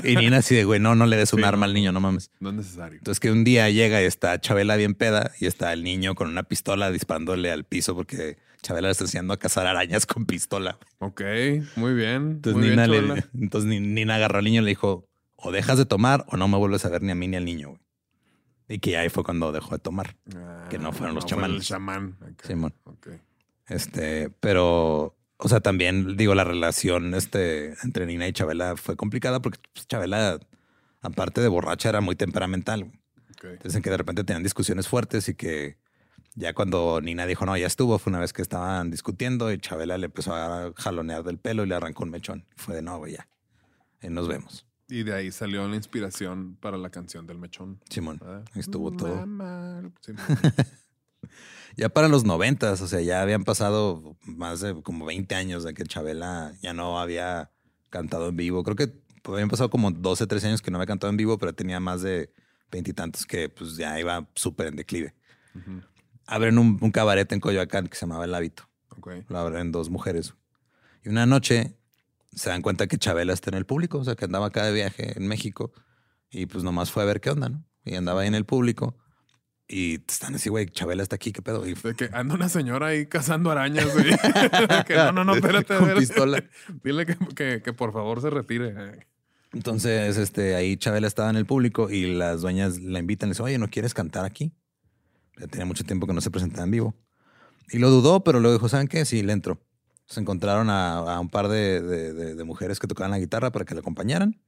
Y 0.04 0.16
Nina 0.16 0.38
así 0.38 0.54
de, 0.56 0.64
güey, 0.64 0.80
no, 0.80 0.94
no 0.96 1.06
le 1.08 1.16
des 1.18 1.34
un 1.34 1.40
Sí, 1.40 1.46
arma 1.46 1.66
no, 1.66 1.66
al 1.66 1.74
niño, 1.74 1.92
no 1.92 2.00
mames. 2.00 2.30
No 2.40 2.50
es 2.50 2.56
necesario. 2.56 2.98
Entonces 3.00 3.20
que 3.20 3.32
un 3.32 3.44
día 3.44 3.68
llega 3.72 4.00
y 4.02 4.06
está 4.06 4.40
Chabela 4.40 4.76
bien 4.76 4.94
peda 4.94 5.32
y 5.40 5.48
está 5.48 5.74
el 5.74 5.84
niño 5.84 6.14
con 6.14 6.28
una 6.30 6.44
pistola 6.44 6.92
disparándole 6.92 7.52
al 7.52 7.64
piso 7.64 7.96
porque 7.96 8.38
Chabela 8.62 8.90
le 8.90 8.92
está 8.92 9.06
enseñando 9.06 9.34
a 9.34 9.38
cazar 9.38 9.66
arañas 9.66 10.06
con 10.06 10.26
pistola. 10.28 10.78
Ok, 11.00 11.22
muy 11.76 11.94
bien. 11.96 12.34
Entonces, 12.34 12.60
muy 12.60 12.70
Nina, 12.70 12.86
bien, 12.88 13.02
le, 13.02 13.08
Chabela. 13.16 13.30
entonces 13.42 13.68
Ni- 13.70 13.80
Nina 13.80 14.16
agarró 14.16 14.38
al 14.38 14.44
niño 14.46 14.62
y 14.62 14.66
le 14.66 14.70
dijo, 14.70 15.10
o 15.36 15.52
dejas 15.52 15.78
de 15.80 15.86
tomar 15.86 16.26
o 16.30 16.38
no 16.38 16.48
me 16.48 16.58
vuelves 16.58 16.86
a 16.86 16.90
ver 16.90 17.02
ni 17.02 17.12
a 17.12 17.16
mí 17.16 17.28
ni 17.28 17.38
al 17.38 17.46
niño. 17.46 17.70
güey". 17.70 17.80
Y 18.70 18.80
que 18.80 18.98
ahí 18.98 19.10
fue 19.10 19.24
cuando 19.24 19.52
dejó 19.52 19.72
de 19.76 19.80
tomar. 19.80 20.16
que 20.70 20.78
no 20.78 20.94
fueron 20.94 21.16
los 21.16 21.26
Ah, 21.26 21.28
fue 21.28 21.38
El 21.38 21.42
chamanes. 21.42 21.68
chamán. 21.68 22.18
Simón. 22.44 22.74
Ok. 22.86 23.08
Este, 23.68 24.30
pero, 24.40 25.16
o 25.38 25.50
sea, 25.50 25.62
también 25.62 26.18
digo, 26.18 26.36
la 26.36 26.44
relación 26.44 27.14
este, 27.16 27.74
entre 27.84 28.06
Nina 28.06 28.28
y 28.28 28.34
Chabela 28.34 28.76
fue 28.76 28.96
complicada 28.96 29.42
porque 29.42 29.60
pues, 29.74 29.88
Chabela, 29.88 30.40
aparte 31.02 31.42
de 31.42 31.48
borracha, 31.48 31.90
era 31.90 32.02
muy 32.02 32.16
temperamental. 32.16 32.84
güey. 32.84 33.56
ok. 33.56 33.64
Dicen 33.64 33.82
que 33.82 33.90
de 33.90 33.98
repente 33.98 34.24
tenían 34.24 34.44
discusiones 34.44 34.88
fuertes 34.88 35.30
y 35.30 35.36
que 35.36 35.78
ya 36.36 36.54
cuando 36.54 37.00
Nina 37.02 37.26
dijo, 37.26 37.46
no, 37.46 37.56
ya 37.58 37.68
estuvo, 37.68 38.00
fue 38.00 38.12
una 38.12 38.20
vez 38.20 38.34
que 38.34 38.42
estaban 38.42 38.90
discutiendo 38.90 39.52
y 39.52 39.60
Chabela 39.60 39.98
le 39.98 40.06
empezó 40.06 40.36
a 40.36 40.74
jalonear 40.76 41.24
del 41.24 41.38
pelo 41.38 41.64
y 41.64 41.68
le 41.68 41.76
arrancó 41.76 42.04
un 42.04 42.10
mechón. 42.10 42.46
Fue 42.56 42.76
de, 42.76 42.82
güey, 42.82 43.14
ya. 43.14 43.28
Ahí 44.02 44.10
nos 44.10 44.28
vemos. 44.28 44.66
Y 44.90 45.04
de 45.04 45.14
ahí 45.14 45.32
salió 45.32 45.68
la 45.68 45.76
inspiración 45.76 46.58
para 46.60 46.78
la 46.78 46.90
canción 46.90 47.26
del 47.26 47.38
mechón. 47.38 47.80
Simón, 47.90 48.20
¿verdad? 48.20 48.46
estuvo 48.56 48.92
todo. 48.92 49.16
Mamá. 49.16 49.92
Simón. 50.02 50.26
Ya 51.76 51.90
para 51.90 52.08
los 52.08 52.24
noventas, 52.24 52.82
o 52.82 52.88
sea, 52.88 53.02
ya 53.02 53.22
habían 53.22 53.44
pasado 53.44 54.16
más 54.26 54.62
de 54.62 54.82
como 54.84 55.06
20 55.06 55.34
años 55.36 55.64
de 55.64 55.74
que 55.74 55.84
Chabela 55.84 56.54
ya 56.62 56.74
no 56.74 57.00
había 57.00 57.52
cantado 57.90 58.30
en 58.30 58.36
vivo. 58.36 58.64
Creo 58.64 58.76
que 58.76 58.94
habían 59.26 59.50
pasado 59.50 59.70
como 59.70 59.92
12, 59.92 60.28
13 60.28 60.48
años 60.48 60.62
que 60.62 60.72
no 60.72 60.78
había 60.78 60.88
cantado 60.88 61.10
en 61.10 61.18
vivo, 61.18 61.38
pero 61.38 61.54
tenía 61.54 61.80
más 61.80 62.02
de 62.02 62.32
veintitantos 62.72 63.26
que 63.26 63.50
pues 63.50 63.76
ya 63.78 64.00
iba 64.00 64.28
súper 64.36 64.68
en 64.68 64.76
declive. 64.76 65.16
Abren 66.26 66.58
un, 66.58 66.78
un 66.82 66.92
cabaret 66.92 67.32
en 67.32 67.40
Coyoacán 67.40 67.88
que 67.88 67.96
se 67.96 68.06
llamaba 68.06 68.26
El 68.26 68.34
Hábito. 68.34 68.70
Ok. 68.90 69.10
Lo 69.30 69.38
abren 69.38 69.72
dos 69.72 69.90
mujeres. 69.90 70.34
Y 71.04 71.10
una 71.10 71.26
noche 71.26 71.76
se 72.32 72.50
dan 72.50 72.62
cuenta 72.62 72.88
que 72.88 72.98
Chabela 72.98 73.34
está 73.34 73.50
en 73.50 73.58
el 73.58 73.66
público, 73.66 74.00
o 74.00 74.04
sea, 74.04 74.16
que 74.16 74.26
andaba 74.26 74.48
acá 74.48 74.66
de 74.66 74.74
viaje 74.74 75.18
en 75.18 75.28
México 75.28 75.72
y 76.30 76.48
pues 76.48 76.64
nomás 76.64 76.92
fue 76.92 77.04
a 77.04 77.06
ver 77.06 77.22
qué 77.22 77.30
onda, 77.30 77.50
¿no? 77.50 77.64
Y 77.86 77.96
andaba 77.96 78.22
ahí 78.22 78.28
en 78.28 78.36
el 78.36 78.46
público 78.46 78.98
y 79.68 79.96
están 79.96 80.36
así, 80.36 80.50
güey, 80.50 80.66
Chabela 80.68 81.04
está 81.04 81.16
aquí, 81.16 81.32
¿qué 81.32 81.42
pedo? 81.42 81.66
Y 81.68 81.74
De 81.74 81.96
que 81.96 82.10
anda 82.14 82.36
una 82.36 82.50
señora 82.50 82.88
ahí 82.88 83.06
cazando 83.08 83.50
arañas, 83.52 83.92
güey. 83.94 84.06
que 84.88 84.96
no, 84.96 85.12
no, 85.12 85.24
no, 85.24 85.36
espérate. 85.36 85.78
Con 85.78 85.94
pistola. 85.96 86.44
Dile 86.84 87.06
que, 87.06 87.18
que, 87.36 87.62
que 87.64 87.74
por 87.74 87.94
favor 87.94 88.22
se 88.22 88.30
retire. 88.30 88.74
Entonces, 89.54 90.18
este, 90.18 90.56
ahí 90.56 90.78
Chabela 90.78 91.08
estaba 91.08 91.30
en 91.30 91.36
el 91.36 91.46
público 91.46 91.90
y 91.90 92.14
las 92.14 92.42
dueñas 92.42 92.80
la 92.80 93.00
invitan 93.00 93.30
le 93.30 93.34
dicen, 93.34 93.46
oye, 93.46 93.58
¿no 93.58 93.68
quieres 93.70 93.94
cantar 93.94 94.26
aquí? 94.26 94.52
Ya 95.38 95.48
tenía 95.48 95.66
mucho 95.66 95.84
tiempo 95.84 96.08
que 96.08 96.14
no 96.14 96.22
se 96.22 96.32
presentaba 96.32 96.64
en 96.66 96.72
vivo. 96.72 96.96
Y 97.70 97.78
lo 97.80 97.90
dudó, 97.90 98.24
pero 98.24 98.40
luego 98.40 98.56
dijo, 98.58 98.68
¿saben 98.70 98.88
qué? 98.88 99.06
Sí, 99.06 99.22
le 99.24 99.34
entro. 99.34 99.62
Se 100.08 100.20
encontraron 100.20 100.70
a, 100.70 100.98
a 100.98 101.20
un 101.20 101.30
par 101.30 101.48
de, 101.48 101.82
de- 101.82 102.14
de- 102.14 102.36
de 102.36 102.44
mujeres 102.44 102.80
que 102.80 102.88
tocaban 102.88 103.12
la 103.12 103.20
guitarra 103.20 103.52
para 103.52 103.64
que 103.66 103.74
le 103.74 103.80
acompañaran. 103.80 104.40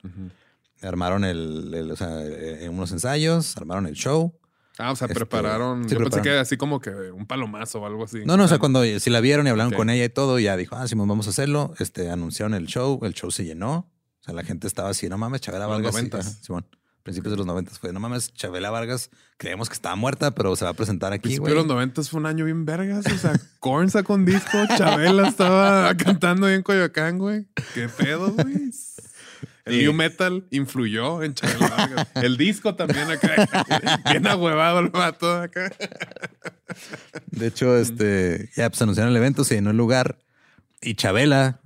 Armaron 0.82 1.23
el, 1.23 1.73
el- 1.73 1.91
o 1.91 1.95
sea, 1.95 2.10
eh, 2.23 2.67
unos 2.69 2.91
ensayos, 2.91 3.56
armaron 3.58 3.88
el 3.88 3.93
show. 3.93 4.38
Ah, 4.77 4.91
o 4.91 4.95
sea, 4.95 5.05
Este, 5.07 5.15
prepararon. 5.19 5.83
sí, 5.88 5.91
yo 5.95 5.99
pensé 5.99 6.11
prepararon. 6.19 6.23
que 6.23 6.39
así 6.39 6.57
como 6.57 6.79
que 6.81 6.89
un 6.89 7.25
palomazo 7.25 7.79
o 7.81 7.85
algo 7.85 8.03
así. 8.03 8.23
No, 8.25 8.35
no, 8.38 8.43
o 8.43 8.47
sea, 8.47 8.59
cuando 8.59 8.83
si 8.99 9.09
la 9.09 9.19
vieron 9.21 9.47
y 9.47 9.49
hablaron 9.49 9.73
Ok. 9.73 9.77
con 9.77 9.89
ella 9.89 10.03
y 10.05 10.09
todo, 10.09 10.38
ya 10.39 10.57
dijo, 10.57 10.75
ah, 10.75 10.88
sí, 10.88 10.95
vamos 10.95 11.27
a 11.27 11.29
hacerlo. 11.29 11.73
Este, 11.79 12.09
anunciaron 12.09 12.53
el 12.53 12.67
show, 12.67 12.99
el 13.03 13.13
show 13.13 13.31
se 13.31 13.45
llenó. 13.45 13.89
O 14.21 14.23
sea, 14.25 14.33
la 14.33 14.43
gente 14.43 14.67
estaba 14.67 14.89
así, 14.89 15.07
no 15.07 15.17
mames, 15.17 15.39
Chabela 15.41 15.65
Los 15.65 15.75
Vargas. 15.75 15.91
sí, 15.93 15.97
noventas. 16.01 16.27
ajá, 16.27 16.38
Simón, 16.43 16.65
principios 17.03 17.31
de 17.31 17.38
los 17.38 17.45
noventas 17.45 17.77
fue, 17.79 17.93
no 17.93 17.99
mames, 17.99 18.33
Chabela 18.33 18.71
Vargas, 18.71 19.11
creemos 19.38 19.69
que 19.69 19.75
estaba 19.75 19.95
muerta, 19.95 20.31
pero 20.31 20.55
se 20.55 20.65
va 20.65 20.71
a 20.71 20.73
presentar 20.73 21.13
aquí, 21.13 21.21
Principio 21.21 21.41
güey. 21.43 21.53
de 21.53 21.59
los 21.59 21.67
noventas 21.67 22.09
fue 22.09 22.19
un 22.19 22.25
año 22.25 22.43
bien 22.43 22.65
vergas. 22.65 23.05
O 23.05 23.17
sea, 23.17 23.33
Korn 23.59 23.89
sacó 23.91 24.15
un 24.15 24.25
disco, 24.25 24.57
Chabela 24.77 25.27
estaba 25.29 25.95
cantando 25.97 26.47
ahí 26.47 26.55
en 26.55 26.63
Coyoacán, 26.63 27.19
güey. 27.19 27.45
¿Qué 27.75 27.88
pedo, 27.88 28.31
güey? 28.33 28.71
El 29.65 29.80
new 29.80 29.93
metal 29.93 30.47
influyó 30.51 31.23
en 31.23 31.34
Chabela 31.34 31.67
Vargas. 31.69 32.08
El 32.15 32.38
disco 32.38 32.75
también 32.75 33.10
acá. 33.10 33.99
Bien 34.12 34.28
ahuevado 34.28 34.80
el 34.80 34.89
vato 34.89 35.32
acá. 35.41 35.71
De 37.28 37.47
hecho, 37.47 37.75
este, 37.78 38.49
ya 38.56 38.69
pues 38.69 38.82
anunciaron 38.82 39.12
el 39.12 39.17
evento, 39.17 39.43
se 39.43 39.56
llenó 39.56 39.71
el 39.71 39.78
lugar 39.78 40.19
y 40.82 40.95
Chabela 40.95 41.62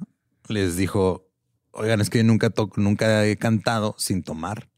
les 0.47 0.77
dijo, 0.77 1.29
oigan, 1.71 1.99
es 2.01 2.09
que 2.09 2.19
yo 2.19 2.23
nunca 2.23 2.49
toco, 2.49 2.79
nunca 2.81 3.25
he 3.25 3.37
cantado 3.37 3.95
sin 3.97 4.23
tomar. 4.23 4.69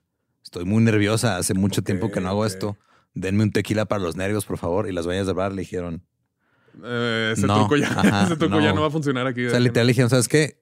Estoy 0.43 0.65
muy 0.65 0.83
nerviosa, 0.83 1.37
hace 1.37 1.53
mucho 1.53 1.83
tiempo 1.83 2.11
que 2.11 2.19
no 2.21 2.29
hago 2.29 2.45
esto. 2.45 2.77
Denme 3.13 3.43
un 3.43 3.51
tequila 3.51 3.85
para 3.85 4.01
los 4.01 4.15
nervios, 4.15 4.45
por 4.45 4.57
favor. 4.57 4.89
Y 4.89 4.93
las 4.93 5.05
dueñas 5.05 5.27
del 5.27 5.35
bar 5.35 5.51
le 5.53 5.61
dijeron, 5.61 6.03
Eh, 6.83 7.33
ese 7.37 7.45
No, 7.47 7.55
truco, 7.59 7.75
ya, 7.77 7.87
ajá, 7.99 8.23
ese 8.25 8.35
truco 8.37 8.59
ya 8.59 8.73
no. 8.73 8.81
va 8.81 8.87
a 8.87 8.91
funcionar 8.91 9.27
aquí. 9.27 9.45
O 9.45 9.49
sea, 9.51 9.59
literal 9.59 9.85
le 9.87 9.91
dijeron, 9.91 10.09
¿sabes 10.09 10.27
qué? 10.27 10.61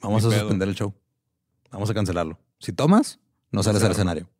Vamos 0.00 0.22
Ni 0.24 0.28
a 0.28 0.30
pedo. 0.30 0.40
suspender 0.40 0.68
el 0.68 0.74
show. 0.74 0.94
Vamos 1.74 1.90
a 1.90 1.94
cancelarlo. 1.94 2.38
Si 2.60 2.72
tomas, 2.72 3.18
no 3.50 3.62
sales 3.62 3.80
se 3.80 3.86
al 3.86 3.92
escenario. 3.92 4.30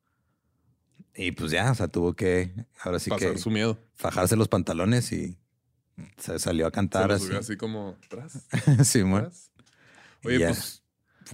Y 1.16 1.33
pues 1.33 1.51
ya, 1.51 1.70
o 1.70 1.75
sea, 1.75 1.88
tuvo 1.88 2.14
que, 2.14 2.53
ahora 2.81 2.99
sí 2.99 3.11
Pasar 3.11 3.33
que 3.33 3.38
su 3.38 3.51
miedo. 3.51 3.79
fajarse 3.94 4.37
los 4.37 4.49
pantalones 4.49 5.12
y 5.12 5.37
se 6.16 6.38
salió 6.38 6.66
a 6.66 6.70
Se 6.70 6.73
cantar 6.73 7.09
lo 7.09 7.14
así. 7.14 7.27
subió 7.27 7.38
así 7.40 7.57
como 7.57 7.97
atrás. 8.05 8.47
Simón. 8.85 9.20
atrás. 9.25 9.51
Oye, 10.25 10.47
pues 10.47 10.83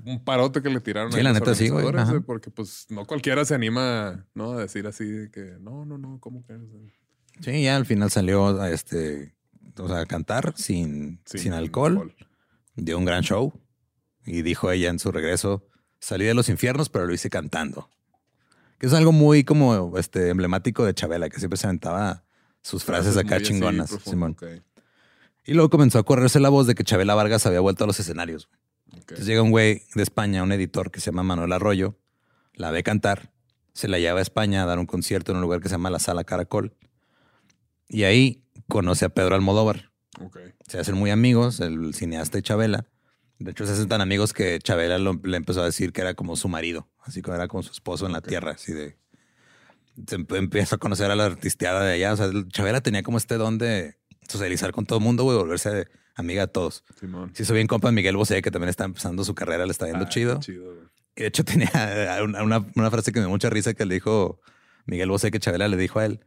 un 0.05 0.23
parote 0.25 0.63
que 0.63 0.71
le 0.71 0.81
tiraron 0.81 1.13
Sí, 1.13 1.21
a 1.21 1.23
la 1.23 1.31
los 1.33 1.41
neta 1.41 1.55
sí, 1.55 1.69
güey. 1.69 1.87
Ajá. 1.95 2.15
eh, 2.17 2.21
Porque 2.21 2.51
pues 2.51 2.87
no 2.91 3.05
cualquiera 3.05 3.45
se 3.45 3.55
anima, 3.55 4.27
¿no? 4.35 4.53
A 4.53 4.61
decir 4.61 4.87
así 4.87 5.05
de 5.05 5.31
que 5.31 5.57
no, 5.61 5.85
no, 5.85 5.99
no, 5.99 6.19
¿cómo 6.21 6.45
que? 6.47 6.57
Sí, 7.41 7.63
ya 7.63 7.77
al 7.77 7.87
final 7.87 8.11
salió 8.11 8.61
a 8.61 8.71
este, 8.71 9.35
o 9.79 9.87
sea, 9.89 10.01
a 10.01 10.07
cantar 10.07 10.55
sin, 10.57 11.21
sin, 11.27 11.53
alcohol. 11.53 12.15
Dio 12.75 12.97
un 12.99 13.05
gran 13.05 13.23
show. 13.23 13.53
Y 14.27 14.43
dijo 14.43 14.71
ella 14.71 14.91
en 14.91 14.99
su 14.99 15.11
regreso, 15.11 15.67
salí 16.01 16.25
de 16.25 16.35
los 16.35 16.49
infiernos, 16.49 16.89
pero 16.89 17.07
lo 17.07 17.15
hice 17.15 17.31
cantando. 17.31 17.89
Que 18.79 18.87
es 18.87 18.93
algo 18.95 19.13
muy 19.13 19.45
como 19.45 19.97
este 19.99 20.31
emblemático 20.31 20.85
de 20.85 20.95
Chabela, 20.95 21.29
que 21.29 21.39
siempre 21.39 21.59
se 21.59 21.67
aventaba 21.67 22.25
sus 22.63 22.85
frases 22.85 23.17
acá 23.17 23.37
muy 23.37 23.45
chingonas. 23.45 23.91
profundo, 23.91 24.11
Simón. 24.11 24.33
ok, 24.33 24.63
Y 25.45 25.55
luego 25.55 25.71
comenzó 25.71 25.99
a 25.99 26.03
correrse 26.03 26.41
la 26.41 26.49
voz 26.49 26.67
de 26.67 26.75
que 26.75 26.85
Chabela 26.85 27.15
Vargas 27.15 27.47
había 27.47 27.61
vuelto 27.61 27.85
a 27.85 27.87
los 27.87 28.01
escenarios. 28.01 28.49
Entonces 28.93 29.27
llega 29.27 29.43
un 29.43 29.51
güey 29.51 29.83
de 29.95 30.03
España, 30.03 30.43
un 30.43 30.53
editor 30.53 30.91
que 30.91 31.01
se 31.01 31.07
llama 31.07 31.23
Manuel 31.23 31.53
Arroyo, 31.53 31.99
la 32.55 32.71
ve 32.71 32.83
cantar, 32.83 33.33
se 33.73 33.89
la 33.89 33.99
lleva 33.99 34.19
a 34.19 34.23
España 34.23 34.63
a 34.63 34.67
dar 34.67 34.79
un 34.79 34.87
concierto 34.87 35.33
en 35.33 35.37
un 35.37 35.43
lugar 35.43 35.61
que 35.61 35.69
se 35.69 35.75
llama 35.75 35.91
la 35.91 35.99
Sala 35.99 36.25
Caracol. 36.25 36.75
Y 37.89 38.05
ahí 38.05 38.45
conoce 38.69 39.05
a 39.05 39.09
Pedro 39.11 39.35
Almodóvar. 39.35 39.91
Se 40.67 40.79
hacen 40.79 40.97
muy 40.97 41.11
amigos, 41.11 41.61
el 41.61 41.95
cineasta 41.95 42.39
y 42.39 42.43
Chabela. 42.43 42.87
De 43.40 43.50
hecho, 43.50 43.66
se 43.66 43.72
hacen 43.72 43.88
tan 43.88 44.00
amigos 44.00 44.33
que 44.33 44.59
Chabela 44.61 44.98
lo- 44.98 45.18
le 45.24 45.37
empezó 45.37 45.62
a 45.62 45.64
decir 45.64 45.92
que 45.92 46.03
era 46.03 46.14
como 46.14 46.37
su 46.37 46.48
marido, 46.48 46.88
así 47.00 47.22
como 47.22 47.35
era 47.37 47.48
como 47.48 47.62
su 47.62 47.72
esposo 47.72 48.07
en 48.07 48.12
la 48.12 48.20
tierra, 48.20 48.53
así 48.53 48.72
de... 48.72 48.96
Se 50.07 50.14
empieza 50.37 50.76
a 50.76 50.79
conocer 50.79 51.11
a 51.11 51.16
la 51.16 51.26
artisteada 51.26 51.83
de 51.85 51.94
allá. 51.94 52.12
O 52.12 52.16
sea, 52.16 52.26
el- 52.26 52.48
Chabela 52.48 52.81
tenía 52.81 53.03
como 53.03 53.18
este 53.18 53.35
don 53.37 53.59
de 53.59 53.96
socializar 54.29 54.72
con 54.72 54.87
todo 54.87 54.98
el 54.98 55.05
mundo, 55.05 55.24
güey, 55.24 55.37
volverse 55.37 55.88
amiga 56.14 56.42
de 56.46 56.53
todos. 56.53 56.85
Simón. 56.98 57.33
Se 57.35 57.42
hizo 57.42 57.53
bien 57.55 57.66
compa 57.66 57.90
Miguel 57.92 58.16
Bosé, 58.16 58.40
que 58.42 58.50
también 58.50 58.68
está 58.68 58.85
empezando 58.85 59.24
su 59.24 59.35
carrera, 59.35 59.64
le 59.66 59.72
está 59.72 59.87
yendo 59.87 60.05
Ah, 60.05 60.09
chido. 60.09 60.38
Y 61.16 61.22
de 61.22 61.26
hecho 61.26 61.44
tenía 61.44 61.70
una, 62.22 62.42
una- 62.42 62.66
una 62.76 62.90
frase 62.90 63.11
que 63.12 63.20
me 63.20 63.24
dio 63.26 63.31
mucha 63.31 63.50
risa 63.50 63.74
que 63.74 63.85
le 63.85 63.94
dijo 63.94 64.40
Miguel 64.87 65.09
Bosé, 65.11 65.31
que 65.31 65.40
Chabela 65.40 65.66
le 65.68 65.76
dijo 65.76 65.98
a 65.98 66.07
él. 66.07 66.20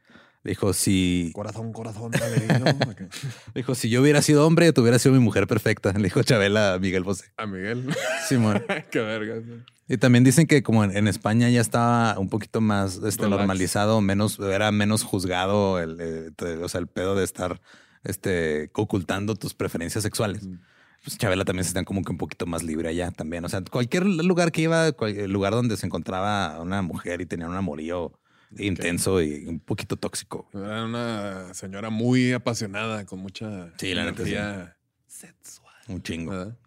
Dijo, 0.43 0.73
si, 0.73 1.31
Corazón, 1.33 1.71
corazón, 1.71 2.11
le 2.11 3.07
dijo, 3.55 3.75
si 3.75 3.89
yo 3.89 4.01
hubiera 4.01 4.21
sido 4.21 4.45
hombre, 4.45 4.73
tú 4.73 4.81
hubieras 4.81 5.01
sido 5.01 5.15
mi 5.15 5.21
mujer 5.21 5.47
perfecta. 5.47 5.93
Le 5.93 6.03
dijo 6.03 6.21
Chabela 6.21 6.73
a 6.73 6.79
Miguel 6.79 7.03
Bosé. 7.03 7.31
A 7.37 7.45
Miguel. 7.45 7.87
Simón. 8.27 8.61
qué 8.91 8.99
verga. 8.99 9.41
Y 9.87 9.97
también 9.97 10.25
dicen 10.25 10.45
que 10.45 10.61
como 10.61 10.83
en, 10.83 10.97
en 10.97 11.07
España 11.07 11.49
ya 11.49 11.61
estaba 11.61 12.19
un 12.19 12.27
poquito 12.27 12.59
más 12.59 12.95
este, 12.95 13.23
Relax. 13.23 13.29
normalizado, 13.29 14.01
menos, 14.01 14.37
era 14.39 14.71
menos 14.73 15.03
juzgado 15.03 15.79
el, 15.79 15.97
eh, 16.01 16.59
o 16.61 16.67
sea, 16.67 16.81
el 16.81 16.87
pedo 16.87 17.15
de 17.15 17.23
estar 17.23 17.61
este, 18.03 18.69
ocultando 18.73 19.35
tus 19.35 19.53
preferencias 19.53 20.03
sexuales. 20.03 20.43
Mm. 20.45 20.59
Pues 21.05 21.17
Chabela 21.17 21.45
también 21.45 21.63
se 21.63 21.69
están 21.69 21.85
como 21.85 22.01
que 22.01 22.11
un 22.11 22.17
poquito 22.17 22.45
más 22.45 22.63
libre 22.63 22.89
allá 22.89 23.11
también. 23.11 23.45
O 23.45 23.49
sea, 23.49 23.61
cualquier 23.61 24.05
lugar 24.05 24.51
que 24.51 24.63
iba, 24.63 24.91
cualquier 24.91 25.29
lugar 25.29 25.53
donde 25.53 25.77
se 25.77 25.85
encontraba 25.85 26.61
una 26.61 26.81
mujer 26.81 27.21
y 27.21 27.25
tenía 27.25 27.47
un 27.47 27.55
amorío 27.55 28.13
intenso 28.59 29.21
y 29.21 29.45
un 29.45 29.59
poquito 29.59 29.95
tóxico. 29.97 30.49
Era 30.53 30.85
una 30.85 31.53
señora 31.53 31.89
muy 31.89 32.31
apasionada, 32.33 33.05
con 33.05 33.19
mucha 33.19 33.71
Sí, 33.77 33.93
la 33.93 34.05
neta, 34.05 34.23
sí. 34.23 34.33
energía 34.33 34.77
sexual. 35.07 35.73
Un 35.87 36.01
chingo. 36.01 36.31
¿verdad? 36.31 36.57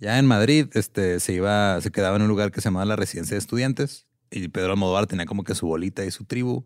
Ya 0.00 0.18
en 0.18 0.26
Madrid, 0.26 0.68
este, 0.74 1.20
se 1.20 1.32
iba, 1.32 1.80
se 1.80 1.90
quedaba 1.90 2.16
en 2.16 2.22
un 2.22 2.28
lugar 2.28 2.50
que 2.50 2.60
se 2.60 2.66
llamaba 2.66 2.84
la 2.84 2.96
Residencia 2.96 3.34
de 3.34 3.38
Estudiantes 3.38 4.06
y 4.30 4.48
Pedro 4.48 4.72
Almodóvar 4.72 5.06
tenía 5.06 5.24
como 5.26 5.44
que 5.44 5.54
su 5.54 5.66
bolita 5.66 6.04
y 6.04 6.10
su 6.10 6.24
tribu. 6.24 6.64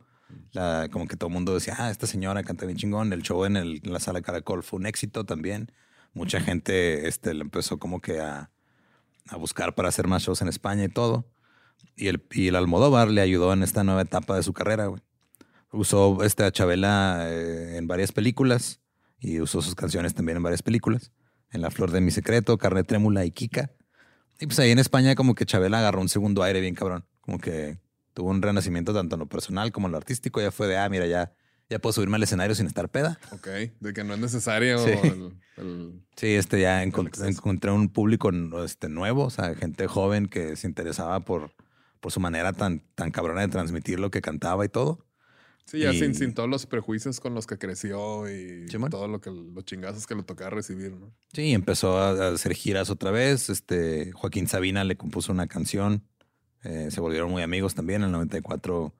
La, 0.53 0.89
como 0.93 1.07
que 1.07 1.16
todo 1.16 1.29
el 1.29 1.35
mundo 1.35 1.55
decía, 1.55 1.75
ah, 1.79 1.91
esta 1.91 2.07
señora 2.07 2.43
canta 2.43 2.66
bien 2.66 2.77
chingón. 2.79 3.12
El 3.12 3.22
show 3.22 3.45
en, 3.45 3.57
el- 3.57 3.81
en 3.83 3.93
la 3.93 4.01
sala 4.01 4.20
Caracol 4.22 4.62
fue 4.62 4.79
un 4.79 4.87
éxito 4.87 5.25
también. 5.25 5.72
mucha 6.14 6.41
gente 6.41 7.07
este, 7.07 7.33
le 7.35 7.43
empezó 7.43 7.79
como 7.79 8.01
que 8.01 8.20
a, 8.20 8.51
a 9.29 9.37
buscar 9.37 9.75
para 9.75 9.89
hacer 9.89 10.07
más 10.09 10.22
shows 10.22 10.43
en 10.43 10.49
España 10.49 10.85
y 10.85 10.89
todo. 10.89 11.31
Y 11.97 12.09
el, 12.09 12.22
y 12.33 12.49
el 12.49 12.57
Almodóvar 12.57 13.09
le 13.09 13.20
ayudó 13.20 13.53
en 13.53 13.62
esta 13.62 13.83
nueva 13.85 14.03
etapa 14.03 14.37
de 14.37 14.43
su 14.43 14.53
carrera, 14.53 14.87
güey. 14.87 15.03
Usó 15.72 16.22
este, 16.24 16.45
a 16.45 16.51
Chabela 16.53 17.26
eh, 17.29 17.76
en 17.76 17.87
varias 17.87 18.12
películas 18.12 18.81
y 19.18 19.41
usó 19.41 19.61
sus 19.62 19.74
canciones 19.74 20.14
también 20.14 20.37
en 20.37 20.43
varias 20.43 20.62
películas. 20.62 21.12
En 21.51 21.61
La 21.61 21.70
Flor 21.70 21.91
de 21.91 22.01
mi 22.01 22.11
Secreto, 22.11 22.57
Carne 22.59 22.85
Trémula 22.85 23.24
y 23.24 23.31
Kika. 23.31 23.70
Y 24.41 24.47
pues 24.47 24.59
ahí 24.61 24.70
en 24.70 24.79
España 24.79 25.14
como 25.14 25.35
que 25.35 25.45
Chabela 25.45 25.81
agarró 25.81 26.01
un 26.01 26.09
segundo 26.09 26.43
aire 26.43 26.61
bien 26.61 26.74
cabrón. 26.74 27.05
Como 27.20 27.39
que 27.39 27.79
tuvo 28.14 28.31
un 28.31 28.41
renacimiento 28.43 28.95
tanto 28.95 29.16
en 29.16 29.20
lo 29.20 29.26
personal 29.29 29.72
como 29.72 29.89
en 29.89 29.93
lo 29.93 29.99
artístico. 29.99 30.41
Ya 30.41 30.51
fue 30.53 30.68
de, 30.68 30.79
ah, 30.79 30.89
mira, 30.89 31.07
ya, 31.07 31.33
ya 31.68 31.79
puedo 31.81 31.93
subirme 31.93 32.16
al 32.16 32.22
escenario 32.22 32.55
sin 32.55 32.66
estar 32.66 32.89
peda. 32.89 33.18
Ok, 33.33 33.49
de 33.81 33.93
que 33.93 34.05
no 34.05 34.14
es 34.14 34.20
necesario 34.20 34.79
Sí. 34.79 34.91
el- 35.03 35.33
el- 35.57 36.03
Sí, 36.16 36.29
este 36.35 36.61
ya 36.61 36.83
encont- 36.85 37.09
exceso. 37.09 37.29
encontré 37.29 37.72
un 37.72 37.89
público 37.91 38.31
este, 38.64 38.89
nuevo, 38.89 39.24
o 39.24 39.31
sea, 39.31 39.55
gente 39.55 39.87
joven 39.87 40.26
que 40.29 40.55
se 40.57 40.66
interesaba 40.68 41.20
por, 41.20 41.53
por 42.01 42.12
su 42.12 42.20
manera 42.20 42.53
tan, 42.53 42.80
tan 42.94 43.11
cabrona 43.11 43.40
de 43.42 43.49
transmitir 43.49 43.99
lo 44.01 44.11
que 44.11 44.20
cantaba 44.20 44.64
y 44.64 44.68
todo. 44.68 45.05
Sí, 45.66 45.80
ya 45.80 45.92
Y- 45.92 45.99
sin, 45.99 46.14
sin 46.14 46.32
todos 46.32 46.49
los 46.49 46.64
prejuicios 46.64 47.20
con 47.20 47.34
los 47.34 47.46
que 47.46 47.59
creció 47.59 48.26
y 48.30 48.68
Simón. 48.70 48.88
todo 48.90 49.07
lo 49.07 49.20
que 49.20 49.30
los 49.30 49.64
chingazos 49.64 50.07
que 50.07 50.14
le 50.14 50.22
tocaba 50.22 50.49
recibir, 50.51 50.92
¿no? 50.92 51.12
Sí, 51.34 51.53
empezó 51.53 51.99
a 51.99 52.28
hacer 52.28 52.55
giras 52.55 52.88
otra 52.88 53.11
vez. 53.11 53.51
Este, 53.51 54.12
Joaquín 54.12 54.46
Sabina 54.49 54.82
le 54.84 54.96
compuso 54.96 55.30
una 55.32 55.46
canción. 55.46 56.05
eh, 56.64 56.88
se 56.90 57.01
volvieron 57.01 57.30
muy 57.30 57.42
amigos 57.42 57.74
también. 57.74 58.01
En 58.03 58.07
el 58.07 58.12
94 58.12 58.92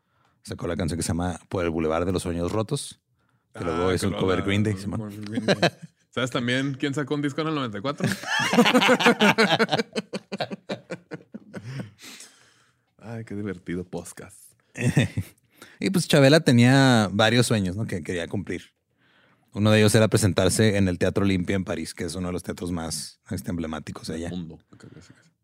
sacó 0.43 0.67
la 0.69 0.77
canción 0.77 0.97
que 0.99 1.03
se 1.03 1.09
llama 1.09 1.41
Por 1.49 1.65
el 1.65 1.71
Boulevard 1.71 2.05
de 2.07 2.13
los 2.13 2.23
Sueños 2.23 2.53
Rotos. 2.53 3.01
Que 3.55 3.65
luego 3.65 3.89
Ah, 3.89 3.97
que 3.97 4.05
el 4.05 4.11
luego 4.11 4.19
cover 4.27 4.39
la- 4.41 4.45
Green 4.45 4.63
Day. 4.63 4.75
Green 4.75 5.47
Day. 5.47 5.57
¿Sabes 6.11 6.31
también 6.31 6.75
quién 6.79 6.93
sacó 6.95 7.15
un 7.15 7.23
disco 7.23 7.41
en 7.41 7.49
el 7.49 7.55
94? 7.55 8.07
Ay, 12.99 13.25
qué 13.25 13.35
divertido 13.35 13.85
podcast. 13.85 14.37
y 15.81 15.91
pues 15.91 16.09
Chabela 16.09 16.41
tenía 16.41 17.09
varios 17.13 17.47
sueños 17.47 17.77
¿no? 17.77 17.87
que 17.87 18.03
quería 18.03 18.27
cumplir. 18.29 18.63
Uno 19.55 19.71
de 19.71 19.79
ellos 19.79 19.95
era 19.95 20.09
presentarse 20.09 20.77
en 20.77 20.89
el 20.89 20.99
Teatro 20.99 21.25
Olimpia 21.25 21.57
en 21.57 21.65
París, 21.65 21.95
que 21.95 22.05
es 22.05 22.15
uno 22.15 22.29
de 22.29 22.33
los 22.33 22.43
teatros 22.43 22.71
más 22.71 23.21
este, 23.31 23.51
emblemáticos 23.51 24.09
de 24.09 24.15
allá. 24.17 24.31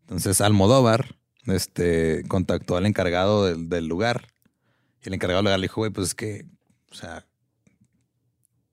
Entonces 0.01 0.41
Almodóvar 0.41 1.15
este, 1.47 2.23
contactó 2.27 2.77
al 2.77 2.85
encargado 2.85 3.45
del, 3.45 3.67
del 3.67 3.87
lugar. 3.87 4.27
Y 5.03 5.07
el 5.07 5.15
encargado 5.15 5.39
del 5.39 5.45
lugar 5.45 5.59
le 5.59 5.65
dijo, 5.65 5.81
güey, 5.81 5.91
pues 5.91 6.09
es 6.09 6.15
que, 6.15 6.45
o 6.91 6.95
sea, 6.95 7.25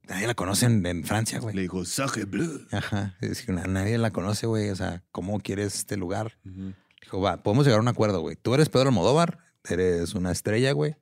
nadie 0.07 0.27
la 0.27 0.35
conoce 0.35 0.67
en, 0.67 0.85
en 0.85 1.05
Francia, 1.05 1.41
güey. 1.41 1.55
Le 1.55 1.63
dijo, 1.63 1.85
Sacre 1.85 2.25
Bleu. 2.25 2.67
Ajá. 2.71 3.17
Que 3.21 3.53
na- 3.53 3.65
nadie 3.67 3.97
la 3.99 4.11
conoce, 4.11 4.47
güey. 4.47 4.69
O 4.71 4.77
sea, 4.77 5.03
¿cómo 5.13 5.41
quieres 5.41 5.75
este 5.77 5.97
lugar? 5.97 6.37
Ujú. 6.45 6.75
Dijo, 7.03 7.21
va, 7.21 7.43
podemos 7.43 7.67
llegar 7.67 7.79
a 7.79 7.83
un 7.83 7.89
acuerdo, 7.89 8.21
güey. 8.21 8.37
Tú 8.37 8.55
eres 8.55 8.69
Pedro 8.69 8.89
Almodóvar, 8.89 9.39
eres 9.69 10.15
una 10.15 10.33
estrella, 10.33 10.73
güey. 10.73 10.97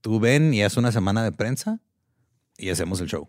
Tú 0.00 0.20
ven 0.20 0.52
y 0.52 0.62
haz 0.62 0.76
una 0.76 0.92
semana 0.92 1.22
de 1.22 1.32
prensa 1.32 1.80
y 2.58 2.70
hacemos 2.70 3.00
el 3.00 3.08
show. 3.08 3.28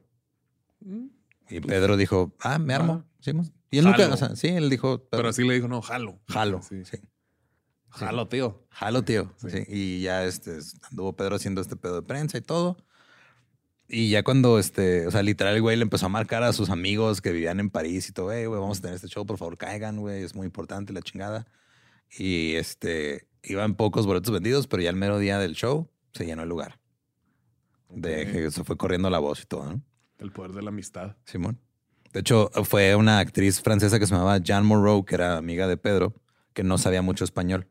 Mm. 0.79 1.07
Y 1.49 1.59
Pedro 1.59 1.97
dijo, 1.97 2.35
ah, 2.39 2.57
me 2.57 2.73
armo. 2.73 3.05
Sí, 3.19 3.31
y 3.71 3.79
él 3.79 3.85
nunca, 3.85 4.07
o 4.13 4.17
sea, 4.17 4.35
sí, 4.35 4.47
él 4.47 4.69
dijo, 4.69 5.07
Pero 5.09 5.29
así 5.29 5.43
le 5.43 5.55
dijo, 5.55 5.67
no, 5.67 5.81
jalo. 5.81 6.19
jalo. 6.27 6.61
Sí. 6.61 6.85
sí. 6.85 6.97
Jalo, 7.89 8.27
tío. 8.27 8.65
Jalo, 8.69 9.03
tío. 9.03 9.33
Sí. 9.37 9.63
Y 9.67 10.01
ya 10.01 10.25
este, 10.25 10.59
anduvo 10.89 11.13
Pedro 11.13 11.35
haciendo 11.35 11.61
este 11.61 11.75
pedo 11.75 11.95
de 11.95 12.01
prensa 12.01 12.37
y 12.37 12.41
todo. 12.41 12.77
Y 13.87 14.09
ya 14.09 14.23
cuando, 14.23 14.59
este, 14.59 15.07
o 15.07 15.11
sea, 15.11 15.21
literal, 15.23 15.55
el 15.55 15.61
güey 15.61 15.77
le 15.77 15.83
empezó 15.83 16.07
a 16.07 16.09
marcar 16.09 16.43
a 16.43 16.53
sus 16.53 16.69
amigos 16.69 17.21
que 17.21 17.31
vivían 17.31 17.59
en 17.59 17.69
París 17.69 18.09
y 18.09 18.13
todo, 18.13 18.27
güey, 18.27 18.47
vamos 18.47 18.79
a 18.79 18.81
tener 18.81 18.95
este 18.95 19.07
show, 19.07 19.25
por 19.25 19.37
favor, 19.37 19.57
caigan, 19.57 19.99
güey, 19.99 20.23
es 20.23 20.33
muy 20.33 20.45
importante 20.45 20.91
la 20.91 21.01
chingada. 21.01 21.45
Y 22.17 22.55
este, 22.55 23.27
iban 23.43 23.75
pocos 23.75 24.05
boletos 24.05 24.31
vendidos, 24.33 24.67
pero 24.67 24.81
ya 24.83 24.89
el 24.89 24.95
mero 24.95 25.19
día 25.19 25.39
del 25.39 25.53
show 25.53 25.89
se 26.13 26.25
llenó 26.25 26.43
el 26.43 26.49
lugar. 26.49 26.79
De 27.89 28.23
Ok. 28.25 28.31
que 28.31 28.51
se 28.51 28.63
fue 28.63 28.77
corriendo 28.77 29.09
la 29.09 29.19
voz 29.19 29.41
y 29.41 29.45
todo, 29.45 29.65
¿no? 29.69 29.81
El 30.17 30.31
poder 30.31 30.51
de 30.53 30.61
la 30.61 30.69
amistad. 30.69 31.15
Simón. 31.25 31.59
De 32.13 32.21
hecho, 32.21 32.49
fue 32.63 32.95
una 32.95 33.19
actriz 33.19 33.61
francesa 33.61 33.99
que 33.99 34.07
se 34.07 34.13
llamaba 34.13 34.37
Jean 34.37 34.65
Moreau, 34.65 35.03
que 35.03 35.15
era 35.15 35.37
amiga 35.37 35.67
de 35.67 35.75
Pedro, 35.75 36.13
que 36.53 36.63
no 36.63 36.77
sabía 36.77 37.01
mucho 37.01 37.25
español. 37.25 37.67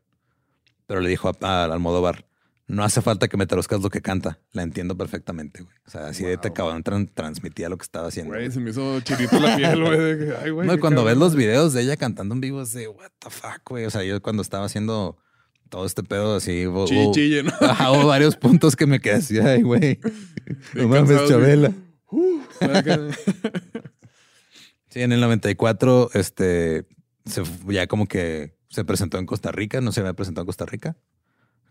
Pero 0.85 1.01
le 1.01 1.09
dijo 1.09 1.27
a, 1.29 1.35
a 1.41 1.63
Almodóvar, 1.65 2.27
no 2.67 2.83
hace 2.83 3.01
falta 3.01 3.27
que 3.27 3.37
me 3.37 3.45
traduzcas 3.45 3.81
lo 3.81 3.89
que 3.89 4.01
canta. 4.01 4.39
La 4.51 4.63
entiendo 4.63 4.97
perfectamente, 4.97 5.61
güey. 5.61 5.75
O 5.85 5.89
sea, 5.89 6.07
así 6.07 6.23
de 6.23 6.37
te 6.37 6.51
tran- 6.51 7.11
transmitía 7.13 7.69
lo 7.69 7.77
que 7.77 7.83
estaba 7.83 8.07
haciendo. 8.07 8.33
Güey, 8.33 8.51
se 8.51 8.59
me 8.59 8.71
hizo 8.71 8.99
chirito 9.01 9.39
la 9.39 9.55
piel, 9.55 9.83
güey. 9.83 10.31
Ay, 10.43 10.49
güey. 10.49 10.67
No, 10.67 10.73
y 10.73 10.79
cuando 10.79 11.03
ves 11.03 11.17
los 11.17 11.35
videos 11.35 11.73
de 11.73 11.83
ella 11.83 11.95
cantando 11.95 12.33
en 12.33 12.41
vivo, 12.41 12.61
es 12.61 12.73
de, 12.73 12.87
what 12.87 13.11
the 13.19 13.29
fuck, 13.29 13.61
güey. 13.69 13.85
O 13.85 13.89
sea, 13.91 14.03
yo 14.03 14.21
cuando 14.21 14.41
estaba 14.41 14.65
haciendo 14.65 15.17
todo 15.69 15.85
este 15.85 16.03
pedo 16.03 16.35
así, 16.35 16.65
hubo, 16.65 16.85
Chille, 17.13 17.43
¿no? 17.43 17.51
Hubo 17.91 18.07
varios 18.07 18.35
puntos 18.35 18.75
que 18.75 18.87
me 18.87 18.99
quedé 18.99 19.15
así, 19.15 19.39
ay, 19.39 19.61
güey. 19.61 19.99
No 20.73 20.87
mames, 20.87 21.27
Chabela. 21.27 21.71
Uh. 22.11 22.39
Sí, 24.89 25.01
en 25.01 25.11
el 25.11 25.19
94, 25.21 26.11
este, 26.13 26.85
se, 27.25 27.43
ya 27.67 27.87
como 27.87 28.07
que 28.07 28.55
se 28.69 28.85
presentó 28.85 29.17
en 29.17 29.25
Costa 29.25 29.51
Rica, 29.51 29.81
no 29.81 29.91
se 29.91 29.99
había 30.01 30.13
presentado 30.13 30.43
en 30.43 30.47
Costa 30.47 30.65
Rica. 30.65 30.95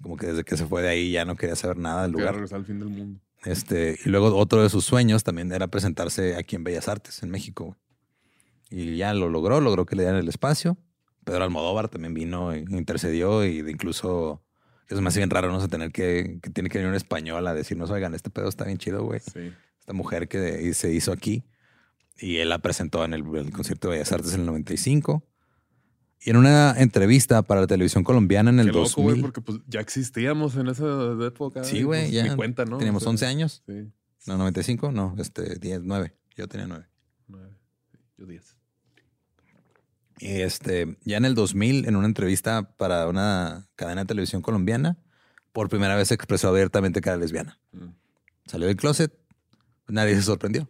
Como 0.02 0.16
que 0.16 0.26
desde 0.26 0.44
que 0.44 0.56
se 0.56 0.66
fue 0.66 0.82
de 0.82 0.88
ahí 0.88 1.12
ya 1.12 1.24
no 1.24 1.36
quería 1.36 1.56
saber 1.56 1.78
nada 1.78 2.02
del 2.02 2.12
lugar. 2.12 2.34
regresar 2.34 2.58
al 2.58 2.66
fin 2.66 2.78
del 2.78 2.88
mundo. 2.88 3.20
Este, 3.44 3.98
y 4.04 4.08
luego 4.08 4.34
otro 4.36 4.62
de 4.62 4.70
sus 4.70 4.84
sueños 4.84 5.22
también 5.24 5.52
era 5.52 5.66
presentarse 5.68 6.36
aquí 6.36 6.56
en 6.56 6.64
Bellas 6.64 6.88
Artes, 6.88 7.22
en 7.22 7.30
México. 7.30 7.76
Y 8.70 8.96
ya 8.96 9.12
lo 9.14 9.28
logró, 9.28 9.60
logró 9.60 9.84
que 9.86 9.96
le 9.96 10.02
dieran 10.02 10.18
el 10.20 10.28
espacio. 10.28 10.76
Pedro 11.24 11.44
Almodóvar 11.44 11.88
también 11.88 12.12
vino 12.14 12.52
e 12.52 12.64
intercedió 12.70 13.44
y 13.44 13.62
de 13.62 13.70
incluso 13.70 14.42
es 14.88 15.00
más 15.00 15.16
bien 15.16 15.30
raro, 15.30 15.50
no 15.50 15.60
sé, 15.60 15.68
tener 15.68 15.90
que, 15.92 16.38
que 16.42 16.50
tiene 16.50 16.68
que 16.68 16.78
venir 16.78 16.90
un 16.90 16.96
español 16.96 17.46
a 17.46 17.54
decirnos, 17.54 17.90
oigan, 17.90 18.14
este 18.14 18.28
pedo 18.30 18.48
está 18.48 18.64
bien 18.64 18.76
chido, 18.78 19.02
güey 19.04 19.20
Sí. 19.20 19.50
esta 19.80 19.92
mujer 19.94 20.28
que 20.28 20.72
se 20.74 20.92
hizo 20.92 21.12
aquí. 21.12 21.42
Y 22.18 22.36
él 22.36 22.48
la 22.50 22.58
presentó 22.58 23.04
en 23.04 23.12
el, 23.14 23.24
el 23.36 23.50
concierto 23.52 23.88
de 23.88 23.94
Bellas 23.96 24.12
Artes 24.12 24.34
en 24.34 24.40
el 24.40 24.46
95. 24.46 25.22
Y 26.24 26.30
en 26.30 26.36
una 26.36 26.74
entrevista 26.78 27.42
para 27.42 27.60
la 27.60 27.66
televisión 27.66 28.02
colombiana 28.02 28.48
en 28.48 28.58
el 28.58 28.66
Qué 28.66 28.72
loco, 28.72 28.88
2000. 28.88 29.04
güey, 29.04 29.20
porque 29.20 29.40
pues 29.42 29.58
ya 29.68 29.80
existíamos 29.80 30.56
en 30.56 30.68
esa 30.68 30.84
época. 31.26 31.62
Sí, 31.64 31.82
güey, 31.82 32.04
pues, 32.04 32.12
ya. 32.12 32.22
Ni 32.24 32.34
cuenta, 32.34 32.64
¿no? 32.64 32.78
Teníamos 32.78 33.02
O 33.02 33.04
sea, 33.04 33.10
11 33.10 33.26
años. 33.26 33.62
Sí. 33.66 33.92
No, 34.26 34.38
95, 34.38 34.90
no, 34.90 35.14
este, 35.18 35.58
10, 35.58 35.82
9. 35.84 36.14
Yo 36.34 36.48
tenía 36.48 36.66
9. 36.66 36.86
Nueve. 37.28 37.50
Sí, 37.92 37.98
Yo 38.16 38.26
diez. 38.26 38.56
Y 40.18 40.40
este, 40.40 40.96
ya 41.04 41.18
en 41.18 41.26
el 41.26 41.34
2000, 41.34 41.86
en 41.86 41.96
una 41.96 42.06
entrevista 42.06 42.70
para 42.76 43.06
una 43.08 43.68
cadena 43.76 44.02
de 44.02 44.06
televisión 44.06 44.40
colombiana, 44.40 44.96
por 45.52 45.68
primera 45.68 45.94
vez 45.94 46.10
expresó 46.10 46.48
abiertamente 46.48 47.02
que 47.02 47.10
era 47.10 47.18
lesbiana. 47.18 47.58
Mm. 47.72 47.88
Salió 48.46 48.66
del 48.66 48.76
closet, 48.76 49.12
nadie 49.88 50.14
se 50.14 50.22
sorprendió. 50.22 50.68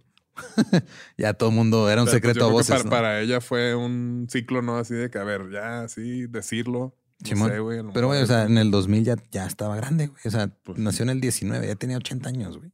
Ya 1.19 1.35
todo 1.35 1.51
el 1.51 1.55
mundo 1.55 1.89
era 1.91 2.03
un 2.03 2.07
Pero, 2.07 2.21
pues, 2.21 2.23
secreto 2.23 2.47
a 2.47 2.51
voces. 2.51 2.71
Para, 2.71 2.85
¿no? 2.85 2.91
para 2.91 3.21
ella 3.21 3.41
fue 3.41 3.75
un 3.75 4.27
ciclo, 4.31 4.63
¿no? 4.63 4.77
Así 4.77 4.95
de 4.95 5.11
que, 5.11 5.19
a 5.19 5.25
ver, 5.25 5.51
ya 5.53 5.83
así 5.83 6.27
decirlo. 6.27 6.95
No 7.31 7.49
sé, 7.49 7.59
güey. 7.59 7.79
a 7.79 7.85
Pero, 7.93 8.09
güey, 8.09 8.23
o 8.23 8.27
sea, 8.27 8.45
en 8.45 8.59
el 8.59 8.71
2000 8.71 9.05
ya, 9.05 9.17
ya 9.31 9.47
estaba 9.47 9.77
grande, 9.77 10.09
güey. 10.09 10.21
O 10.25 10.31
sea, 10.31 10.49
Pues, 10.63 10.79
nació 10.79 11.05
en 11.05 11.11
el 11.11 11.21
19, 11.21 11.67
ya 11.67 11.75
tenía 11.77 11.97
80 11.97 12.29
años, 12.29 12.59
güey. 12.59 12.71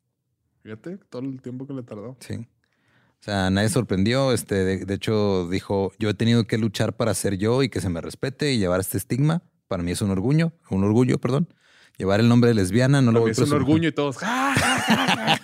Fíjate 0.62 0.98
todo 1.08 1.22
el 1.22 1.40
tiempo 1.40 1.66
que 1.66 1.72
le 1.72 1.82
tardó. 1.82 2.16
Sí. 2.20 2.34
O 2.34 3.22
sea, 3.22 3.50
nadie 3.50 3.68
sorprendió. 3.68 4.32
Este, 4.32 4.56
de, 4.56 4.84
de 4.84 4.94
hecho, 4.94 5.48
dijo, 5.48 5.92
yo 5.98 6.08
he 6.08 6.14
tenido 6.14 6.44
que 6.46 6.58
luchar 6.58 6.96
para 6.96 7.14
ser 7.14 7.36
yo 7.36 7.62
y 7.62 7.68
que 7.68 7.80
se 7.80 7.88
me 7.88 8.00
respete 8.00 8.52
y 8.52 8.58
llevar 8.58 8.80
este 8.80 8.98
estigma. 8.98 9.42
Para 9.68 9.82
mí 9.82 9.92
es 9.92 10.02
un 10.02 10.10
orgullo, 10.10 10.52
un 10.70 10.82
orgullo, 10.84 11.18
perdón. 11.18 11.48
Llevar 11.96 12.18
el 12.20 12.28
nombre 12.28 12.48
de 12.48 12.54
lesbiana, 12.54 13.02
no 13.02 13.12
lo 13.12 13.20
voy 13.20 13.32
es 13.32 13.38
un 13.38 13.52
orgullo 13.52 13.88
y 13.88 13.92
todos. 13.92 14.16
¡Ja, 14.16 14.54
ja, 14.54 14.78
ja, 14.80 15.36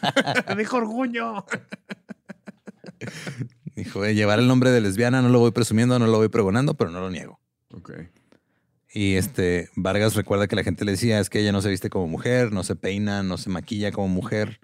ja! 0.47 0.55
Dijo 0.55 0.79
orgullo. 0.79 1.45
Dijo, 3.75 4.05
"Eh, 4.05 4.15
llevar 4.15 4.39
el 4.39 4.49
nombre 4.49 4.71
de 4.71 4.81
lesbiana, 4.81 5.23
no 5.23 5.29
lo 5.29 5.39
voy 5.39 5.51
presumiendo, 5.51 5.99
no 5.99 6.07
lo 6.07 6.17
voy 6.19 6.29
pregonando, 6.29 6.75
pero 6.75 6.91
no 6.91 7.01
lo 7.01 7.11
niego. 7.11 7.41
Ok. 7.75 7.93
Y 8.93 9.17
este, 9.17 9.69
Vargas 9.77 10.15
recuerda 10.15 10.47
que 10.49 10.57
la 10.57 10.65
gente 10.65 10.85
le 10.87 10.93
decía, 10.93 11.21
es 11.21 11.29
que 11.29 11.41
ella 11.41 11.53
no 11.53 11.61
se 11.61 11.69
viste 11.69 11.91
como 11.91 12.07
mujer, 12.07 12.53
no 12.53 12.63
se 12.65 12.77
peina, 12.77 13.23
no 13.23 13.37
se 13.37 13.51
maquilla 13.51 13.93
como 13.93 14.09
mujer. 14.09 14.61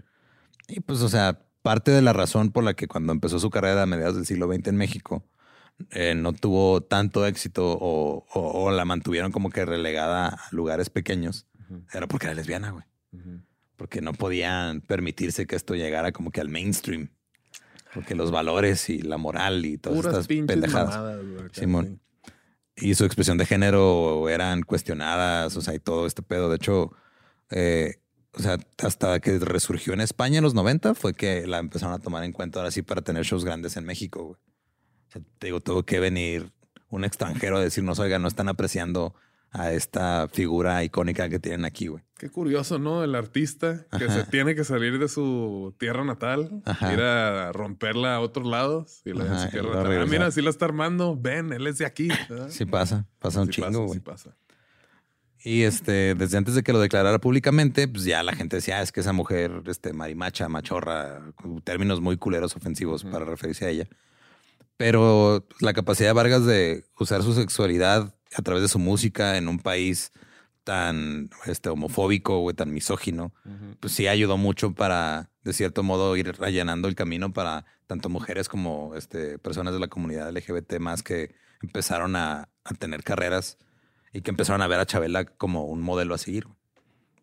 Y 0.67 0.79
pues, 0.79 1.01
o 1.01 1.09
sea, 1.09 1.41
parte 1.61 1.91
de 1.91 2.01
la 2.01 2.13
razón 2.13 2.51
por 2.51 2.63
la 2.63 2.73
que 2.73 2.87
cuando 2.87 3.13
empezó 3.13 3.37
su 3.39 3.49
carrera 3.51 3.83
a 3.83 3.85
mediados 3.85 4.15
del 4.15 4.25
siglo 4.25 4.47
XX 4.51 4.67
en 4.69 4.77
México, 4.77 5.23
eh, 5.91 6.15
no 6.15 6.33
tuvo 6.33 6.81
tanto 6.81 7.25
éxito 7.27 7.71
o, 7.79 8.25
o- 8.33 8.63
o 8.63 8.71
la 8.71 8.85
mantuvieron 8.85 9.31
como 9.31 9.49
que 9.51 9.65
relegada 9.65 10.27
a 10.29 10.39
lugares 10.51 10.89
pequeños, 10.89 11.45
era 11.93 12.07
porque 12.07 12.27
era 12.27 12.35
lesbiana, 12.35 12.71
güey. 12.71 12.85
Porque 13.75 14.01
no 14.01 14.13
podían 14.13 14.81
permitirse 14.81 15.45
que 15.45 15.55
esto 15.55 15.75
llegara 15.75 16.11
como 16.11 16.31
que 16.31 16.41
al 16.41 16.49
mainstream. 16.49 17.09
Porque 17.93 18.15
los 18.15 18.31
valores 18.31 18.89
y 18.89 18.99
la 18.99 19.17
moral 19.17 19.65
y 19.65 19.77
todas 19.77 19.97
Puras 19.97 20.13
estas 20.13 20.27
pinches 20.27 20.47
pendejadas. 20.47 20.95
mamadas, 20.95 21.51
Simón. 21.53 21.99
y 22.75 22.95
su 22.95 23.05
expresión 23.05 23.37
de 23.37 23.45
género 23.45 24.27
eran 24.29 24.63
cuestionadas, 24.63 25.55
o 25.55 25.61
sea, 25.61 25.75
y 25.75 25.79
todo 25.79 26.07
este 26.07 26.21
pedo. 26.23 26.49
De 26.49 26.55
hecho, 26.55 26.91
eh, 27.51 27.99
o 28.33 28.41
sea, 28.41 28.57
hasta 28.83 29.19
que 29.19 29.37
resurgió 29.39 29.93
en 29.93 30.01
España 30.01 30.39
en 30.39 30.43
los 30.43 30.55
90 30.55 30.95
fue 30.95 31.13
que 31.13 31.45
la 31.45 31.59
empezaron 31.59 31.93
a 31.93 31.99
tomar 31.99 32.23
en 32.23 32.31
cuenta 32.31 32.59
ahora 32.59 32.71
sí 32.71 32.81
para 32.81 33.01
tener 33.01 33.23
shows 33.23 33.45
grandes 33.45 33.77
en 33.77 33.85
México, 33.85 34.23
güey. 34.23 34.37
O 35.07 35.11
sea, 35.11 35.21
te 35.37 35.47
digo, 35.47 35.59
tuvo 35.61 35.83
que 35.83 35.99
venir 35.99 36.51
un 36.89 37.03
extranjero 37.03 37.57
a 37.57 37.61
decirnos, 37.61 37.99
oiga, 37.99 38.17
no 38.17 38.27
están 38.27 38.49
apreciando 38.49 39.13
a 39.53 39.71
esta 39.71 40.27
figura 40.31 40.83
icónica 40.83 41.29
que 41.29 41.39
tienen 41.39 41.63
aquí, 41.63 41.87
güey. 41.87 42.03
Qué 42.17 42.29
curioso, 42.29 42.79
¿no? 42.79 43.03
El 43.03 43.15
artista 43.15 43.85
que 43.97 44.09
se 44.09 44.23
tiene 44.23 44.55
que 44.55 44.63
salir 44.63 44.97
de 44.97 45.07
su 45.09 45.75
tierra 45.77 46.03
natal, 46.03 46.61
Ajá. 46.65 46.93
ir 46.93 47.01
a 47.01 47.51
romperla 47.51 48.15
a 48.15 48.19
otros 48.21 48.47
lados 48.47 49.01
y 49.05 49.13
la 49.13 49.25
de 49.25 49.29
Ajá, 49.29 49.39
su 49.41 49.47
y 49.47 49.51
tierra 49.51 49.67
luego 49.67 49.83
natal. 49.83 50.01
Ah, 50.01 50.05
mira, 50.09 50.31
sí 50.31 50.41
la 50.41 50.49
está 50.49 50.65
armando. 50.65 51.17
Ven, 51.19 51.51
él 51.53 51.67
es 51.67 51.77
de 51.77 51.85
aquí. 51.85 52.07
¿verdad? 52.29 52.49
Sí 52.49 52.65
pasa, 52.65 53.05
pasa 53.19 53.41
un 53.41 53.47
Sí 53.47 53.61
chingo, 53.61 53.81
güey. 53.85 53.93
sí 53.93 53.99
pasa. 53.99 54.35
Y 55.45 55.63
este, 55.63 56.15
desde 56.15 56.37
antes 56.37 56.55
de 56.55 56.63
que 56.63 56.71
lo 56.71 56.79
declarara 56.79 57.19
públicamente, 57.19 57.87
pues 57.89 58.05
ya 58.05 58.23
la 58.23 58.33
gente 58.33 58.55
decía, 58.55 58.77
"Ah, 58.77 58.81
es 58.81 58.93
que 58.93 59.01
esa 59.01 59.11
mujer, 59.11 59.61
este, 59.67 59.91
marimacha, 59.91 60.47
machorra, 60.47 61.19
términos 61.65 61.99
muy 61.99 62.15
culeros 62.15 62.55
ofensivos 62.55 63.03
para 63.03 63.25
referirse 63.25 63.65
a 63.65 63.69
ella. 63.69 63.87
Pero 64.77 65.45
la 65.59 65.73
capacidad 65.73 66.09
de 66.09 66.13
Vargas 66.13 66.45
de 66.45 66.85
usar 66.97 67.21
su 67.23 67.33
sexualidad 67.33 68.15
a 68.35 68.41
través 68.41 68.63
de 68.63 68.67
su 68.67 68.79
música 68.79 69.37
en 69.37 69.47
un 69.47 69.59
país 69.59 70.11
tan 70.63 71.29
este, 71.45 71.69
homofóbico, 71.69 72.39
güey, 72.39 72.55
tan 72.55 72.73
misógino, 72.73 73.33
pues 73.79 73.93
sí 73.93 74.07
ayudó 74.07 74.37
mucho 74.37 74.73
para, 74.73 75.29
de 75.43 75.53
cierto 75.53 75.83
modo, 75.83 76.15
ir 76.15 76.33
allanando 76.39 76.87
el 76.87 76.95
camino 76.95 77.33
para 77.33 77.65
tanto 77.85 78.09
mujeres 78.09 78.47
como 78.47 78.95
este, 78.95 79.37
personas 79.39 79.73
de 79.73 79.79
la 79.79 79.87
comunidad 79.87 80.31
LGBT 80.31 80.79
más 80.79 81.03
que 81.03 81.35
empezaron 81.61 82.15
a, 82.15 82.49
a 82.63 82.73
tener 82.73 83.03
carreras 83.03 83.57
y 84.13 84.21
que 84.21 84.31
empezaron 84.31 84.61
a 84.61 84.67
ver 84.67 84.79
a 84.79 84.85
Chabela 84.85 85.25
como 85.25 85.65
un 85.65 85.81
modelo 85.81 86.13
a 86.13 86.17
seguir. 86.17 86.45
güey. 86.45 86.57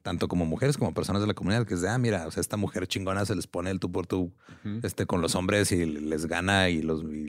Tanto 0.02 0.28
como 0.28 0.46
mujeres 0.46 0.78
como 0.78 0.94
personas 0.94 1.20
de 1.20 1.28
la 1.28 1.34
comunidad, 1.34 1.66
que 1.66 1.74
es 1.74 1.82
de, 1.82 1.88
ah, 1.90 1.98
mira, 1.98 2.26
o 2.26 2.30
sea, 2.30 2.40
esta 2.40 2.56
mujer 2.56 2.86
chingona 2.86 3.26
se 3.26 3.34
les 3.34 3.46
pone 3.46 3.70
el 3.70 3.80
tú 3.80 3.92
por 3.92 4.06
tú 4.06 4.32
este, 4.82 5.04
con 5.04 5.20
los 5.20 5.34
hombres 5.34 5.72
y 5.72 5.84
les 5.84 6.24
gana 6.24 6.70
y, 6.70 6.80
los, 6.80 7.02
y, 7.04 7.19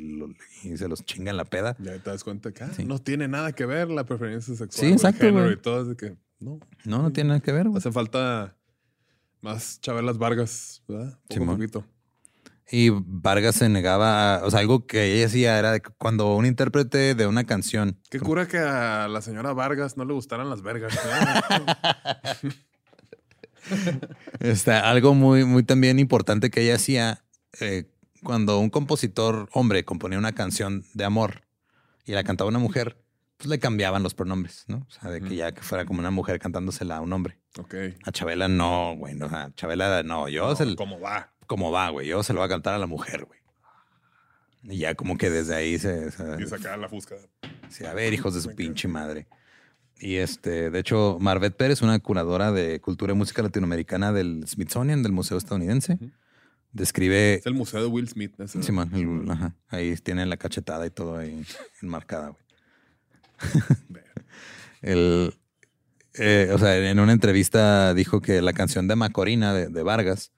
y 0.63 0.77
se 0.77 0.87
los 0.87 1.03
chinga 1.05 1.31
en 1.31 1.37
la 1.37 1.45
peda. 1.45 1.75
Ya 1.79 1.97
te 1.99 2.09
das 2.09 2.23
cuenta 2.23 2.51
que 2.51 2.63
ah, 2.63 2.71
Sí. 2.75 2.85
no 2.85 2.99
tiene 2.99 3.27
nada 3.27 3.51
que 3.53 3.65
ver 3.65 3.89
la 3.89 4.05
preferencia 4.05 4.55
sexual. 4.55 4.79
Sí, 4.79 4.85
el 4.87 4.93
exacto, 4.93 5.25
género. 5.25 5.51
Y 5.51 5.57
todo, 5.57 5.85
de 5.85 5.95
que 5.95 6.15
no. 6.39 6.59
No, 6.85 7.01
no 7.01 7.11
tiene 7.11 7.29
nada 7.29 7.39
que 7.39 7.51
ver, 7.51 7.67
güey. 7.67 7.77
Hace 7.77 7.91
falta 7.91 8.55
más 9.41 9.79
Chabelas 9.81 10.17
Vargas, 10.17 10.83
¿verdad? 10.87 11.17
Poco 11.27 11.45
poquito. 11.45 11.85
Y 12.73 12.89
Vargas 12.89 13.55
se 13.55 13.67
negaba, 13.67 14.35
a- 14.37 14.45
o 14.45 14.49
sea, 14.51 14.61
algo 14.61 14.85
que 14.87 15.13
ella 15.13 15.23
decía 15.23 15.59
era 15.59 15.79
cuando 15.97 16.35
un 16.37 16.45
intérprete 16.45 17.15
de 17.15 17.27
una 17.27 17.43
canción 17.43 17.99
Qué 18.09 18.17
cura 18.19 18.47
que 18.47 18.59
a 18.59 19.09
la 19.09 19.21
señora 19.21 19.51
Vargas 19.51 19.97
no 19.97 20.05
le 20.05 20.13
gustaran 20.13 20.49
las 20.49 20.61
vergas. 20.61 20.93
¿no? 20.95 22.49
Este, 24.39 24.71
algo 24.71 25.13
muy, 25.13 25.45
muy 25.45 25.63
también 25.63 25.99
importante 25.99 26.49
que 26.49 26.61
ella 26.63 26.75
hacía 26.75 27.23
eh, 27.59 27.85
cuando 28.23 28.59
un 28.59 28.69
compositor 28.69 29.49
hombre 29.53 29.83
componía 29.85 30.17
una 30.19 30.33
canción 30.33 30.83
de 30.93 31.05
amor 31.05 31.41
y 32.05 32.11
la 32.13 32.23
cantaba 32.23 32.49
una 32.49 32.59
mujer, 32.59 32.97
pues 33.37 33.49
le 33.49 33.59
cambiaban 33.59 34.03
los 34.03 34.13
pronombres, 34.13 34.65
¿no? 34.67 34.85
O 34.87 34.91
sea, 34.91 35.09
de 35.09 35.21
que 35.21 35.35
ya 35.35 35.51
que 35.53 35.61
fuera 35.61 35.85
como 35.85 35.99
una 35.99 36.11
mujer 36.11 36.39
cantándosela 36.39 36.97
a 36.97 37.01
un 37.01 37.11
hombre. 37.13 37.39
ok. 37.57 37.73
A 38.05 38.11
Chabela 38.11 38.47
no, 38.47 38.95
güey. 38.97 39.15
No, 39.15 39.25
a 39.25 39.51
Chabela 39.55 40.03
no. 40.03 40.27
Yo 40.29 40.47
No, 40.47 40.55
se 40.55 40.63
l- 40.63 40.75
¿Cómo 40.75 40.99
va? 40.99 41.33
como 41.47 41.71
va, 41.71 41.89
güey. 41.89 42.07
Yo 42.07 42.21
se 42.23 42.33
lo 42.33 42.39
voy 42.39 42.45
a 42.45 42.49
cantar 42.49 42.73
a 42.75 42.77
la 42.77 42.87
mujer, 42.87 43.25
güey. 43.25 43.39
Y 44.63 44.77
ya 44.77 44.93
como 44.93 45.17
que 45.17 45.29
desde 45.31 45.55
ahí 45.55 45.79
se... 45.79 46.11
se- 46.11 46.37
Y 46.41 46.45
sacar 46.47 46.77
la 46.77 46.87
fusca. 46.87 47.15
Sí, 47.69 47.83
a 47.85 47.93
ver, 47.93 48.13
hijos 48.13 48.35
de 48.35 48.41
su 48.41 48.55
pinche 48.55 48.87
madre. 48.87 49.27
Y 49.99 50.15
este, 50.17 50.69
de 50.69 50.79
hecho, 50.79 51.17
Marvet 51.19 51.55
Pérez, 51.55 51.81
una 51.81 51.97
curadora 51.99 52.51
de 52.51 52.79
cultura 52.79 53.13
y 53.13 53.15
música 53.15 53.41
latinoamericana 53.41 54.11
del 54.13 54.43
Smithsonian, 54.47 55.01
del 55.03 55.11
Museo 55.11 55.37
Estadounidense. 55.37 55.97
Describe. 56.73 57.35
Es 57.35 57.45
el 57.45 57.53
museo 57.53 57.81
de 57.81 57.87
Will 57.87 58.07
Smith. 58.07 58.39
ese. 58.39 58.61
Simón, 58.63 58.91
el- 58.93 59.29
ajá, 59.31 59.55
ahí 59.69 59.95
tiene 59.97 60.25
la 60.25 60.37
cachetada 60.37 60.85
y 60.85 60.89
todo 60.89 61.17
ahí 61.17 61.43
enmarcada, 61.81 62.29
güey. 62.29 62.43
El, 64.81 65.33
eh, 66.15 66.49
o 66.53 66.57
sea, 66.57 66.75
en 66.77 66.99
una 66.99 67.11
entrevista 67.11 67.93
dijo 67.93 68.21
que 68.21 68.41
la 68.41 68.53
canción 68.53 68.87
de 68.87 68.95
Macorina 68.95 69.53
de, 69.53 69.67
de 69.67 69.83
Vargas, 69.83 70.31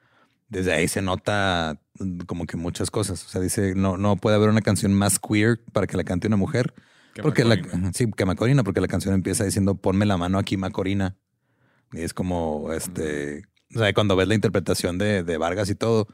desde 0.49 0.73
ahí 0.73 0.87
se 0.87 1.01
nota 1.01 1.79
mm, 1.99 2.19
como 2.21 2.45
que 2.45 2.57
muchas 2.57 2.91
cosas. 2.91 3.25
O 3.25 3.29
sea, 3.29 3.41
dice, 3.41 3.73
no, 3.75 3.97
no 3.97 4.15
puede 4.17 4.35
haber 4.35 4.49
una 4.49 4.61
canción 4.61 4.93
más 4.93 5.19
queer 5.19 5.61
para 5.71 5.87
que 5.87 5.97
la 5.97 6.03
cante 6.03 6.27
una 6.27 6.37
mujer. 6.37 6.73
Que 7.13 7.21
porque 7.21 7.45
Macorina. 7.45 7.91
sí, 7.93 8.11
que 8.11 8.25
Macorina, 8.25 8.63
porque 8.63 8.81
la 8.81 8.87
canción 8.87 9.13
empieza 9.13 9.43
diciendo 9.45 9.75
ponme 9.75 10.05
la 10.05 10.17
mano 10.17 10.37
aquí, 10.39 10.57
Macorina. 10.57 11.15
Y 11.93 12.01
es 12.01 12.13
como 12.13 12.73
este. 12.73 13.43
O 13.75 13.79
sea, 13.79 13.93
cuando 13.93 14.15
ves 14.15 14.27
la 14.27 14.35
interpretación 14.35 14.97
de, 14.97 15.23
de 15.23 15.37
Vargas 15.37 15.69
y 15.69 15.75
todo, 15.75 16.07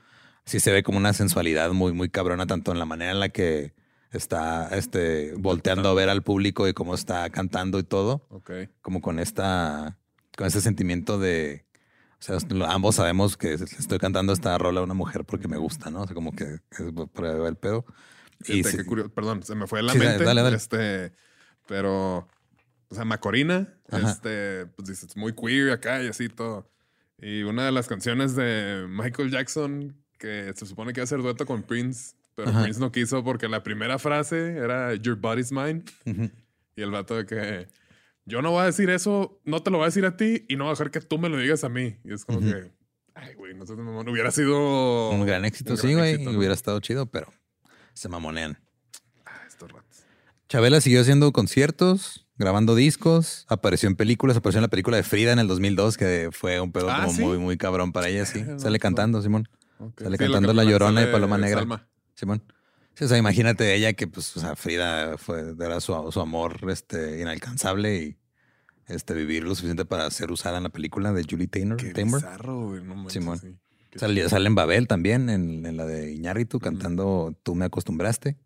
sí 0.50 0.60
se 0.60 0.72
ve 0.72 0.84
como 0.84 0.98
una 0.98 1.14
sensualidad 1.14 1.72
muy, 1.72 1.94
muy 1.94 2.10
cabrona, 2.10 2.46
tanto 2.48 2.72
en 2.72 2.80
la 2.80 2.86
manera 2.86 3.12
en 3.12 3.20
la 3.20 3.30
que 3.30 3.74
está 4.12 4.68
este, 4.76 5.34
volteando 5.38 5.88
a 5.90 5.94
ver 5.94 6.10
al 6.10 6.24
público 6.24 6.68
y 6.68 6.74
cómo 6.74 6.96
está 6.96 7.30
cantando 7.30 7.80
y 7.80 7.84
todo, 7.84 8.26
Ok. 8.30 8.52
como 8.82 9.02
con 9.02 9.20
esta, 9.20 9.98
con 10.36 10.48
ese 10.48 10.62
sentimiento 10.62 11.20
de. 11.20 11.66
O 12.20 12.22
sea, 12.22 12.38
ambos 12.68 12.96
sabemos 12.96 13.38
que 13.38 13.54
estoy 13.54 13.98
cantando 13.98 14.34
esta 14.34 14.58
rola 14.58 14.82
a 14.82 14.84
una 14.84 14.94
mujer 14.94 15.24
porque 15.24 15.48
me 15.48 15.56
gusta, 15.58 15.90
¿no? 15.90 16.02
O 16.02 16.06
sea, 16.06 16.14
como 16.16 16.34
que 16.36 16.44
es 16.44 16.82
va 16.94 17.48
el 17.48 17.56
pedo. 17.56 17.86
Y 18.42 18.44
Fíjate 18.64 18.72
sí- 18.72 18.78
qué 18.78 18.86
curioso. 18.86 19.10
Perdón, 19.14 19.44
se 19.44 19.56
me 19.56 19.68
fue 19.68 19.82
la 19.84 19.94
Sí, 19.94 20.00
dale, 20.00 20.10
mente. 20.12 20.26
dale, 20.26 20.42
dale. 20.42 20.56
Este, 20.58 21.14
pero, 21.68 22.28
o 22.90 22.96
sea, 22.96 23.06
Macorina, 23.06 23.74
Ajá. 23.90 24.12
este, 24.12 24.66
pues 24.76 24.90
dices, 24.90 25.16
muy 25.16 25.34
queer 25.34 25.72
acá 25.72 26.04
y 26.04 26.08
así 26.08 26.28
todo. 26.28 26.70
Y 27.22 27.44
una 27.44 27.66
de 27.66 27.72
las 27.72 27.88
canciones 27.88 28.36
de 28.36 28.86
Michael 28.90 29.32
Jackson 29.32 29.96
que 30.20 30.54
se 30.56 30.66
supone 30.68 30.94
que 30.94 31.00
iba 31.00 31.04
a 31.04 31.06
hacer 31.06 31.22
dueto 31.24 31.46
con 31.48 31.64
Prince, 31.64 32.14
pero 32.36 32.50
Ajá. 32.50 32.62
Prince 32.62 32.80
no 32.80 32.92
quiso 32.92 33.24
porque 33.24 33.48
la 33.48 33.64
primera 33.64 33.98
frase 33.98 34.58
era 34.58 34.94
Your 34.94 35.16
body's 35.16 35.52
mine. 35.52 35.84
Y 36.76 36.82
el 36.82 36.92
vato 36.92 37.16
de 37.16 37.26
que 37.26 37.68
yo 38.26 38.42
no 38.44 38.52
voy 38.52 38.62
a 38.62 38.66
decir 38.66 38.90
eso, 38.92 39.40
no 39.46 39.64
te 39.64 39.72
lo 39.72 39.78
voy 39.78 39.86
a 39.86 39.88
decir 39.88 40.06
a 40.06 40.16
ti 40.16 40.46
y 40.48 40.56
no 40.56 40.66
voy 40.66 40.72
a 40.72 40.74
dejar 40.74 40.92
que 40.92 41.02
tú 41.02 41.18
me 41.18 41.30
lo 41.30 41.38
digas 41.38 41.64
a 41.64 41.70
mí. 41.70 41.98
Y 42.04 42.14
es 42.14 42.24
como 42.26 42.40
que, 42.42 42.72
ay, 43.16 43.34
güey, 43.34 43.56
no 43.56 43.66
sé, 43.66 43.76
mamón, 43.76 44.08
hubiera 44.08 44.30
sido 44.32 45.10
Un 45.10 45.26
gran 45.26 45.46
éxito, 45.46 45.72
un 45.74 45.78
sí, 45.78 45.94
güey. 45.94 46.28
Hubiera 46.28 46.54
estado 46.54 46.80
chido, 46.80 47.06
pero 47.08 47.34
se 47.94 48.08
mamonean. 48.08 48.58
Ah, 49.26 49.42
estos 49.48 49.72
ratos. 49.72 50.04
Chabela 50.48 50.80
siguió 50.82 51.02
haciendo 51.02 51.32
conciertos, 51.32 52.26
grabando 52.38 52.76
discos, 52.76 53.46
apareció 53.50 53.88
en 53.88 53.96
películas, 53.96 54.38
apareció 54.38 54.60
en 54.60 54.64
la 54.64 54.68
película 54.70 54.96
de 54.98 55.04
Frida 55.04 55.32
en 55.34 55.40
el 55.40 55.48
2002, 55.48 55.98
que 55.98 56.30
fue 56.32 56.60
un 56.62 56.72
pedo 56.72 56.90
Ah, 56.90 57.02
como 57.06 57.14
¿sí? 57.16 57.22
muy, 57.22 57.38
muy 57.38 57.58
cabrón 57.58 57.92
para 57.92 58.08
ella, 58.08 58.26
sí. 58.26 58.44
Sale 58.58 58.80
cantando, 58.80 59.22
Simón. 59.22 59.48
Sale 59.98 60.18
Sí, 60.18 60.24
cantando 60.24 60.54
La 60.54 60.64
que- 60.64 60.70
Llorona 60.72 61.02
y 61.04 61.06
Paloma 61.12 61.38
Negra. 61.38 61.60
Salma. 61.60 61.88
Simón. 62.16 62.44
Sí, 62.96 63.06
o 63.06 63.08
sea, 63.08 63.18
imagínate 63.18 63.74
ella 63.76 63.94
que, 63.94 64.08
pues, 64.08 64.36
o 64.36 64.40
sea, 64.42 64.56
Frida 64.56 65.18
fue, 65.18 65.54
era 65.60 65.80
su, 65.80 65.94
su 66.12 66.20
amor 66.20 66.60
este, 66.70 67.22
inalcanzable 67.22 67.96
y 67.98 68.18
este, 68.88 69.14
vivir 69.14 69.44
lo 69.46 69.56
suficiente 69.56 69.86
para 69.86 70.10
ser 70.12 70.32
usada 70.32 70.58
en 70.58 70.64
la 70.64 70.70
película 70.70 71.14
de 71.14 71.24
Julie 71.30 71.48
Taymor. 71.48 71.78
Qué 71.78 71.94
bizarro, 72.04 72.68
güey. 72.68 72.84
No 72.84 72.96
manches, 72.96 73.14
Simón. 73.14 73.40
sí. 73.40 73.56
Sale, 73.96 74.28
sale 74.30 74.48
en 74.48 74.54
Babel 74.56 74.88
también, 74.88 75.30
en, 75.30 75.66
en 75.66 75.76
la 75.78 75.86
de 75.86 76.12
Iñárritu, 76.14 76.60
cantando 76.60 77.34
Tú 77.42 77.56
me 77.56 77.66
acostumbraste. 77.66 78.38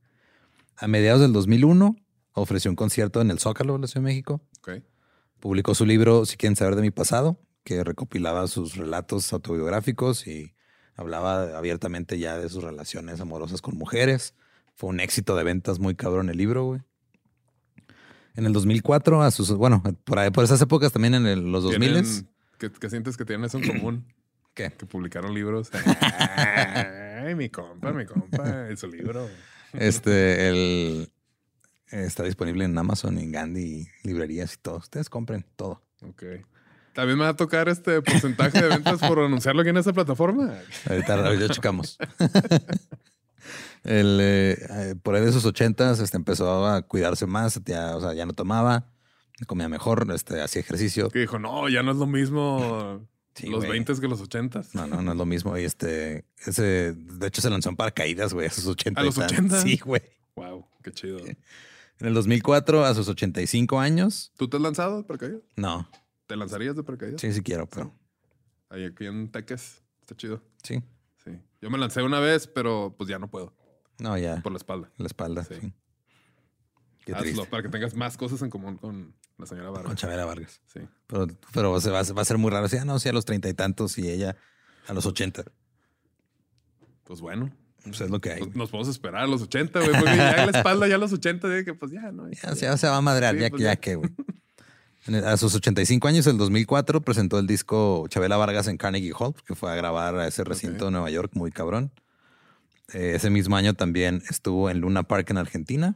A 0.78 0.88
mediados 0.88 1.20
del 1.22 1.34
2001 1.34 1.98
ofreció 2.34 2.72
un 2.72 2.76
concierto 2.78 3.22
en 3.22 3.30
el 3.32 3.40
Zócalo 3.40 3.74
de 3.74 3.80
la 3.80 3.88
Ciudad 3.88 4.02
de 4.06 4.12
México. 4.12 4.42
Ok. 4.60 4.84
Publicó 5.40 5.76
su 5.76 5.86
libro 5.86 6.26
Si 6.26 6.38
quieren 6.38 6.56
saber 6.56 6.76
de 6.76 6.82
mi 6.82 6.92
pasado, 6.92 7.42
que 7.66 7.84
recopilaba 7.84 8.48
sus 8.48 8.76
relatos 8.78 9.34
autobiográficos 9.34 10.28
y 10.28 10.54
hablaba 10.96 11.58
abiertamente 11.58 12.20
ya 12.20 12.38
de 12.38 12.50
sus 12.50 12.64
relaciones 12.64 13.20
amorosas 13.22 13.62
con 13.62 13.78
mujeres. 13.78 14.34
Fue 14.76 14.90
un 14.90 15.00
éxito 15.00 15.36
de 15.36 15.44
ventas 15.44 15.80
muy 15.80 15.96
cabrón 15.96 16.30
el 16.30 16.38
libro, 16.38 16.66
güey. 16.66 16.82
En 18.36 18.46
el 18.48 18.54
2004, 18.54 19.22
a 19.22 19.30
sus, 19.32 19.52
bueno, 19.54 19.84
por, 20.06 20.18
ahí- 20.20 20.32
por 20.32 20.44
esas 20.44 20.60
épocas 20.62 20.92
también 20.92 21.14
en 21.14 21.28
el- 21.28 21.52
los 21.52 21.64
2000 21.64 21.94
Tienen- 21.94 22.28
¿Qué, 22.58 22.72
qué 22.72 22.90
sientes 22.90 23.16
que 23.18 23.26
tienen 23.26 23.46
eso 23.46 23.58
en 23.60 23.64
común? 23.82 24.06
¿Qué? 24.56 24.72
Que 24.72 24.86
publicaron 24.86 25.34
libros. 25.34 25.70
Ay, 26.34 27.36
mi 27.36 27.50
compa, 27.50 27.92
mi 27.92 28.06
compa, 28.06 28.68
y 28.72 28.78
su 28.78 28.88
libro. 28.88 29.28
Este, 29.74 30.50
el, 30.50 31.12
está 31.88 32.24
disponible 32.24 32.66
en 32.66 32.78
Amazon, 32.78 33.18
en 33.18 33.32
Gandhi, 33.32 33.88
librerías 34.04 34.54
y 34.54 34.58
todo. 34.58 34.78
Ustedes 34.78 35.10
compren 35.10 35.46
todo. 35.56 35.82
Ok. 36.02 36.24
También 36.94 37.18
me 37.18 37.24
va 37.24 37.32
a 37.32 37.36
tocar 37.36 37.70
este 37.70 38.02
porcentaje 38.02 38.62
de 38.62 38.68
ventas 38.68 39.00
por 39.00 39.20
anunciarlo 39.20 39.62
aquí 39.62 39.70
en 39.70 39.78
esta 39.78 39.94
plataforma. 39.94 40.54
Ahorita, 40.90 41.26
ahorita 41.26 41.50
checamos. 41.50 41.98
El, 43.84 44.20
eh, 44.22 44.58
eh, 44.70 44.96
por 45.02 45.16
ahí 45.16 45.26
de 45.26 45.34
sus 45.34 45.44
ochentas 45.44 46.00
este, 46.00 46.16
empezó 46.16 46.66
a 46.66 46.84
cuidarse 46.84 47.26
más, 47.26 47.60
ya, 47.66 47.98
o 47.98 48.02
sea, 48.02 48.14
ya 48.14 48.26
no 48.26 48.32
tomaba, 48.32 48.86
comía 49.46 49.68
mejor, 49.68 50.08
este, 50.16 50.42
hacía 50.42 50.62
ejercicio. 50.62 51.10
Que 51.10 51.20
dijo, 51.20 51.38
no, 51.38 51.68
ya 51.68 51.84
no 51.84 51.92
es 51.92 51.98
lo 51.98 52.08
mismo 52.08 53.06
Sí, 53.36 53.48
los. 53.48 53.68
20 53.68 54.00
que 54.00 54.08
los 54.08 54.22
80. 54.22 54.64
No, 54.74 54.88
no, 54.88 55.02
no 55.02 55.12
es 55.12 55.18
lo 55.18 55.26
mismo. 55.26 55.58
Y 55.58 55.64
este, 55.64 56.26
ese, 56.46 56.94
de 56.94 57.28
hecho, 57.28 57.42
se 57.42 57.50
lanzó 57.50 57.70
en 57.70 57.76
paracaídas, 57.76 58.34
güey, 58.34 58.48
a 58.48 58.52
sus 58.52 58.68
80. 58.68 59.02
¿A 59.02 59.04
los 59.04 59.18
80? 59.18 59.62
Sí, 59.62 59.78
güey. 59.84 60.02
Wow, 60.36 60.68
qué 60.84 60.92
chido. 60.92 61.20
En 61.20 62.08
el 62.08 62.14
2004, 62.14 62.86
a 62.86 62.94
sus 62.94 63.08
85 63.08 63.80
años. 63.80 64.32
¿Tú 64.38 64.48
te 64.48 64.58
has 64.58 64.64
lanzado 64.64 65.06
paracaídas? 65.06 65.42
No, 65.56 65.90
¿Te 66.28 66.36
lanzarías 66.36 66.76
de 66.76 66.84
paracaídas? 66.84 67.22
sí, 67.22 67.32
sí 67.34 67.42
quiero, 67.42 67.68
pero 67.68 67.94
Ahí 68.70 68.86
aquí 68.86 69.06
en 69.06 69.30
Teques. 69.32 69.84
Está 70.02 70.16
chido. 70.16 70.42
sí. 70.64 70.82
Sí. 71.24 71.40
Yo 71.62 71.70
me 71.70 71.78
lancé 71.78 72.02
una 72.04 72.20
vez, 72.20 72.48
pero 72.48 72.94
pues 72.98 73.08
ya 73.10 73.18
no 73.18 73.30
puedo. 73.30 73.54
No, 74.00 74.18
ya. 74.18 74.42
Por 74.42 74.52
la 74.52 74.58
espalda. 74.58 74.92
La 74.98 75.06
espalda. 75.06 75.44
Sí. 75.46 75.56
sí. 75.62 75.74
Qué 77.06 77.14
Hazlo 77.14 77.24
triste. 77.24 77.46
para 77.48 77.64
que 77.64 77.70
tengas 77.70 77.96
más 77.96 78.18
cosas 78.18 78.42
en 78.42 78.50
común 78.50 78.76
con 78.78 79.16
la 79.38 79.46
señora 79.46 79.68
Con 79.68 79.76
Vargas. 79.76 79.96
Chabela 79.96 80.26
Vargas. 80.26 80.62
Sí. 80.68 80.82
Pero, 81.08 81.28
pero 81.54 81.80
se 81.80 81.92
va, 81.92 82.02
va 82.04 82.22
a 82.22 82.26
ser 82.26 82.38
muy 82.38 82.52
raro. 82.52 82.68
Sí, 82.68 82.76
ah, 82.78 82.84
no, 82.86 83.00
sí, 83.00 83.08
a 83.08 83.14
los 83.14 83.24
treinta 83.24 83.48
y 83.48 83.54
tantos 83.54 83.98
y 83.98 84.10
ella 84.10 84.36
a 84.88 84.94
los 84.94 85.06
ochenta. 85.06 85.44
Pues 87.06 87.22
bueno. 87.22 87.52
Pues 87.84 88.00
es 88.02 88.10
lo 88.10 88.20
que 88.22 88.32
hay. 88.32 88.40
Pues 88.40 88.56
nos 88.56 88.70
podemos 88.70 88.88
esperar 88.90 89.24
a 89.24 89.28
los 89.28 89.42
80, 89.42 89.80
güey. 89.80 89.92
Porque 89.92 90.16
ya 90.18 90.32
en 90.44 90.52
la 90.52 90.58
espalda, 90.58 90.88
ya 90.88 90.96
a 90.96 90.98
los 90.98 91.12
80, 91.14 91.48
de 91.50 91.66
que 91.66 91.74
pues 91.74 91.92
ya, 91.92 92.12
¿no? 92.14 92.30
Ya, 92.32 92.56
se- 92.56 92.62
ya 92.66 92.78
se 92.78 92.88
va 92.88 92.98
a 92.98 93.02
madrear, 93.02 93.36
Sí, 93.36 93.42
ya, 93.42 93.50
pues 93.50 93.62
ya. 93.62 93.76
que, 93.76 93.96
güey. 93.96 94.10
En 95.06 95.16
A 95.16 95.36
sus 95.38 95.54
85 95.56 96.08
años, 96.08 96.28
el 96.28 96.38
2004, 96.38 97.02
presentó 97.02 97.38
el 97.38 97.46
disco 97.48 98.06
Chabela 98.08 98.38
Vargas 98.38 98.68
en 98.68 98.78
Carnegie 98.78 99.12
Hall, 99.18 99.34
que 99.46 99.54
fue 99.56 99.72
a 99.72 99.76
grabar 99.76 100.16
a 100.16 100.28
ese 100.28 100.44
recinto 100.46 100.86
Ok. 100.86 100.88
de 100.88 100.92
Nueva 100.92 101.10
York, 101.10 101.32
muy 101.36 101.52
cabrón. 101.52 101.92
Eh, 102.94 103.14
ese 103.16 103.30
mismo 103.30 103.56
año 103.58 103.74
también 103.74 104.24
estuvo 104.30 104.70
en 104.70 104.80
Luna 104.80 105.04
Park 105.04 105.30
en 105.32 105.38
Argentina. 105.38 105.96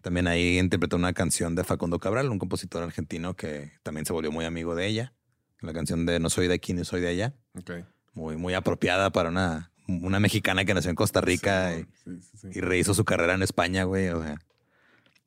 También 0.00 0.26
ahí 0.26 0.58
interpretó 0.58 0.96
una 0.96 1.12
canción 1.12 1.54
de 1.54 1.62
Facundo 1.62 2.00
Cabral, 2.00 2.28
un 2.30 2.38
compositor 2.40 2.82
argentino 2.82 3.34
que 3.34 3.72
también 3.84 4.04
se 4.04 4.12
volvió 4.12 4.32
muy 4.32 4.44
amigo 4.44 4.74
de 4.74 4.86
ella. 4.88 5.12
La 5.60 5.72
canción 5.72 6.04
de 6.06 6.18
No 6.18 6.28
soy 6.28 6.48
de 6.48 6.54
aquí 6.54 6.72
ni 6.72 6.84
soy 6.84 7.00
de 7.00 7.08
allá. 7.08 7.34
Ok. 7.56 7.70
Muy, 8.14 8.36
muy 8.36 8.54
apropiada 8.54 9.10
para 9.10 9.28
una, 9.28 9.70
una 9.86 10.18
mexicana 10.18 10.64
que 10.64 10.74
nació 10.74 10.90
en 10.90 10.96
Costa 10.96 11.20
Rica. 11.20 11.72
y- 11.78 11.82
Sí, 12.04 12.20
sí, 12.20 12.36
sí. 12.38 12.48
y 12.54 12.60
rehizo 12.60 12.94
su 12.94 13.04
carrera 13.04 13.34
en 13.34 13.42
España, 13.42 13.84
güey. 13.84 14.08
O 14.08 14.20
sea, 14.24 14.40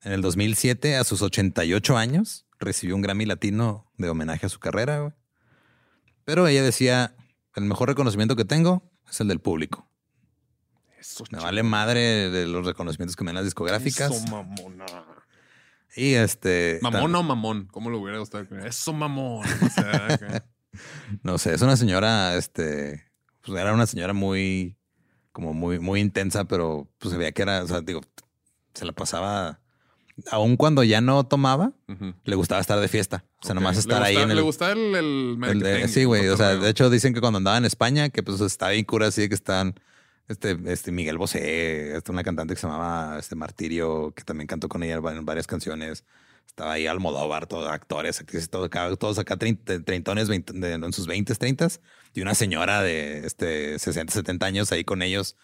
en 0.04 0.12
el 0.12 0.22
2007, 0.22 0.98
a 0.98 1.06
sus 1.06 1.22
88 1.22 1.98
años, 1.98 2.45
recibió 2.60 2.96
un 2.96 3.02
Grammy 3.02 3.26
Latino 3.26 3.92
de 3.98 4.10
homenaje 4.10 4.46
a 4.46 4.50
su 4.50 4.60
carrera, 4.60 5.00
güey. 5.00 5.14
Pero 6.24 6.48
ella 6.48 6.64
decía, 6.64 7.16
el 7.56 7.66
mejor 7.66 7.90
reconocimiento 7.90 8.36
que 8.36 8.46
tengo 8.46 8.92
es 9.10 9.20
el 9.22 9.28
del 9.28 9.40
público. 9.40 9.88
Eso, 11.00 11.24
Me 11.32 11.40
vale 11.40 11.62
madre 11.62 12.30
de 12.32 12.48
los 12.48 12.66
reconocimientos 12.66 13.16
que 13.16 13.24
me 13.24 13.30
dan 13.30 13.36
las 13.36 13.46
discográficas. 13.46 14.12
Eso, 14.12 14.28
mamona. 14.28 14.86
Y 15.96 16.16
este... 16.16 16.80
Mamón 16.82 17.16
o 17.16 17.24
mamón, 17.24 17.68
¿cómo 17.68 17.90
lo 17.90 18.00
hubiera 18.00 18.20
gustado? 18.20 18.44
Eso, 18.66 18.92
mamón. 18.92 19.46
O 19.46 19.70
sea, 19.70 20.46
No 21.24 21.38
sé, 21.38 21.54
es 21.54 21.62
una 21.62 21.78
señora, 21.78 22.36
este... 22.36 23.06
Pues 23.42 23.60
era 23.60 23.74
una 23.74 23.86
señora 23.86 24.14
muy... 24.14 24.78
Como 25.32 25.54
muy, 25.54 25.80
muy 25.80 26.00
intensa, 26.00 26.46
pero 26.46 26.90
pues 26.98 27.12
se 27.12 27.18
veía 27.18 27.34
que 27.34 27.42
era, 27.42 27.64
o 27.64 27.68
sea, 27.68 27.82
digo, 27.82 28.02
se 28.74 28.86
la 28.86 28.94
pasaba... 28.94 29.62
Aun 30.32 30.56
cuando 30.56 30.84
ya 30.84 31.02
no 31.02 31.26
tomaba, 31.26 31.74
le 32.24 32.36
gustaba 32.36 32.62
estar 32.62 32.80
de 32.80 32.88
fiesta. 32.88 33.26
O 33.42 33.46
sea, 33.46 33.54
nomás 33.54 33.78
estar 33.78 34.02
ahí 34.02 34.16
en 34.16 34.30
el. 34.32 34.38
Le 34.38 34.42
gustaba 34.44 34.72
el, 34.72 34.96
el 34.96 35.38
el 35.44 35.60
de- 35.60 35.88
sí, 35.90 36.06
güey. 36.06 36.28
O 36.30 36.38
sea, 36.38 36.56
de 36.56 36.70
hecho, 36.70 36.90
dicen 36.90 37.14
que 37.14 37.20
cuando 37.20 37.38
andaba 37.38 37.58
en 37.58 37.66
España, 37.66 38.10
que 38.10 38.24
pues 38.24 38.40
estaba 38.40 38.72
bien 38.72 38.86
cura 38.86 39.08
así, 39.08 39.28
que 39.28 39.36
estaban. 39.36 39.76
Este, 40.28 40.58
este 40.66 40.92
Miguel 40.92 41.20
Bosé, 41.20 41.96
este, 41.98 42.12
una 42.12 42.24
cantante 42.24 42.56
que 42.56 42.60
se 42.60 42.66
llamaba 42.66 43.20
este 43.20 43.36
Martirio, 43.36 44.12
que 44.16 44.24
también 44.24 44.48
cantó 44.48 44.68
con 44.70 44.82
ella 44.82 44.96
en 44.96 45.26
varias 45.26 45.46
canciones. 45.46 46.04
Estaba 46.48 46.72
ahí 46.74 46.88
Almodóvar, 46.88 47.46
todos 47.46 47.68
actores, 47.70 48.20
actrices, 48.22 48.50
todo 48.50 48.70
todos 48.98 49.20
acá 49.20 49.36
treint- 49.38 49.84
treintones, 49.86 50.30
en 50.30 50.94
sus 50.94 51.06
20, 51.08 51.36
30 51.36 51.68
y 52.14 52.22
una 52.22 52.34
señora 52.34 52.82
de 52.82 53.26
este 53.28 53.78
60, 53.78 54.14
70 54.14 54.46
años 54.48 54.72
ahí 54.72 54.84
con 54.84 55.02
ellos, 55.04 55.36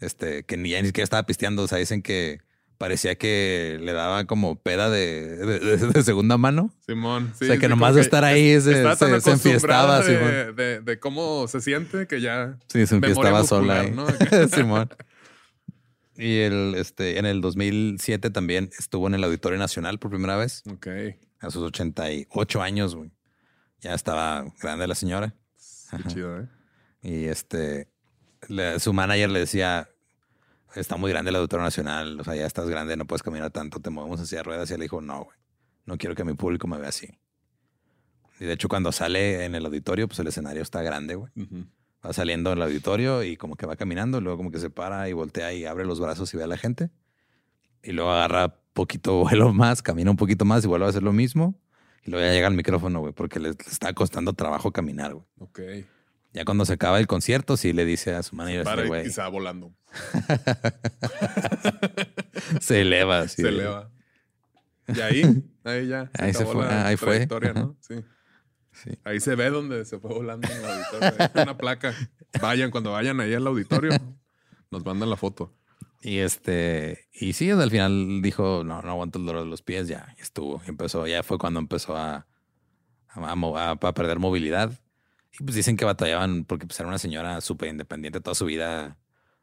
este, 0.00 0.44
que 0.44 0.56
ni, 0.56 0.70
ya 0.70 0.80
ni 0.80 0.86
siquiera 0.88 1.04
estaba 1.04 1.24
pisteando. 1.26 1.62
O 1.64 1.68
sea, 1.68 1.76
dicen 1.78 2.00
que 2.02 2.40
parecía 2.80 3.14
que 3.16 3.78
le 3.82 3.92
daba 3.92 4.24
como 4.24 4.56
peda 4.56 4.88
de, 4.88 5.36
de- 5.36 5.58
de- 5.58 5.76
de 5.88 6.02
segunda 6.02 6.38
mano. 6.38 6.72
Simón. 6.86 7.30
sí, 7.38 7.44
o 7.44 7.46
sea, 7.48 7.58
que 7.58 7.66
sí, 7.66 7.68
nomás 7.68 7.94
de 7.94 8.00
estar 8.00 8.24
ahí 8.24 8.54
se, 8.58 8.96
se, 8.96 9.20
se 9.20 9.30
enfiestaba. 9.32 10.02
Simón. 10.02 10.56
de, 10.56 10.98
cómo 10.98 11.46
se 11.46 11.60
siente 11.60 12.06
que 12.06 12.22
ya. 12.22 12.58
Sí, 12.68 12.86
se 12.86 12.94
enfiestaba 12.94 13.44
sola. 13.44 13.84
Simón. 14.54 14.88
Y 16.16 16.38
el, 16.40 16.74
este, 16.74 17.18
en 17.18 17.26
el 17.26 17.42
2007 17.42 18.30
también 18.30 18.70
estuvo 18.78 19.06
en 19.08 19.14
el 19.14 19.24
Auditorio 19.24 19.58
Nacional 19.58 19.98
por 19.98 20.10
primera 20.10 20.36
vez, 20.36 20.62
Ok. 20.72 20.86
a 21.40 21.50
sus 21.50 21.62
88 21.62 22.62
años, 22.62 22.94
güey. 22.94 23.10
Ya 23.80 23.92
estaba 23.94 24.46
grande 24.62 24.86
la 24.86 24.94
señora. 24.94 25.34
Qué 25.90 26.02
chido, 26.08 26.40
¿eh? 26.40 26.46
Y 27.02 27.24
este, 27.26 27.88
le- 28.48 28.80
su 28.80 28.92
manager 28.94 29.28
le 29.30 29.40
decía, 29.40 29.88
está 30.74 30.96
muy 30.96 31.10
grande 31.10 31.30
el 31.30 31.36
Auditorio 31.36 31.64
Nacional, 31.64 32.20
o 32.20 32.24
sea, 32.24 32.34
ya 32.34 32.46
estás 32.46 32.68
grande, 32.68 32.96
no 32.96 33.06
puedes 33.06 33.22
caminar 33.22 33.50
tanto, 33.50 33.80
te 33.80 33.90
movemos 33.90 34.20
hacia 34.20 34.42
ruedas. 34.42 34.70
Y 34.70 34.74
él 34.74 34.80
dijo, 34.80 35.00
no, 35.00 35.24
güey, 35.24 35.38
no 35.86 35.98
quiero 35.98 36.14
que 36.14 36.24
mi 36.24 36.34
público 36.34 36.68
me 36.68 36.78
vea 36.78 36.88
así. 36.88 37.08
Y 38.38 38.44
de 38.46 38.54
hecho, 38.54 38.68
cuando 38.68 38.90
sale 38.90 39.44
en 39.44 39.54
el 39.54 39.66
auditorio, 39.66 40.08
pues 40.08 40.18
el 40.18 40.26
escenario 40.26 40.62
está 40.62 40.82
grande, 40.82 41.14
güey. 41.14 41.30
Va 42.04 42.12
saliendo 42.14 42.50
del 42.50 42.62
auditorio 42.62 43.22
y 43.22 43.36
como 43.36 43.56
que 43.56 43.66
va 43.66 43.76
caminando, 43.76 44.20
luego 44.20 44.38
como 44.38 44.50
que 44.50 44.58
se 44.58 44.70
para 44.70 45.08
y 45.08 45.12
voltea 45.12 45.52
y 45.52 45.66
abre 45.66 45.84
los 45.84 46.00
brazos 46.00 46.32
y 46.32 46.38
ve 46.38 46.44
a 46.44 46.46
la 46.46 46.56
gente. 46.56 46.90
Y 47.82 47.92
luego 47.92 48.10
agarra 48.10 48.56
poquito 48.72 49.18
vuelo 49.24 49.52
más, 49.52 49.82
camina 49.82 50.10
un 50.10 50.16
poquito 50.16 50.44
más 50.44 50.64
y 50.64 50.68
vuelve 50.68 50.86
a 50.86 50.88
hacer 50.88 51.02
lo 51.02 51.12
mismo. 51.12 51.60
Y 52.02 52.10
luego 52.10 52.26
ya 52.26 52.32
llega 52.32 52.46
al 52.46 52.54
micrófono, 52.54 53.00
güey, 53.00 53.12
porque 53.12 53.38
le, 53.40 53.50
está 53.50 53.92
costando 53.92 54.32
trabajo 54.32 54.72
caminar, 54.72 55.12
güey. 55.12 55.26
Ok. 55.38 55.60
Ya 56.32 56.44
cuando 56.44 56.64
se 56.64 56.74
acaba 56.74 56.98
el 56.98 57.06
concierto, 57.06 57.56
sí 57.56 57.72
le 57.72 57.84
dice 57.84 58.14
a 58.14 58.22
su 58.22 58.36
manager, 58.36 58.86
güey, 58.86 59.06
y 59.06 59.10
se 59.10 59.20
va 59.20 59.28
volando. 59.28 59.74
se 62.60 62.80
eleva. 62.82 63.20
así 63.20 63.42
se 63.42 63.48
eleva. 63.48 63.90
Y 64.88 65.00
ahí, 65.00 65.44
ahí 65.64 65.86
ya. 65.88 66.10
Ahí 66.18 66.32
se 66.34 66.44
fue, 66.44 66.64
la 66.66 66.86
ahí 66.86 66.96
fue. 66.96 67.26
¿no? 67.54 67.76
Sí. 67.80 67.96
Sí. 68.72 68.90
Ahí 69.04 69.20
se 69.20 69.34
ve 69.34 69.50
donde 69.50 69.84
se 69.84 69.98
fue 69.98 70.10
volando 70.12 70.48
en 70.48 70.56
el 70.56 70.64
auditorio. 70.64 71.30
Hay 71.34 71.42
una 71.42 71.56
placa. 71.58 71.94
Vayan, 72.40 72.70
cuando 72.70 72.92
vayan 72.92 73.20
ahí 73.20 73.34
al 73.34 73.46
auditorio, 73.46 73.90
nos 74.70 74.84
mandan 74.84 75.10
la 75.10 75.16
foto. 75.16 75.54
Y 76.02 76.18
este, 76.18 77.08
y 77.12 77.34
sí, 77.34 77.50
al 77.50 77.70
final 77.70 78.22
dijo, 78.22 78.62
no, 78.64 78.80
no 78.80 78.90
aguanto 78.90 79.18
el 79.18 79.26
dolor 79.26 79.44
de 79.44 79.50
los 79.50 79.60
pies, 79.62 79.86
ya, 79.88 80.14
estuvo. 80.18 80.62
Y 80.66 80.70
empezó, 80.70 81.06
ya 81.06 81.22
fue 81.22 81.36
cuando 81.36 81.60
empezó 81.60 81.96
a, 81.96 82.26
a, 83.08 83.32
a- 83.32 83.70
a 83.72 83.94
perder 83.94 84.18
movilidad. 84.18 84.72
Y 85.38 85.44
pues 85.44 85.54
dicen 85.56 85.76
que 85.76 85.84
batallaban 85.84 86.44
porque 86.44 86.66
pues 86.66 86.78
era 86.80 86.88
una 86.88 86.98
señora 86.98 87.40
súper 87.42 87.68
independiente 87.68 88.20
toda 88.20 88.34
su 88.34 88.46
vida, 88.46 88.96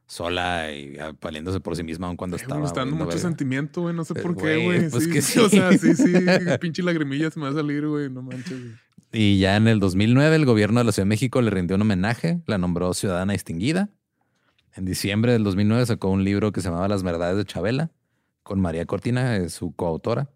sola 0.07 0.71
y 0.73 0.97
ah, 0.99 1.13
valiéndose 1.21 1.59
por 1.59 1.75
sí 1.75 1.83
misma 1.83 2.07
aun 2.07 2.15
cuando 2.15 2.37
güey, 2.37 2.43
estaba. 2.43 2.61
me 2.61 2.65
está 2.67 2.79
dando 2.79 2.95
mucho 2.95 3.09
verga. 3.09 3.21
sentimiento, 3.21 3.81
güey. 3.81 3.93
No 3.93 4.03
sé 4.05 4.13
Eh, 4.17 4.21
por 4.21 4.35
qué, 4.35 4.55
güey, 4.57 4.65
güey. 4.79 4.89
pues 4.89 5.03
sí, 5.03 5.09
que 5.11 5.21
sí, 5.21 5.39
O 5.39 5.49
sí. 5.49 5.57
sea, 5.57 5.71
sí, 5.77 5.93
sí. 5.95 6.13
Pinche 6.61 6.81
lagrimilla 6.81 7.29
se 7.29 7.39
me 7.39 7.45
va 7.45 7.51
a 7.51 7.55
salir, 7.55 7.85
güey. 7.87 8.09
No 8.09 8.21
manches. 8.21 8.49
güey. 8.59 8.73
Y 9.11 9.39
ya 9.39 9.55
en 9.55 9.67
el 9.67 9.79
2009 9.79 10.35
el 10.35 10.45
gobierno 10.45 10.79
de 10.79 10.85
la 10.85 10.91
Ciudad 10.91 11.05
de 11.05 11.09
México 11.09 11.41
le 11.41 11.49
rindió 11.49 11.75
un 11.75 11.81
homenaje, 11.83 12.41
la 12.45 12.57
nombró 12.57 12.93
ciudadana 12.93 13.33
distinguida. 13.33 13.89
En 14.75 14.85
diciembre 14.85 15.31
del 15.33 15.43
2009 15.43 15.85
sacó 15.85 16.09
un 16.09 16.23
libro 16.23 16.51
que 16.51 16.61
se 16.61 16.67
llamaba 16.69 16.87
Las 16.87 17.03
verdades 17.03 17.37
de 17.37 17.45
Chabela 17.45 17.89
con 18.43 18.59
María 18.59 18.85
Cortina, 18.85 19.37
eh, 19.37 19.49
su 19.49 19.73
coautora, 19.75 20.29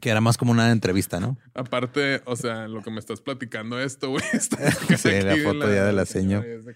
que 0.00 0.10
era 0.10 0.20
más 0.20 0.36
como 0.38 0.52
una 0.52 0.70
entrevista, 0.72 1.20
¿no? 1.20 1.38
Aparte, 1.54 2.22
o 2.24 2.34
sea, 2.36 2.66
lo 2.68 2.82
que 2.82 2.90
me 2.90 2.98
estás 2.98 3.20
platicando 3.20 3.78
esto, 3.80 4.10
güey. 4.10 4.24
está 4.32 4.70
Sí, 4.96 5.10
la 5.22 5.36
foto 5.44 5.66
ya 5.72 5.84
de 5.86 5.92
la 5.92 6.06
seño. 6.06 6.42
señora, 6.42 6.72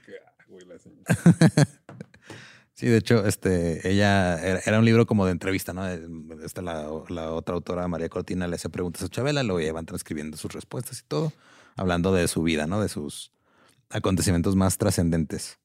Sí, 2.75 2.87
de 2.87 2.97
hecho, 2.97 3.27
este, 3.27 3.87
ella 3.89 4.39
era, 4.43 4.61
era 4.65 4.79
un 4.79 4.85
libro 4.85 5.07
como 5.07 5.27
de 5.27 5.33
entrevista, 5.33 5.73
¿no? 5.73 5.87
Esta, 6.43 6.63
la, 6.63 6.89
la 7.09 7.33
otra 7.33 7.55
autora, 7.55 7.87
María 7.87 8.09
Cortina, 8.09 8.49
le 8.49 8.57
hacía 8.57 8.71
preguntas 8.71 9.03
a 9.03 9.09
Chabela, 9.09 9.43
luego 9.43 9.61
ya 9.61 9.73
van 9.73 9.87
transcribiendo 9.87 10.37
sus 10.37 10.53
respuestas 10.53 11.01
y 11.01 11.03
todo, 11.07 11.33
hablando 11.77 12.13
de 12.15 12.27
su 12.29 12.43
vida, 12.43 12.67
¿no? 12.67 12.81
De 12.81 12.89
sus 12.89 13.31
acontecimientos 13.91 14.57
más 14.57 14.79
trascendentes. 14.79 15.59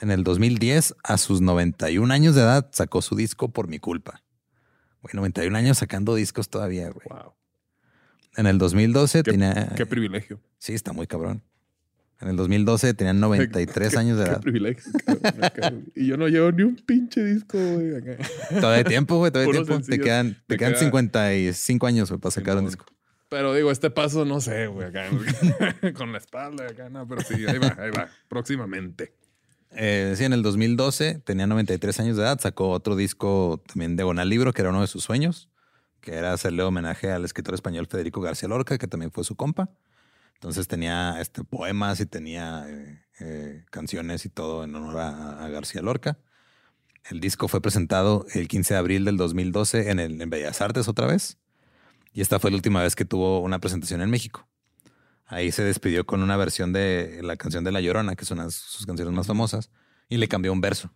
En 0.00 0.10
el 0.10 0.24
2010, 0.24 0.96
a 1.04 1.18
sus 1.18 1.40
91 1.40 2.12
años 2.12 2.34
de 2.34 2.40
edad, 2.42 2.68
sacó 2.72 3.00
su 3.00 3.14
disco 3.14 3.48
Por 3.52 3.68
mi 3.68 3.78
culpa. 3.78 4.22
Güey, 5.02 5.14
91 5.14 5.56
años 5.56 5.78
sacando 5.78 6.16
discos 6.16 6.48
todavía, 6.48 6.90
güey. 6.90 7.06
Wow. 7.08 7.34
En 8.36 8.46
el 8.46 8.58
2012 8.58 9.22
Qué- 9.22 9.30
tenía... 9.30 9.72
Qué 9.76 9.86
privilegio. 9.86 10.40
Sí, 10.58 10.72
está 10.74 10.92
muy 10.92 11.06
cabrón. 11.06 11.42
En 12.20 12.28
el 12.28 12.36
2012 12.36 12.94
tenía 12.94 13.12
93 13.12 13.92
Qué- 13.92 13.98
años 13.98 14.18
de 14.18 14.24
Qué 14.24 14.30
edad. 14.30 14.40
privilegio. 14.40 14.92
cabrón, 15.54 15.90
y 15.94 16.06
yo 16.06 16.16
no 16.16 16.28
llevo 16.28 16.52
ni 16.52 16.62
un 16.62 16.76
pinche 16.76 17.22
disco, 17.24 17.58
güey. 17.58 17.90
Todavía 18.48 18.78
hay 18.78 18.84
tiempo, 18.84 19.18
güey, 19.18 19.30
todavía 19.32 19.52
hay 19.60 19.64
tiempo. 19.66 19.84
Te 19.86 19.98
quedan, 19.98 20.34
te 20.46 20.54
Me 20.54 20.58
quedan 20.58 20.72
queda- 20.72 20.80
55 20.80 21.86
años 21.86 22.08
güey, 22.10 22.20
para 22.20 22.30
sacar 22.30 22.56
un 22.56 22.66
disco. 22.66 22.86
Pero 23.28 23.52
digo, 23.52 23.70
este 23.72 23.90
paso 23.90 24.24
no 24.24 24.40
sé, 24.40 24.68
güey, 24.68 24.86
acá. 24.88 25.06
Con 25.96 26.12
la 26.12 26.18
espalda, 26.18 26.66
acá, 26.66 26.88
no, 26.88 27.06
pero 27.08 27.20
sí, 27.22 27.34
ahí 27.46 27.58
va, 27.58 27.74
ahí 27.78 27.90
va. 27.90 28.08
Próximamente. 28.28 29.12
Eh, 29.72 30.14
sí, 30.16 30.24
en 30.24 30.32
el 30.32 30.42
2012 30.42 31.20
tenía 31.24 31.46
93 31.48 31.98
años 31.98 32.16
de 32.16 32.22
edad, 32.22 32.38
sacó 32.40 32.70
otro 32.70 32.94
disco 32.94 33.60
también 33.66 33.96
diagonal 33.96 34.28
libro, 34.28 34.52
que 34.52 34.62
era 34.62 34.70
uno 34.70 34.82
de 34.82 34.86
sus 34.86 35.02
sueños, 35.02 35.48
que 36.00 36.14
era 36.14 36.32
hacerle 36.32 36.62
homenaje 36.62 37.10
al 37.10 37.24
escritor 37.24 37.54
español 37.54 37.88
Federico 37.88 38.20
García 38.20 38.48
Lorca, 38.48 38.78
que 38.78 38.86
también 38.86 39.10
fue 39.10 39.24
su 39.24 39.34
compa. 39.34 39.68
Entonces 40.44 40.68
tenía 40.68 41.22
este, 41.22 41.42
poemas 41.42 42.00
y 42.00 42.04
tenía 42.04 42.66
eh, 42.68 43.02
eh, 43.18 43.64
canciones 43.70 44.26
y 44.26 44.28
todo 44.28 44.62
en 44.62 44.74
honor 44.74 44.98
a, 44.98 45.48
García 45.48 45.80
Lorca. 45.80 46.18
El 47.08 47.20
disco 47.20 47.48
fue 47.48 47.62
presentado 47.62 48.26
el 48.34 48.46
15 48.46 48.74
de 48.74 48.78
abril 48.78 49.04
del 49.06 49.16
2012 49.16 49.90
en, 49.90 50.00
el, 50.00 50.20
en 50.20 50.28
Bellas 50.28 50.60
Artes 50.60 50.86
otra 50.86 51.06
vez. 51.06 51.38
Y 52.12 52.20
esta 52.20 52.38
fue 52.40 52.50
la 52.50 52.58
última 52.58 52.82
vez 52.82 52.94
que 52.94 53.06
tuvo 53.06 53.40
una 53.40 53.58
presentación 53.58 54.02
en 54.02 54.10
México. 54.10 54.46
Ahí 55.24 55.50
se 55.50 55.64
despidió 55.64 56.04
con 56.04 56.22
una 56.22 56.36
versión 56.36 56.74
de 56.74 57.20
la 57.22 57.38
canción 57.38 57.64
de 57.64 57.72
La 57.72 57.80
Llorona, 57.80 58.14
que 58.14 58.24
es 58.24 58.30
una 58.30 58.44
de 58.44 58.50
sus 58.50 58.84
canciones 58.84 59.14
más 59.14 59.26
famosas, 59.26 59.70
y 60.10 60.18
le 60.18 60.28
cambió 60.28 60.52
un 60.52 60.60
verso. 60.60 60.92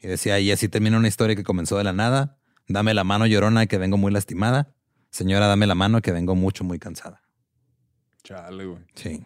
Y 0.00 0.06
decía, 0.08 0.40
y 0.40 0.50
así 0.50 0.70
termina 0.70 0.96
una 0.96 1.08
historia 1.08 1.36
que 1.36 1.44
comenzó 1.44 1.76
de 1.76 1.84
la 1.84 1.92
nada. 1.92 2.38
Dame 2.68 2.94
la 2.94 3.04
mano, 3.04 3.26
llorona, 3.26 3.66
que 3.66 3.76
vengo 3.76 3.98
muy 3.98 4.12
lastimada. 4.12 4.72
Señora, 5.10 5.46
dame 5.46 5.66
la 5.66 5.74
mano, 5.74 6.00
que 6.00 6.12
vengo 6.12 6.34
mucho, 6.34 6.64
muy 6.64 6.78
cansada. 6.78 7.25
Chale, 8.26 8.66
güey. 8.66 8.80
Sí. 8.96 9.24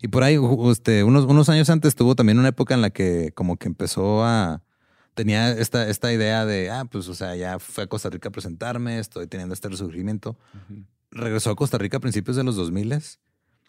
Y 0.00 0.08
por 0.08 0.22
ahí, 0.22 0.38
este, 0.70 1.04
unos, 1.04 1.26
unos 1.26 1.50
años 1.50 1.68
antes 1.68 1.94
tuvo 1.94 2.14
también 2.14 2.38
una 2.38 2.48
época 2.48 2.72
en 2.72 2.80
la 2.80 2.88
que 2.88 3.32
como 3.32 3.58
que 3.58 3.68
empezó 3.68 4.24
a... 4.24 4.62
Tenía 5.14 5.50
esta, 5.50 5.90
esta 5.90 6.10
idea 6.10 6.46
de, 6.46 6.70
ah, 6.70 6.86
pues, 6.90 7.06
o 7.08 7.14
sea, 7.14 7.36
ya 7.36 7.58
fue 7.58 7.84
a 7.84 7.86
Costa 7.86 8.08
Rica 8.08 8.30
a 8.30 8.32
presentarme, 8.32 8.98
estoy 8.98 9.26
teniendo 9.26 9.52
este 9.52 9.68
resurgimiento. 9.68 10.38
Regresó 11.10 11.50
a 11.50 11.56
Costa 11.56 11.76
Rica 11.76 11.98
a 11.98 12.00
principios 12.00 12.36
de 12.36 12.44
los 12.44 12.56
2000 12.56 12.98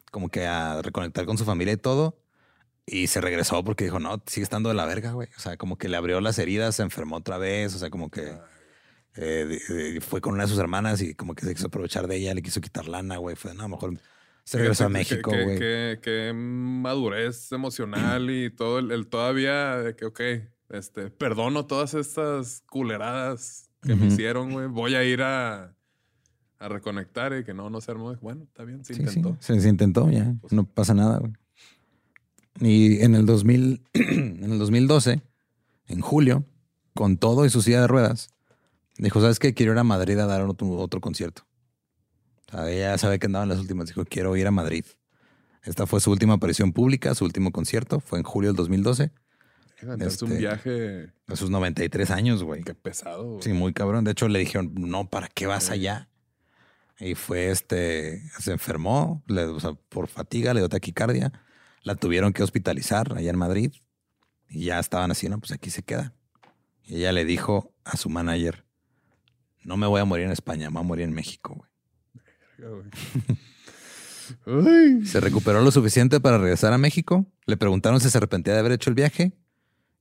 como 0.10 0.30
que 0.30 0.46
a 0.46 0.82
reconectar 0.82 1.26
con 1.26 1.38
su 1.38 1.44
familia 1.44 1.74
y 1.74 1.78
todo. 1.78 2.18
Y 2.86 3.08
se 3.08 3.20
regresó 3.20 3.66
porque 3.66 3.84
dijo, 3.84 4.00
no, 4.00 4.24
sigue 4.26 4.44
estando 4.44 4.70
de 4.70 4.76
la 4.76 4.86
verga, 4.86 5.12
güey. 5.12 5.28
O 5.36 5.40
sea, 5.42 5.58
como 5.58 5.78
que 5.78 5.90
le 5.90 5.98
abrió 5.98 6.22
las 6.22 6.40
heridas, 6.40 6.76
se 6.76 6.84
enfermó 6.84 7.18
otra 7.18 7.38
vez, 7.38 7.76
o 7.76 7.80
sea, 7.80 7.90
como 7.90 8.10
que... 8.10 8.38
eh, 9.16 10.00
fue 10.00 10.22
con 10.22 10.36
una 10.36 10.44
de 10.44 10.50
sus 10.50 10.60
hermanas 10.60 11.02
y 11.02 11.14
como 11.14 11.36
que 11.36 11.46
se 11.46 11.54
quiso 11.54 11.68
aprovechar 11.68 12.08
de 12.08 12.16
ella, 12.16 12.34
le 12.34 12.42
quiso 12.42 12.62
quitar 12.62 12.88
lana, 12.88 13.18
güey. 13.18 13.36
Fue, 13.36 13.54
no, 13.54 13.68
mejor 13.68 14.00
se 14.44 14.58
regresó 14.58 14.86
a 14.86 14.90
México, 14.90 15.32
güey. 15.32 15.58
que 15.58 16.32
madurez 16.36 17.52
emocional 17.52 18.30
y 18.30 18.50
todo 18.50 18.80
el, 18.80 18.92
el 18.92 19.08
todavía 19.08 19.78
de 19.78 19.96
que, 19.96 20.06
ok, 20.06 20.22
este, 20.70 21.10
perdono 21.10 21.66
todas 21.66 21.94
estas 21.94 22.64
culeradas 22.70 23.70
que 23.82 23.96
me 23.96 24.08
hicieron, 24.08 24.52
güey. 24.52 24.68
Voy 24.68 24.96
a 24.96 25.04
ir 25.04 25.22
a, 25.22 25.76
a 26.60 26.68
reconectar 26.70 27.34
y 27.38 27.44
que 27.44 27.54
no, 27.54 27.70
no 27.70 27.82
se 27.82 27.92
armó. 27.92 28.14
Bueno, 28.22 28.44
está 28.44 28.64
bien, 28.64 28.84
se 28.86 28.94
Sí, 28.94 29.02
intentó. 29.02 29.38
sí, 29.40 29.54
se, 29.56 29.62
se 29.62 29.70
intentó, 29.70 30.10
ya. 30.12 30.34
Pues- 30.42 30.54
No 30.54 30.64
pasa 30.66 30.94
nada, 30.94 31.20
güey. 31.20 31.34
Y 32.60 33.02
en 33.02 33.16
el 33.16 33.26
2000, 33.26 33.82
en 33.94 34.44
el 34.52 34.60
2012, 34.60 35.22
en 35.88 36.02
julio, 36.02 36.46
con 36.94 37.18
todo 37.18 37.46
y 37.46 37.50
su 37.50 37.62
silla 37.62 37.82
de 37.82 37.88
ruedas, 37.88 38.30
dijo, 38.98 39.20
¿sabes 39.22 39.40
qué? 39.40 39.54
Quiero 39.54 39.72
ir 39.74 39.78
a 39.80 39.84
Madrid 39.84 40.18
a 40.20 40.26
dar 40.26 40.42
otro, 40.44 40.68
otro 40.72 41.02
concierto. 41.02 41.44
Ella 42.54 42.98
sabe 42.98 43.20
que 43.20 43.28
andaba 43.28 43.44
en 43.44 43.50
las 43.50 43.60
últimas. 43.60 43.88
Dijo, 43.88 44.04
quiero 44.06 44.36
ir 44.36 44.48
a 44.48 44.52
Madrid. 44.52 44.86
Esta 45.64 45.86
fue 45.86 46.00
su 46.02 46.12
última 46.12 46.34
aparición 46.34 46.74
pública, 46.74 47.14
su 47.16 47.24
último 47.26 47.52
concierto. 47.52 48.00
Fue 48.00 48.18
en 48.20 48.24
julio 48.24 48.50
del 48.50 48.58
2012, 48.58 49.12
Aventarse 49.84 50.26
un 50.26 50.32
Este- 50.34 50.42
viaje, 50.42 51.12
a 51.28 51.36
sus 51.36 51.50
93 51.50 52.12
años, 52.12 52.44
güey. 52.44 52.62
qué 52.64 52.76
pesado. 52.76 53.24
güey. 53.32 53.42
Sí, 53.44 53.52
muy 53.54 53.74
cabrón. 53.74 54.04
De 54.04 54.12
hecho, 54.12 54.28
le 54.28 54.38
dijeron, 54.38 54.72
no, 54.76 55.10
¿para 55.10 55.28
qué 55.28 55.48
vas 55.48 55.72
allá? 55.72 56.08
Y 57.00 57.16
fue 57.16 57.50
este, 57.50 58.22
se 58.40 58.52
enfermó 58.52 59.24
le- 59.26 59.46
o 59.46 59.60
sea, 59.60 59.74
por 59.90 60.08
fatiga, 60.08 60.54
le 60.54 60.60
dio 60.60 60.70
taquicardia. 60.70 61.32
La 61.82 61.96
tuvieron 61.96 62.32
que 62.32 62.44
hospitalizar 62.44 63.14
allá 63.18 63.32
en 63.32 63.38
Madrid. 63.40 63.72
Y 64.48 64.66
ya 64.66 64.78
estaban 64.80 65.10
así, 65.10 65.30
no, 65.30 65.40
pues 65.40 65.52
aquí 65.52 65.72
se 65.72 65.82
queda. 65.82 66.14
Y 66.84 66.98
ella 66.98 67.12
le 67.12 67.26
dijo 67.26 67.74
a 67.84 67.98
su 67.98 68.08
manager, 68.10 68.66
no 69.64 69.78
me 69.78 69.88
voy 69.88 70.00
a 70.02 70.06
morir 70.06 70.26
en 70.28 70.32
España, 70.32 70.70
me 70.70 70.76
voy 70.76 70.82
a 70.84 70.88
morir 70.88 71.06
en 71.06 71.14
México, 71.14 71.56
güey. 71.56 71.71
Se 75.06 75.20
recuperó 75.20 75.62
lo 75.62 75.72
suficiente 75.72 76.20
para 76.20 76.38
regresar 76.38 76.74
a 76.74 76.78
México. 76.78 77.26
Le 77.46 77.58
preguntaron 77.58 78.00
si 78.00 78.10
se 78.10 78.18
arrepentía 78.18 78.54
de 78.54 78.60
haber 78.60 78.72
hecho 78.74 78.90
el 78.90 78.96
viaje. 78.96 79.34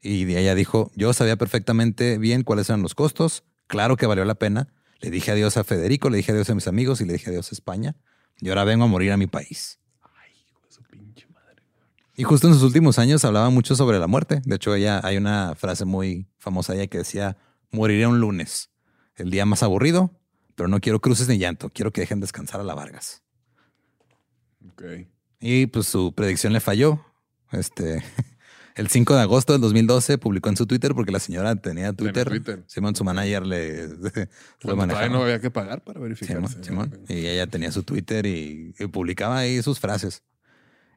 Y 0.00 0.34
ella 0.34 0.54
dijo, 0.54 0.90
yo 0.94 1.12
sabía 1.12 1.36
perfectamente 1.36 2.18
bien 2.18 2.42
cuáles 2.42 2.68
eran 2.70 2.82
los 2.82 2.94
costos. 2.94 3.44
Claro 3.66 3.96
que 3.96 4.06
valió 4.06 4.24
la 4.24 4.34
pena. 4.34 4.68
Le 5.00 5.10
dije 5.10 5.30
adiós 5.30 5.56
a 5.56 5.64
Federico, 5.64 6.10
le 6.10 6.18
dije 6.18 6.32
adiós 6.32 6.48
a 6.50 6.54
mis 6.54 6.68
amigos 6.68 7.00
y 7.00 7.06
le 7.06 7.14
dije 7.14 7.30
adiós 7.30 7.52
a 7.52 7.54
España. 7.54 7.96
Y 8.40 8.48
ahora 8.48 8.64
vengo 8.64 8.84
a 8.84 8.88
morir 8.88 9.12
a 9.12 9.16
mi 9.16 9.26
país. 9.26 9.78
Su 10.68 10.82
pinche 10.84 11.26
madre. 11.28 11.62
Y 12.16 12.24
justo 12.24 12.48
en 12.48 12.54
sus 12.54 12.62
últimos 12.62 12.98
años 12.98 13.24
hablaba 13.24 13.50
mucho 13.50 13.74
sobre 13.74 13.98
la 13.98 14.06
muerte. 14.06 14.42
De 14.44 14.56
hecho, 14.56 14.74
ella 14.74 15.00
hay 15.02 15.16
una 15.16 15.54
frase 15.54 15.84
muy 15.84 16.26
famosa 16.38 16.74
ella 16.74 16.86
que 16.86 16.98
decía, 16.98 17.36
moriré 17.70 18.06
un 18.06 18.20
lunes, 18.20 18.70
el 19.16 19.30
día 19.30 19.44
más 19.46 19.62
aburrido, 19.62 20.19
pero 20.60 20.68
no 20.68 20.78
quiero 20.78 21.00
cruces 21.00 21.26
ni 21.26 21.38
llanto, 21.38 21.70
quiero 21.70 21.90
que 21.90 22.02
dejen 22.02 22.20
descansar 22.20 22.60
a 22.60 22.64
la 22.64 22.74
Vargas. 22.74 23.22
Ok. 24.68 24.82
Y 25.40 25.68
pues 25.68 25.86
su 25.86 26.12
predicción 26.14 26.52
le 26.52 26.60
falló. 26.60 27.00
Este, 27.50 28.04
el 28.74 28.88
5 28.88 29.14
de 29.14 29.22
agosto 29.22 29.54
del 29.54 29.62
2012 29.62 30.18
publicó 30.18 30.50
en 30.50 30.58
su 30.58 30.66
Twitter 30.66 30.94
porque 30.94 31.12
la 31.12 31.18
señora 31.18 31.56
tenía 31.56 31.94
Twitter. 31.94 32.28
Twitter. 32.28 32.62
Simón, 32.66 32.94
su 32.94 33.04
manager 33.04 33.46
le 33.46 33.88
lo 34.60 34.76
manejaba. 34.76 35.08
no 35.08 35.22
había 35.22 35.40
que 35.40 35.50
pagar 35.50 35.82
para 35.82 35.98
Simón, 35.98 36.10
verificarse. 36.10 36.62
Simón. 36.62 37.04
Y 37.08 37.26
ella 37.26 37.46
tenía 37.46 37.72
su 37.72 37.82
Twitter 37.82 38.26
y, 38.26 38.74
y 38.78 38.86
publicaba 38.88 39.38
ahí 39.38 39.62
sus 39.62 39.80
frases. 39.80 40.24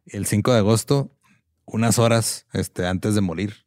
El 0.05 0.25
5 0.25 0.51
de 0.51 0.57
agosto, 0.57 1.17
unas 1.63 1.99
horas 1.99 2.47
este, 2.51 2.85
antes 2.85 3.15
de 3.15 3.21
morir, 3.21 3.65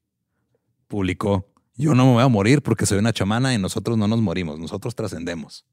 publicó: 0.88 1.54
Yo 1.74 1.94
no 1.94 2.04
me 2.04 2.12
voy 2.12 2.22
a 2.22 2.28
morir 2.28 2.60
porque 2.60 2.84
soy 2.84 2.98
una 2.98 3.14
chamana 3.14 3.54
y 3.54 3.58
nosotros 3.58 3.96
no 3.96 4.06
nos 4.06 4.20
morimos, 4.20 4.58
nosotros 4.58 4.94
trascendemos. 4.94 5.64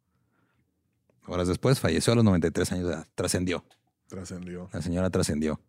Horas 1.27 1.47
después 1.47 1.79
falleció 1.79 2.13
a 2.13 2.15
los 2.17 2.25
93 2.25 2.71
años 2.73 2.87
de 2.87 2.93
edad. 2.93 3.07
Trascendió. 3.15 3.63
Trascendió. 4.07 4.69
La 4.73 4.81
señora 4.81 5.09
trascendió. 5.09 5.59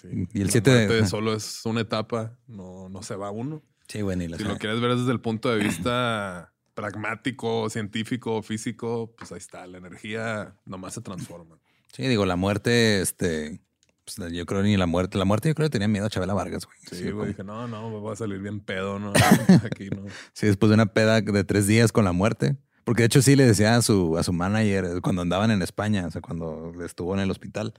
Sí. 0.00 0.08
Y 0.32 0.40
el 0.40 0.46
La 0.46 0.52
7 0.52 0.70
de- 0.88 1.06
solo 1.06 1.34
es 1.34 1.64
una 1.66 1.82
etapa, 1.82 2.36
no, 2.46 2.88
no 2.88 3.02
se 3.02 3.14
va 3.14 3.30
uno. 3.30 3.62
Sí, 3.88 4.00
güey, 4.00 4.16
ni 4.16 4.26
la 4.28 4.36
Si 4.38 4.42
sabe. 4.42 4.54
lo 4.54 4.58
quieres 4.58 4.80
ver 4.80 4.96
desde 4.96 5.12
el 5.12 5.20
punto 5.20 5.50
de 5.50 5.58
vista 5.62 6.52
pragmático, 6.74 7.68
científico, 7.70 8.42
físico, 8.42 9.14
pues 9.18 9.32
ahí 9.32 9.38
está. 9.38 9.66
La 9.66 9.78
energía 9.78 10.54
nomás 10.64 10.94
se 10.94 11.00
transforma. 11.02 11.58
Sí, 11.92 12.06
digo, 12.08 12.24
la 12.24 12.36
muerte, 12.36 13.02
este, 13.02 13.60
pues, 14.04 14.32
yo 14.32 14.46
creo 14.46 14.62
ni 14.62 14.76
la 14.78 14.86
muerte, 14.86 15.18
la 15.18 15.26
muerte 15.26 15.48
yo 15.50 15.54
creo 15.54 15.66
que 15.68 15.72
tenía 15.72 15.88
miedo 15.88 16.06
a 16.06 16.10
Chabela 16.10 16.32
Vargas, 16.32 16.64
güey. 16.64 16.78
Sí, 16.90 17.10
güey. 17.10 17.28
Dije, 17.28 17.44
no, 17.44 17.68
no, 17.68 17.90
me 17.90 17.98
voy 17.98 18.12
a 18.12 18.16
salir 18.16 18.38
bien 18.40 18.60
pedo, 18.60 18.98
¿no? 18.98 19.12
Aquí 19.64 19.90
no. 19.90 20.04
sí, 20.32 20.46
después 20.46 20.70
de 20.70 20.74
una 20.74 20.86
peda 20.86 21.20
de 21.20 21.44
tres 21.44 21.66
días 21.66 21.92
con 21.92 22.04
la 22.06 22.12
muerte. 22.12 22.56
Porque 22.84 23.02
de 23.02 23.06
hecho 23.06 23.22
sí 23.22 23.36
le 23.36 23.46
decía 23.46 23.76
a 23.76 23.82
su, 23.82 24.18
a 24.18 24.22
su 24.22 24.32
manager 24.32 24.84
eh, 24.84 25.00
cuando 25.00 25.22
andaban 25.22 25.50
en 25.50 25.62
España, 25.62 26.06
o 26.06 26.10
sea, 26.10 26.20
cuando 26.20 26.72
estuvo 26.84 27.14
en 27.14 27.20
el 27.20 27.30
hospital, 27.30 27.74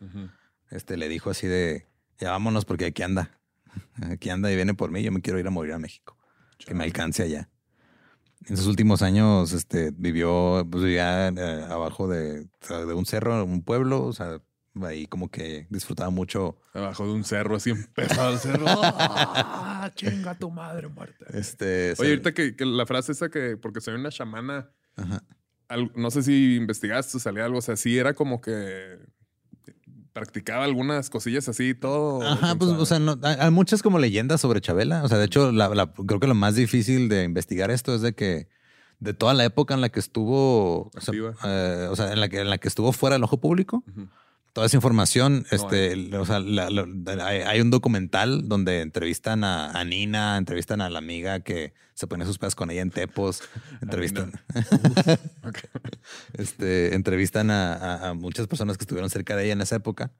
este, 0.69 0.97
le 0.97 1.09
dijo 1.09 1.29
así 1.29 1.47
de, 1.47 1.87
ya 2.19 2.31
vámonos 2.31 2.65
porque 2.65 2.85
aquí 2.85 3.03
anda. 3.03 3.39
Aquí 4.11 4.29
anda 4.29 4.51
y 4.51 4.55
viene 4.55 4.75
por 4.75 4.91
mí, 4.91 5.01
yo 5.01 5.11
me 5.11 5.21
quiero 5.21 5.39
ir 5.39 5.47
a 5.47 5.49
morir 5.49 5.73
a 5.73 5.79
México. 5.79 6.15
Que 6.59 6.75
me 6.75 6.83
alcance 6.83 7.23
allá. 7.23 7.49
En 8.45 8.55
sus 8.55 8.67
últimos 8.67 9.01
años, 9.01 9.51
este, 9.51 9.91
vivió, 9.91 10.67
pues 10.69 10.83
vivía 10.83 11.29
eh, 11.29 11.65
abajo 11.67 12.07
de, 12.07 12.41
de 12.43 12.93
un 12.93 13.05
cerro, 13.07 13.43
un 13.43 13.63
pueblo, 13.63 14.03
o 14.03 14.13
sea, 14.13 14.41
ahí 14.81 15.07
como 15.07 15.29
que 15.29 15.67
disfrutaba 15.69 16.09
mucho 16.09 16.57
Abajo 16.73 17.05
de 17.05 17.13
un 17.13 17.23
cerro, 17.23 17.55
así 17.55 17.69
empezado 17.69 18.33
el 18.33 18.39
cerro. 18.39 18.65
¡Ah, 18.67 19.91
chinga 19.95 20.37
tu 20.37 20.49
madre 20.49 20.87
muerta! 20.87 21.25
Este, 21.33 21.93
Oye, 21.99 22.09
ahorita 22.09 22.33
que, 22.33 22.55
que 22.55 22.65
la 22.65 22.85
frase 22.85 23.11
esa 23.11 23.29
que, 23.29 23.57
porque 23.57 23.79
soy 23.79 23.93
una 23.95 24.09
chamana, 24.09 24.71
Ajá. 24.95 25.23
al- 25.69 25.91
no 25.95 26.11
sé 26.11 26.21
si 26.23 26.55
investigaste 26.55 27.17
o 27.17 27.19
salía 27.19 27.45
algo, 27.45 27.57
o 27.57 27.61
sea, 27.61 27.75
sí 27.75 27.97
era 27.97 28.13
como 28.13 28.41
que 28.41 28.99
practicaba 30.13 30.63
algunas 30.65 31.09
cosillas 31.09 31.49
así 31.49 31.69
y 31.69 31.73
todo. 31.73 32.21
Ajá, 32.21 32.55
pues, 32.55 32.69
o 32.71 32.85
sea, 32.85 32.99
no, 32.99 33.17
hay, 33.23 33.49
muchas 33.49 33.81
como 33.81 33.97
leyendas 33.97 34.41
sobre 34.41 34.61
Chabela. 34.61 35.03
O 35.03 35.07
sea, 35.09 35.17
de 35.17 35.25
hecho, 35.25 35.51
la- 35.51 35.69
la- 35.69 35.91
creo 35.91 36.19
que 36.19 36.27
lo 36.27 36.35
más 36.35 36.55
difícil 36.55 37.09
de 37.09 37.23
investigar 37.23 37.71
esto 37.71 37.95
es 37.95 38.01
de 38.01 38.13
que 38.13 38.47
de 38.99 39.13
toda 39.13 39.33
la 39.33 39.43
época 39.43 39.73
en 39.73 39.81
la 39.81 39.89
que 39.89 39.99
estuvo, 39.99 40.91
o 40.95 41.01
sea, 41.01 41.13
eh, 41.45 41.87
o 41.89 41.95
sea, 41.95 42.13
en 42.13 42.19
la 42.19 42.29
que 42.29 42.39
en 42.41 42.49
la 42.49 42.57
que 42.59 42.67
estuvo 42.67 42.91
fuera 42.93 43.15
del 43.15 43.23
ojo 43.23 43.39
público, 43.39 43.83
Ujú. 43.87 44.07
Toda 44.53 44.67
esa 44.67 44.77
información, 44.77 45.45
este, 45.51 45.91
el- 45.93 46.13
o 46.15 46.25
sea, 46.25 46.39
la- 46.39 46.69
la- 46.69 46.87
hay, 47.25 47.39
hay 47.41 47.59
un 47.61 47.71
documental 47.71 48.47
donde 48.47 48.81
entrevistan 48.81 49.43
a, 49.43 49.71
a 49.71 49.83
Nina, 49.83 50.37
entrevistan 50.37 50.79
a 50.81 50.89
la 50.89 50.99
amiga 50.99 51.39
que 51.41 51.73
se 51.95 52.07
pone 52.07 52.25
sus 52.25 52.37
pedas 52.37 52.55
con 52.55 52.69
ella 52.71 52.81
en 52.81 52.91
Tepos, 52.91 53.41
entrevistan, 53.81 54.31
este, 56.33 56.95
entrevistan 56.95 57.51
a, 57.51 57.73
a- 57.73 58.09
a 58.09 58.13
muchas 58.13 58.47
personas 58.47 58.77
que 58.77 58.83
estuvieron 58.83 59.09
cerca 59.09 59.35
de 59.35 59.45
ella 59.45 59.53
en 59.53 59.61
esa 59.61 59.75
época. 59.75 60.11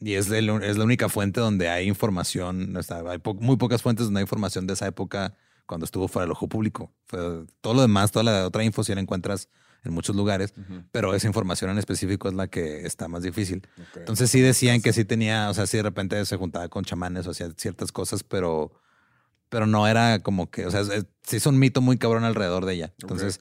Y 0.00 0.14
es, 0.14 0.30
el- 0.30 0.48
es 0.62 0.76
la 0.78 0.84
única 0.84 1.08
fuente 1.08 1.40
donde 1.40 1.68
hay 1.68 1.88
información. 1.88 2.76
o 2.76 2.82
sea, 2.82 3.02
hay 3.08 3.18
po- 3.18 3.34
muy 3.34 3.56
pocas 3.56 3.82
fuentes 3.82 4.06
donde 4.06 4.20
hay 4.20 4.24
información 4.24 4.66
de 4.66 4.74
esa 4.74 4.86
época 4.86 5.34
cuando 5.66 5.84
estuvo 5.84 6.08
fuera 6.08 6.24
del 6.24 6.32
ojo 6.32 6.48
público. 6.48 6.92
Fue- 7.06 7.44
todo 7.60 7.74
lo 7.74 7.82
demás, 7.82 8.12
toda 8.12 8.22
la 8.22 8.46
otra 8.46 8.62
info 8.64 8.84
sí 8.84 8.94
la 8.94 9.00
encuentras 9.00 9.48
en 9.88 9.94
muchos 9.94 10.14
lugares, 10.14 10.54
Ujú. 10.56 10.82
pero 10.92 11.14
esa 11.14 11.26
información 11.26 11.70
en 11.70 11.78
específico 11.78 12.28
es 12.28 12.34
la 12.34 12.46
que 12.48 12.86
está 12.86 13.08
más 13.08 13.22
difícil. 13.22 13.66
Entonces 13.96 14.30
sí 14.30 14.40
decían 14.40 14.80
que 14.80 14.92
sí 14.92 15.04
tenía, 15.04 15.50
o 15.50 15.54
sea, 15.54 15.66
sí 15.66 15.76
de 15.78 15.82
repente 15.82 16.24
se 16.24 16.36
juntaba 16.36 16.68
con 16.68 16.84
chamanes 16.84 17.26
o 17.26 17.30
hacía 17.30 17.50
ciertas 17.56 17.90
cosas, 17.92 18.22
pero, 18.22 18.72
pero 19.48 19.66
no 19.66 19.86
era 19.88 20.20
como 20.20 20.50
que, 20.50 20.66
o 20.66 20.70
sea, 20.70 20.80
es- 20.80 21.06
sí 21.22 21.36
es 21.36 21.46
un 21.46 21.58
mito 21.58 21.80
muy 21.80 21.96
cabrón 21.98 22.24
alrededor 22.24 22.64
de 22.66 22.74
ella. 22.74 22.92
Entonces 23.00 23.40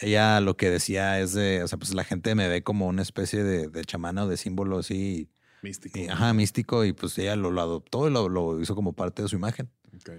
ella 0.00 0.40
lo 0.40 0.56
que 0.56 0.70
decía 0.70 1.18
es 1.20 1.32
de, 1.32 1.62
o 1.62 1.68
sea, 1.68 1.78
pues 1.78 1.94
la 1.94 2.04
gente 2.04 2.34
me 2.34 2.48
ve 2.48 2.62
como 2.62 2.86
una 2.86 3.02
especie 3.02 3.42
de, 3.42 3.68
de 3.68 3.84
chamana 3.84 4.24
o 4.24 4.28
de 4.28 4.36
símbolo 4.36 4.78
así, 4.78 5.30
Místico. 5.62 5.98
y, 5.98 6.08
ajá, 6.08 6.32
místico, 6.34 6.84
y 6.84 6.92
pues 6.92 7.16
ella 7.18 7.34
lo, 7.34 7.50
lo 7.50 7.60
adoptó 7.62 8.06
y 8.06 8.12
lo, 8.12 8.28
lo 8.28 8.60
hizo 8.60 8.74
como 8.74 8.92
parte 8.92 9.22
de 9.22 9.28
su 9.28 9.36
imagen. 9.36 9.70
Ok. 9.94 10.10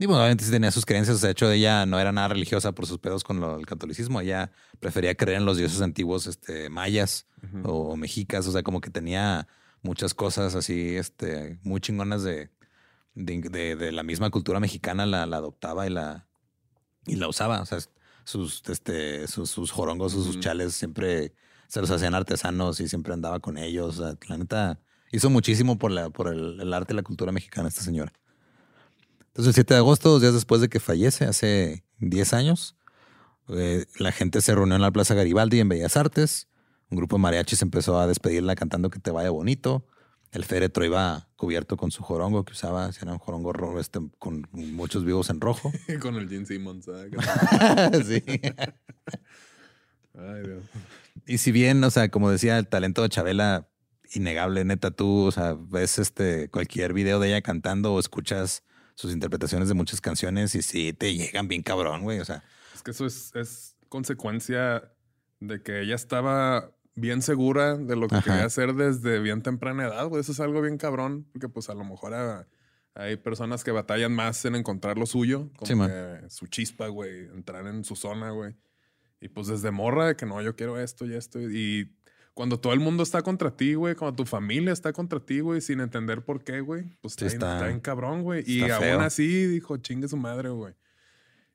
Y 0.00 0.06
bueno, 0.06 0.20
obviamente 0.20 0.44
sí 0.44 0.50
tenía 0.52 0.70
sus 0.70 0.86
creencias, 0.86 1.16
o 1.16 1.18
sea, 1.18 1.26
de 1.28 1.32
hecho 1.32 1.50
ella 1.50 1.84
no 1.84 1.98
era 1.98 2.12
nada 2.12 2.28
religiosa 2.28 2.70
por 2.72 2.86
sus 2.86 2.98
pedos 2.98 3.24
con 3.24 3.40
lo- 3.40 3.58
el 3.58 3.66
catolicismo, 3.66 4.20
ella 4.20 4.52
prefería 4.78 5.16
creer 5.16 5.38
en 5.38 5.44
los 5.44 5.56
dioses 5.56 5.80
antiguos, 5.80 6.26
este, 6.28 6.68
mayas 6.70 7.26
o, 7.64 7.96
mexicas, 7.96 8.46
o 8.46 8.52
sea, 8.52 8.62
como 8.62 8.80
que 8.80 8.90
tenía 8.90 9.48
muchas 9.82 10.14
cosas 10.14 10.54
así, 10.54 10.96
este, 10.96 11.58
muy 11.64 11.80
chingonas 11.80 12.22
de, 12.22 12.50
de, 13.14 13.40
de- 13.40 13.74
de 13.76 13.90
la 13.92 14.04
misma 14.04 14.30
cultura 14.30 14.60
mexicana, 14.60 15.04
la, 15.04 15.26
la 15.26 15.38
adoptaba 15.38 15.86
y 15.86 15.90
la, 15.90 16.26
Y 17.06 17.16
la 17.16 17.26
usaba, 17.28 17.60
o 17.62 17.66
sea, 17.66 17.78
sus, 18.24 18.62
este, 18.68 19.26
sus, 19.26 19.50
sus 19.50 19.70
jorongos 19.72 20.14
o 20.14 20.22
sus 20.22 20.38
chales 20.40 20.74
siempre 20.74 21.32
se 21.68 21.80
los 21.80 21.90
hacían 21.90 22.14
artesanos 22.14 22.78
y 22.80 22.88
siempre 22.88 23.14
andaba 23.14 23.40
con 23.40 23.56
ellos. 23.58 23.98
O 23.98 24.02
sea, 24.06 24.18
la 24.28 24.36
neta 24.36 24.78
hizo 25.10 25.30
muchísimo 25.30 25.78
por, 25.78 25.90
la, 25.90 26.10
por 26.10 26.28
el, 26.28 26.60
el 26.60 26.72
arte 26.74 26.92
y 26.92 26.96
la 26.96 27.02
cultura 27.02 27.32
mexicana 27.32 27.68
esta 27.68 27.82
señora. 27.82 28.12
Entonces, 29.38 29.50
el 29.50 29.66
7 29.66 29.74
de 29.74 29.78
agosto, 29.78 30.08
dos 30.10 30.20
días 30.20 30.34
después 30.34 30.60
de 30.60 30.68
que 30.68 30.80
fallece, 30.80 31.24
hace 31.24 31.84
10 32.00 32.32
años, 32.32 32.76
eh, 33.50 33.86
la 34.00 34.10
gente 34.10 34.40
se 34.40 34.52
reunió 34.52 34.74
en 34.74 34.82
la 34.82 34.90
Plaza 34.90 35.14
Garibaldi 35.14 35.60
en 35.60 35.68
Bellas 35.68 35.96
Artes. 35.96 36.48
Un 36.90 36.96
grupo 36.96 37.14
de 37.14 37.22
mariachis 37.22 37.62
empezó 37.62 38.00
a 38.00 38.08
despedirla 38.08 38.56
cantando 38.56 38.90
que 38.90 38.98
te 38.98 39.12
vaya 39.12 39.30
bonito. 39.30 39.86
El 40.32 40.44
féretro 40.44 40.84
iba 40.84 41.28
cubierto 41.36 41.76
con 41.76 41.92
su 41.92 42.02
jorongo 42.02 42.44
que 42.44 42.50
usaba, 42.52 42.90
era 43.00 43.12
un 43.12 43.20
jorongo 43.20 43.52
rojo, 43.52 43.78
este, 43.78 44.00
con 44.18 44.48
muchos 44.50 45.04
vivos 45.04 45.30
en 45.30 45.40
rojo. 45.40 45.70
Con 46.02 46.16
el 46.16 46.28
Gene 46.28 46.44
Simmons. 46.44 46.84
¿sabes? 46.86 48.08
sí. 48.08 48.24
Ay, 50.14 50.42
Dios. 50.42 50.64
Y 51.28 51.38
si 51.38 51.52
bien, 51.52 51.84
o 51.84 51.90
sea, 51.92 52.08
como 52.08 52.28
decía, 52.28 52.58
el 52.58 52.66
talento 52.66 53.02
de 53.02 53.08
Chabela, 53.08 53.68
innegable, 54.12 54.64
neta, 54.64 54.90
tú, 54.90 55.26
o 55.26 55.30
sea, 55.30 55.54
ves 55.56 56.00
este 56.00 56.48
cualquier 56.48 56.92
video 56.92 57.20
de 57.20 57.28
ella 57.28 57.40
cantando 57.40 57.94
o 57.94 58.00
escuchas 58.00 58.64
sus 58.98 59.12
interpretaciones 59.12 59.68
de 59.68 59.74
muchas 59.74 60.00
canciones 60.00 60.56
y 60.56 60.62
sí 60.62 60.92
te 60.92 61.14
llegan 61.14 61.46
bien 61.46 61.62
cabrón, 61.62 62.02
güey. 62.02 62.18
O 62.18 62.24
sea, 62.24 62.42
Es 62.74 62.82
que 62.82 62.90
eso 62.90 63.06
es, 63.06 63.30
es 63.36 63.76
consecuencia 63.88 64.90
de 65.38 65.62
que 65.62 65.82
ella 65.82 65.94
estaba 65.94 66.72
bien 66.96 67.22
segura 67.22 67.76
de 67.76 67.94
lo 67.94 68.08
que 68.08 68.16
Ajá. 68.16 68.24
quería 68.24 68.44
hacer 68.44 68.74
desde 68.74 69.20
bien 69.20 69.42
temprana 69.42 69.86
edad, 69.86 70.08
güey. 70.08 70.20
Eso 70.20 70.32
es 70.32 70.40
algo 70.40 70.60
bien 70.62 70.78
cabrón, 70.78 71.28
porque 71.32 71.48
pues 71.48 71.70
a 71.70 71.74
lo 71.74 71.84
mejor 71.84 72.12
ah, 72.14 72.48
hay 72.96 73.16
personas 73.16 73.62
que 73.62 73.70
batallan 73.70 74.12
más 74.12 74.44
en 74.44 74.56
encontrar 74.56 74.98
lo 74.98 75.06
suyo, 75.06 75.48
como 75.56 75.66
Sí, 75.68 75.74
man. 75.76 75.88
que 75.90 76.28
su 76.30 76.48
chispa, 76.48 76.88
güey, 76.88 77.26
entrar 77.26 77.68
en 77.68 77.84
su 77.84 77.94
zona, 77.94 78.30
güey. 78.32 78.56
Y 79.20 79.28
pues 79.28 79.46
desde 79.46 79.70
morra 79.70 80.08
de 80.08 80.16
que 80.16 80.26
no, 80.26 80.42
yo 80.42 80.56
quiero 80.56 80.76
esto 80.76 81.06
y 81.06 81.14
esto. 81.14 81.38
Y 81.40 81.96
cuando 82.38 82.60
todo 82.60 82.72
el 82.72 82.78
mundo 82.78 83.02
está 83.02 83.20
contra 83.22 83.50
ti, 83.50 83.74
güey, 83.74 83.96
cuando 83.96 84.14
tu 84.14 84.24
familia 84.24 84.72
está 84.72 84.92
contra 84.92 85.18
ti, 85.18 85.40
güey, 85.40 85.60
sin 85.60 85.80
entender 85.80 86.24
por 86.24 86.44
qué, 86.44 86.60
güey, 86.60 86.84
pues 87.00 87.14
Sí, 87.14 87.24
está, 87.26 87.54
está- 87.54 87.66
bien 87.66 87.80
cabrón, 87.80 88.22
güey. 88.22 88.44
Y 88.46 88.62
aún 88.70 88.80
feo. 88.80 89.00
así 89.00 89.26
dijo, 89.48 89.76
chingue 89.78 90.06
su 90.06 90.16
madre, 90.16 90.50
güey. 90.50 90.72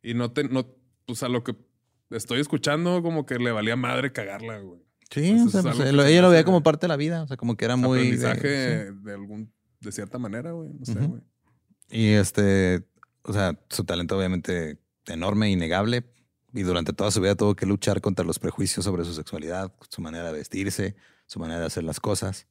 Y 0.01 0.13
no 0.13 0.33
te, 0.33 0.43
no, 0.43 0.67
pues 1.05 1.23
a 1.23 1.29
lo 1.29 1.41
que 1.41 1.55
estoy 2.09 2.41
escuchando, 2.41 3.01
como 3.01 3.25
que 3.25 3.39
le 3.39 3.53
valía 3.53 3.77
madre 3.77 4.11
cagarla, 4.11 4.59
güey. 4.59 4.81
sí, 5.09 5.31
Eso 5.31 5.45
o 5.45 5.49
sea, 5.51 5.59
es 5.61 5.65
pues, 5.67 5.77
se 5.77 5.83
ella 6.11 6.21
lo 6.21 6.29
veía 6.29 6.43
como 6.43 6.61
parte 6.63 6.81
de 6.85 6.89
la 6.89 6.97
vida, 6.97 7.23
o 7.23 7.27
sea, 7.27 7.37
como 7.37 7.55
que 7.55 7.63
era 7.63 7.77
muy... 7.77 7.99
de- 7.99 8.27
Aprendizaje 8.27 8.87
sí. 8.89 8.95
de 9.05 9.13
algún, 9.13 9.53
de 9.79 9.91
cierta 9.93 10.17
manera, 10.19 10.51
güey. 10.51 10.73
No 10.73 10.85
sé, 10.85 10.95
güey. 10.95 11.21
Y 11.91 12.07
este, 12.09 12.83
o 13.21 13.31
sea, 13.31 13.57
su 13.69 13.85
talento 13.85 14.17
obviamente 14.17 14.79
enorme, 15.07 15.49
innegable. 15.49 16.03
Y 16.53 16.61
durante 16.61 16.93
toda 16.93 17.09
su 17.11 17.19
vida 17.21 17.35
tuvo 17.35 17.55
que 17.55 17.65
luchar 17.65 17.99
contra 18.01 18.23
los 18.25 18.37
prejuicios 18.39 18.85
sobre 18.85 19.03
su 19.05 19.13
sexualidad, 19.13 19.71
su 19.89 20.01
manera 20.01 20.31
de 20.31 20.37
vestirse, 20.37 20.95
su 21.25 21.39
manera 21.39 21.61
de 21.61 21.65
hacer 21.65 21.83
las 21.83 21.99
cosas. 21.99 22.47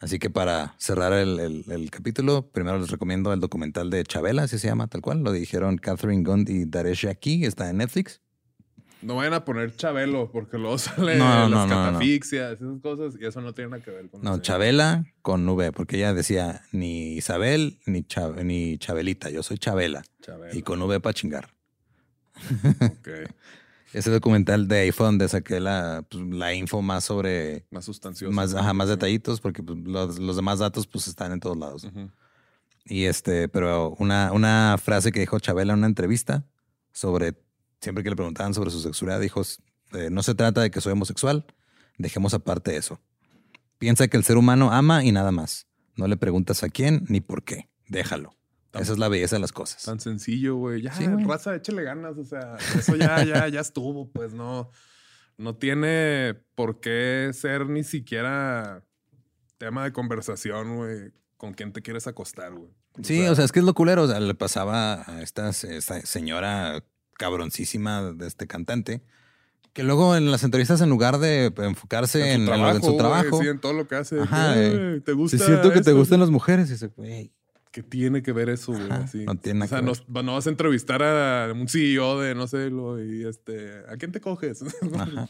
Así 0.00 0.18
que 0.18 0.28
para 0.30 0.74
cerrar 0.78 1.12
el, 1.12 1.38
el- 1.38 1.64
el 1.70 1.90
capítulo, 1.90 2.50
primero 2.50 2.78
les 2.78 2.90
recomiendo 2.90 3.32
el 3.32 3.38
documental 3.38 3.88
de 3.90 4.02
Chabela, 4.02 4.42
así 4.42 4.58
se 4.58 4.66
llama, 4.66 4.88
tal 4.88 5.00
cual. 5.02 5.22
Lo 5.22 5.30
dirigieron 5.30 5.78
Catherine 5.78 6.24
Gund 6.24 6.48
y 6.50 6.64
Daresh 6.64 7.06
Aki, 7.06 7.44
está 7.44 7.70
en 7.70 7.76
Netflix. 7.76 8.20
No 9.02 9.16
vayan 9.16 9.34
a 9.34 9.44
poner 9.44 9.76
Chabelo, 9.76 10.30
porque 10.32 10.58
luego 10.58 10.78
sale 10.78 11.16
No, 11.18 11.48
no, 11.48 11.56
las 11.56 11.68
no, 11.68 11.76
no. 11.76 11.86
catafixias, 11.92 12.54
esas 12.54 12.80
cosas, 12.80 13.14
y 13.20 13.24
eso 13.26 13.40
no 13.40 13.52
tiene 13.52 13.70
nada 13.70 13.82
que 13.84 13.92
ver 13.92 14.08
con 14.10 14.22
No. 14.22 14.38
Chabela 14.38 15.04
con 15.22 15.48
V, 15.48 15.70
porque 15.70 15.96
ella 15.98 16.12
decía 16.14 16.62
ni 16.72 17.12
Isabel 17.14 17.78
ni, 17.86 18.02
Cha- 18.02 18.30
ni 18.42 18.78
Chabelita, 18.78 19.30
yo 19.30 19.44
soy 19.44 19.58
Chabela. 19.58 20.02
Chabelo. 20.22 20.56
Y 20.58 20.62
con 20.62 20.82
V 20.82 20.98
para 20.98 21.14
chingar. 21.14 21.48
Ese 23.92 24.10
documental 24.10 24.68
de 24.68 24.80
ahí 24.80 24.92
fue 24.92 25.04
donde 25.06 25.28
saqué 25.28 25.60
la, 25.60 26.04
pues, 26.08 26.24
la 26.24 26.54
info 26.54 26.80
más 26.80 27.04
sobre, 27.04 27.66
Más 27.70 27.84
sustancioso. 27.84 28.32
más, 28.32 28.54
ajá, 28.54 28.72
más 28.72 28.88
detallitos, 28.88 29.40
porque 29.40 29.62
pues, 29.62 29.78
los, 29.80 30.18
los 30.18 30.36
demás 30.36 30.60
datos 30.60 30.86
pues 30.86 31.08
están 31.08 31.32
en 31.32 31.40
todos 31.40 31.58
lados. 31.58 31.86
Y 32.86 33.04
este, 33.04 33.48
pero 33.48 33.90
una, 33.98 34.32
una 34.32 34.76
frase 34.82 35.12
que 35.12 35.20
dijo 35.20 35.38
Chabela 35.38 35.74
en 35.74 35.80
una 35.80 35.86
entrevista 35.88 36.44
sobre, 36.92 37.34
siempre 37.80 38.02
que 38.02 38.10
le 38.10 38.16
preguntaban 38.16 38.54
sobre 38.54 38.70
su 38.70 38.80
sexualidad, 38.80 39.20
dijo, 39.20 39.42
eh, 39.92 40.08
no 40.10 40.22
se 40.22 40.34
trata 40.34 40.62
de 40.62 40.70
que 40.70 40.80
soy 40.80 40.92
homosexual, 40.92 41.44
dejemos 41.98 42.32
aparte 42.32 42.76
eso. 42.76 42.98
Piensa 43.78 44.08
que 44.08 44.16
el 44.16 44.24
ser 44.24 44.38
humano 44.38 44.72
ama 44.72 45.04
y 45.04 45.12
nada 45.12 45.32
más. 45.32 45.66
No 45.96 46.06
le 46.06 46.16
preguntas 46.16 46.62
a 46.62 46.70
quién 46.70 47.04
ni 47.08 47.20
por 47.20 47.44
qué. 47.44 47.68
Déjalo. 47.88 48.34
Esa 48.74 48.92
es 48.92 48.98
la 48.98 49.08
belleza 49.08 49.36
de 49.36 49.40
las 49.40 49.52
cosas. 49.52 49.82
Tan 49.82 50.00
sencillo, 50.00 50.56
güey. 50.56 50.82
Ya, 50.82 50.92
Sí, 50.94 51.06
güey. 51.06 51.24
raza, 51.24 51.54
échale 51.54 51.82
ganas. 51.82 52.16
O 52.16 52.24
sea, 52.24 52.56
eso 52.78 52.96
ya, 52.96 53.22
ya, 53.24 53.46
ya 53.48 53.60
estuvo. 53.60 54.10
Pues 54.10 54.32
no, 54.32 54.70
no 55.36 55.56
tiene 55.56 56.34
por 56.54 56.80
qué 56.80 57.30
ser 57.34 57.66
ni 57.68 57.84
siquiera 57.84 58.82
tema 59.58 59.84
de 59.84 59.92
conversación, 59.92 60.76
güey, 60.76 61.12
con 61.36 61.52
quién 61.54 61.72
te 61.72 61.82
quieres 61.82 62.06
acostar, 62.06 62.52
güey. 62.54 62.70
Sí, 63.02 63.26
o 63.26 63.34
sea, 63.34 63.44
es 63.44 63.52
que 63.52 63.58
es 63.60 63.64
lo 63.64 63.74
culero. 63.74 64.02
O 64.04 64.06
sea, 64.08 64.20
le 64.20 64.34
pasaba 64.34 65.02
a 65.10 65.22
esta, 65.22 65.48
esta 65.50 66.00
señora 66.06 66.82
cabroncísima 67.18 68.12
de 68.12 68.26
este 68.26 68.46
cantante, 68.46 69.02
que 69.72 69.82
luego 69.82 70.16
en 70.16 70.30
las 70.30 70.44
entrevistas, 70.44 70.80
en 70.80 70.90
lugar 70.90 71.18
de 71.18 71.52
enfocarse 71.58 72.32
en, 72.32 72.46
su 72.46 72.52
en 72.52 72.60
lo- 72.60 72.68
en 72.70 72.76
su 72.80 72.86
güey, 72.88 72.98
trabajo, 72.98 73.40
sí, 73.40 73.48
en 73.48 73.60
todo 73.60 73.72
lo 73.72 73.86
que 73.88 73.94
hace. 73.96 74.20
Ajá, 74.20 74.54
Eh, 74.56 75.00
¿Te 75.04 75.12
sí 75.12 75.16
gusta? 75.16 75.36
es 75.36 75.44
cierto 75.46 75.72
que 75.72 75.80
te 75.80 75.92
gustan 75.92 76.20
las 76.20 76.30
mujeres. 76.30 76.68
Y 76.68 76.72
dice, 76.72 76.88
güey, 76.88 77.32
¿Qué 77.72 77.82
tiene 77.82 78.22
que 78.22 78.32
ver 78.32 78.50
eso, 78.50 78.72
güey? 78.72 78.84
Ajá, 78.84 79.04
Así. 79.04 79.24
no 79.24 79.34
tiene 79.36 79.60
nada 79.60 79.64
O 79.64 79.68
sea, 79.68 79.78
que 79.80 79.84
no, 79.86 79.92
ver. 80.14 80.24
no 80.24 80.34
vas 80.34 80.46
a 80.46 80.50
entrevistar 80.50 81.02
a 81.02 81.50
un 81.52 81.66
CEO 81.68 82.20
de, 82.20 82.34
no 82.34 82.46
sé, 82.46 82.68
lo, 82.70 83.02
y 83.02 83.24
este, 83.26 83.82
¿a 83.88 83.96
quién 83.96 84.12
te 84.12 84.20
coges? 84.20 84.62
Ajá. 84.94 85.26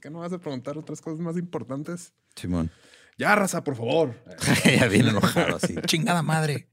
¿Qué 0.00 0.10
no 0.10 0.20
vas 0.20 0.32
a 0.32 0.38
preguntar 0.38 0.76
otras 0.78 1.00
cosas 1.00 1.20
más 1.20 1.36
importantes? 1.38 2.12
Simón. 2.36 2.70
Ya, 3.18 3.34
raza, 3.34 3.64
por 3.64 3.76
favor. 3.76 4.14
ya 4.78 4.88
bien 4.88 5.08
enojado, 5.08 5.56
así, 5.56 5.74
chingada 5.86 6.22
madre. 6.22 6.68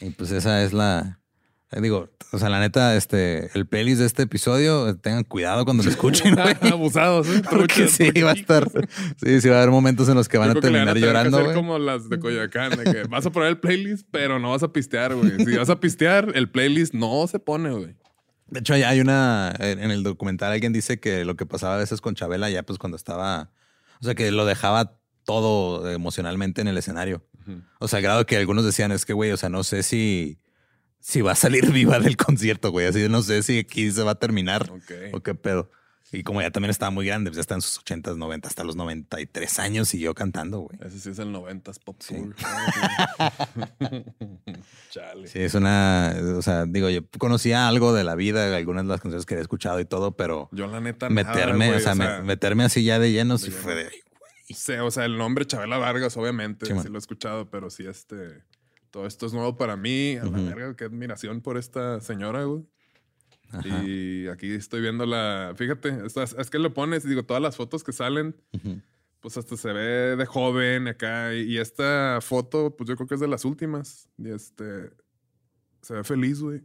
Y 0.00 0.10
pues 0.10 0.30
esa 0.30 0.62
es 0.62 0.72
la. 0.72 1.19
Eh, 1.72 1.80
Digo, 1.80 2.10
o 2.32 2.38
sea, 2.38 2.48
la 2.48 2.60
neta, 2.60 2.96
este, 2.96 3.50
el 3.58 3.66
pelis 3.66 3.98
de 3.98 4.06
este 4.06 4.22
episodio, 4.22 4.96
tengan 4.96 5.24
cuidado 5.24 5.64
cuando 5.64 5.82
lo 5.82 5.90
escuchen. 5.90 6.36
Abusados, 6.72 7.26
¿eh? 7.28 7.42
Porque 7.50 7.88
sí, 7.88 8.10
va 8.22 8.30
a 8.30 8.34
estar. 8.34 8.68
Sí, 9.22 9.40
sí, 9.40 9.48
va 9.48 9.56
a 9.56 9.58
haber 9.62 9.70
momentos 9.70 10.08
en 10.08 10.14
los 10.14 10.28
que 10.28 10.38
van 10.38 10.50
a 10.50 10.54
terminar 10.54 10.94
que 10.94 11.00
llorando, 11.00 11.36
hacer 11.38 11.46
güey. 11.52 11.56
como 11.56 11.78
las 11.78 12.08
de 12.08 12.18
Coyoacán, 12.20 12.70
de 12.76 12.84
que 12.84 13.02
vas 13.08 13.26
a 13.26 13.30
poner 13.30 13.48
el 13.50 13.58
playlist, 13.58 14.06
pero 14.10 14.38
no 14.38 14.50
vas 14.50 14.62
a 14.62 14.72
pistear, 14.72 15.14
güey. 15.14 15.32
Si 15.44 15.56
vas 15.56 15.70
a 15.70 15.80
pistear, 15.80 16.32
el 16.34 16.50
playlist 16.50 16.94
no 16.94 17.26
se 17.26 17.38
pone, 17.38 17.70
güey. 17.70 17.96
De 18.48 18.60
hecho, 18.60 18.74
hay- 18.74 18.82
hay 18.82 19.00
una. 19.00 19.54
En 19.60 19.90
el 19.92 20.02
documental 20.02 20.50
alguien 20.52 20.72
dice 20.72 20.98
que 20.98 21.24
lo 21.24 21.36
que 21.36 21.46
pasaba 21.46 21.74
a 21.74 21.78
veces 21.78 22.00
con 22.00 22.14
Chabela, 22.14 22.50
ya 22.50 22.62
pues 22.64 22.78
cuando 22.78 22.96
estaba. 22.96 23.50
O 24.00 24.04
sea, 24.04 24.14
que 24.14 24.30
lo 24.32 24.44
dejaba 24.46 24.96
todo 25.24 25.88
emocionalmente 25.90 26.60
en 26.60 26.68
el 26.68 26.76
escenario. 26.78 27.24
O 27.80 27.88
sea, 27.88 28.00
grado 28.00 28.26
que 28.26 28.36
algunos 28.36 28.64
decían, 28.64 28.92
es 28.92 29.04
que, 29.04 29.12
güey, 29.12 29.30
o 29.32 29.36
sea, 29.36 29.48
no 29.48 29.62
sé 29.64 29.82
si. 29.82 30.38
Si 31.00 31.20
va 31.22 31.32
a 31.32 31.36
salir 31.36 31.70
viva 31.72 31.98
del 31.98 32.16
concierto, 32.16 32.70
güey. 32.70 32.86
Así 32.86 33.08
no 33.08 33.22
sé 33.22 33.42
si 33.42 33.58
aquí 33.58 33.90
se 33.90 34.02
va 34.02 34.12
a 34.12 34.18
terminar 34.18 34.70
Ok. 34.70 34.92
o 35.14 35.20
qué 35.20 35.34
pedo. 35.34 35.70
Y 36.12 36.24
como 36.24 36.42
ya 36.42 36.50
también 36.50 36.70
estaba 36.70 36.90
muy 36.90 37.06
grande, 37.06 37.30
pues 37.30 37.36
ya 37.36 37.40
está 37.42 37.54
en 37.54 37.60
sus 37.60 37.78
80, 37.78 38.14
90, 38.16 38.48
hasta 38.48 38.64
los 38.64 38.74
93 38.74 39.58
años 39.60 39.88
siguió 39.88 40.12
cantando, 40.12 40.58
güey. 40.58 40.76
Ese 40.84 40.98
sí 40.98 41.10
es 41.10 41.20
el 41.20 41.28
90s 41.32 41.78
Pop 41.78 41.96
Sí. 42.00 42.16
Tour. 42.16 42.34
Chale. 44.90 45.28
Sí, 45.28 45.38
es 45.40 45.54
una. 45.54 46.14
O 46.36 46.42
sea, 46.42 46.66
digo, 46.66 46.90
yo 46.90 47.02
conocía 47.18 47.68
algo 47.68 47.92
de 47.92 48.04
la 48.04 48.14
vida, 48.16 48.56
algunas 48.56 48.84
de 48.84 48.88
las 48.88 49.00
canciones 49.00 49.24
que 49.26 49.34
había 49.34 49.42
escuchado 49.42 49.78
y 49.80 49.84
todo, 49.84 50.16
pero 50.16 50.48
Yo 50.52 50.66
la 50.66 50.80
neta 50.80 51.08
nada, 51.08 51.32
meterme, 51.32 51.66
güey, 51.68 51.78
o 51.78 51.80
sea, 51.80 51.94
me- 51.94 52.22
meterme 52.22 52.64
así 52.64 52.82
ya 52.84 52.98
de 52.98 53.12
lleno, 53.12 53.38
sí 53.38 53.50
de 53.50 53.56
fue 53.56 53.74
de. 53.76 53.90
sé, 54.52 54.80
o 54.80 54.90
sea, 54.90 55.04
el 55.04 55.16
nombre 55.16 55.46
Chabela 55.46 55.78
Vargas, 55.78 56.16
obviamente, 56.16 56.66
Sí, 56.66 56.72
sí, 56.82 56.88
lo 56.88 56.96
he 56.96 56.98
escuchado, 56.98 57.48
pero 57.50 57.70
sí, 57.70 57.86
este, 57.86 58.42
todo 58.90 59.06
esto 59.06 59.26
es 59.26 59.32
nuevo 59.32 59.56
para 59.56 59.76
mí. 59.76 60.16
A 60.16 60.24
la 60.24 60.38
verga, 60.38 60.76
qué 60.76 60.84
admiración 60.84 61.40
por 61.40 61.56
esta 61.56 62.00
señora, 62.00 62.44
güey. 62.44 62.64
Ajá. 63.50 63.84
Y 63.84 64.28
aquí 64.28 64.52
estoy 64.52 64.80
viendo 64.80 65.06
la, 65.06 65.54
fíjate, 65.56 66.02
es 66.06 66.50
que 66.50 66.58
le 66.58 66.70
pones, 66.70 67.04
digo, 67.04 67.24
todas 67.24 67.42
las 67.42 67.56
fotos 67.56 67.82
que 67.82 67.92
salen, 67.92 68.36
pues 69.20 69.36
hasta 69.36 69.56
se 69.56 69.72
ve 69.72 70.16
de 70.16 70.26
joven 70.26 70.88
acá. 70.88 71.34
Y, 71.34 71.54
y 71.54 71.58
esta 71.58 72.18
foto, 72.20 72.76
pues 72.76 72.88
yo 72.88 72.96
creo 72.96 73.08
que 73.08 73.14
es 73.14 73.20
de 73.20 73.28
las 73.28 73.44
últimas. 73.44 74.08
Y 74.18 74.30
este, 74.30 74.90
se 75.82 75.94
ve 75.94 76.04
feliz, 76.04 76.40
güey. 76.40 76.62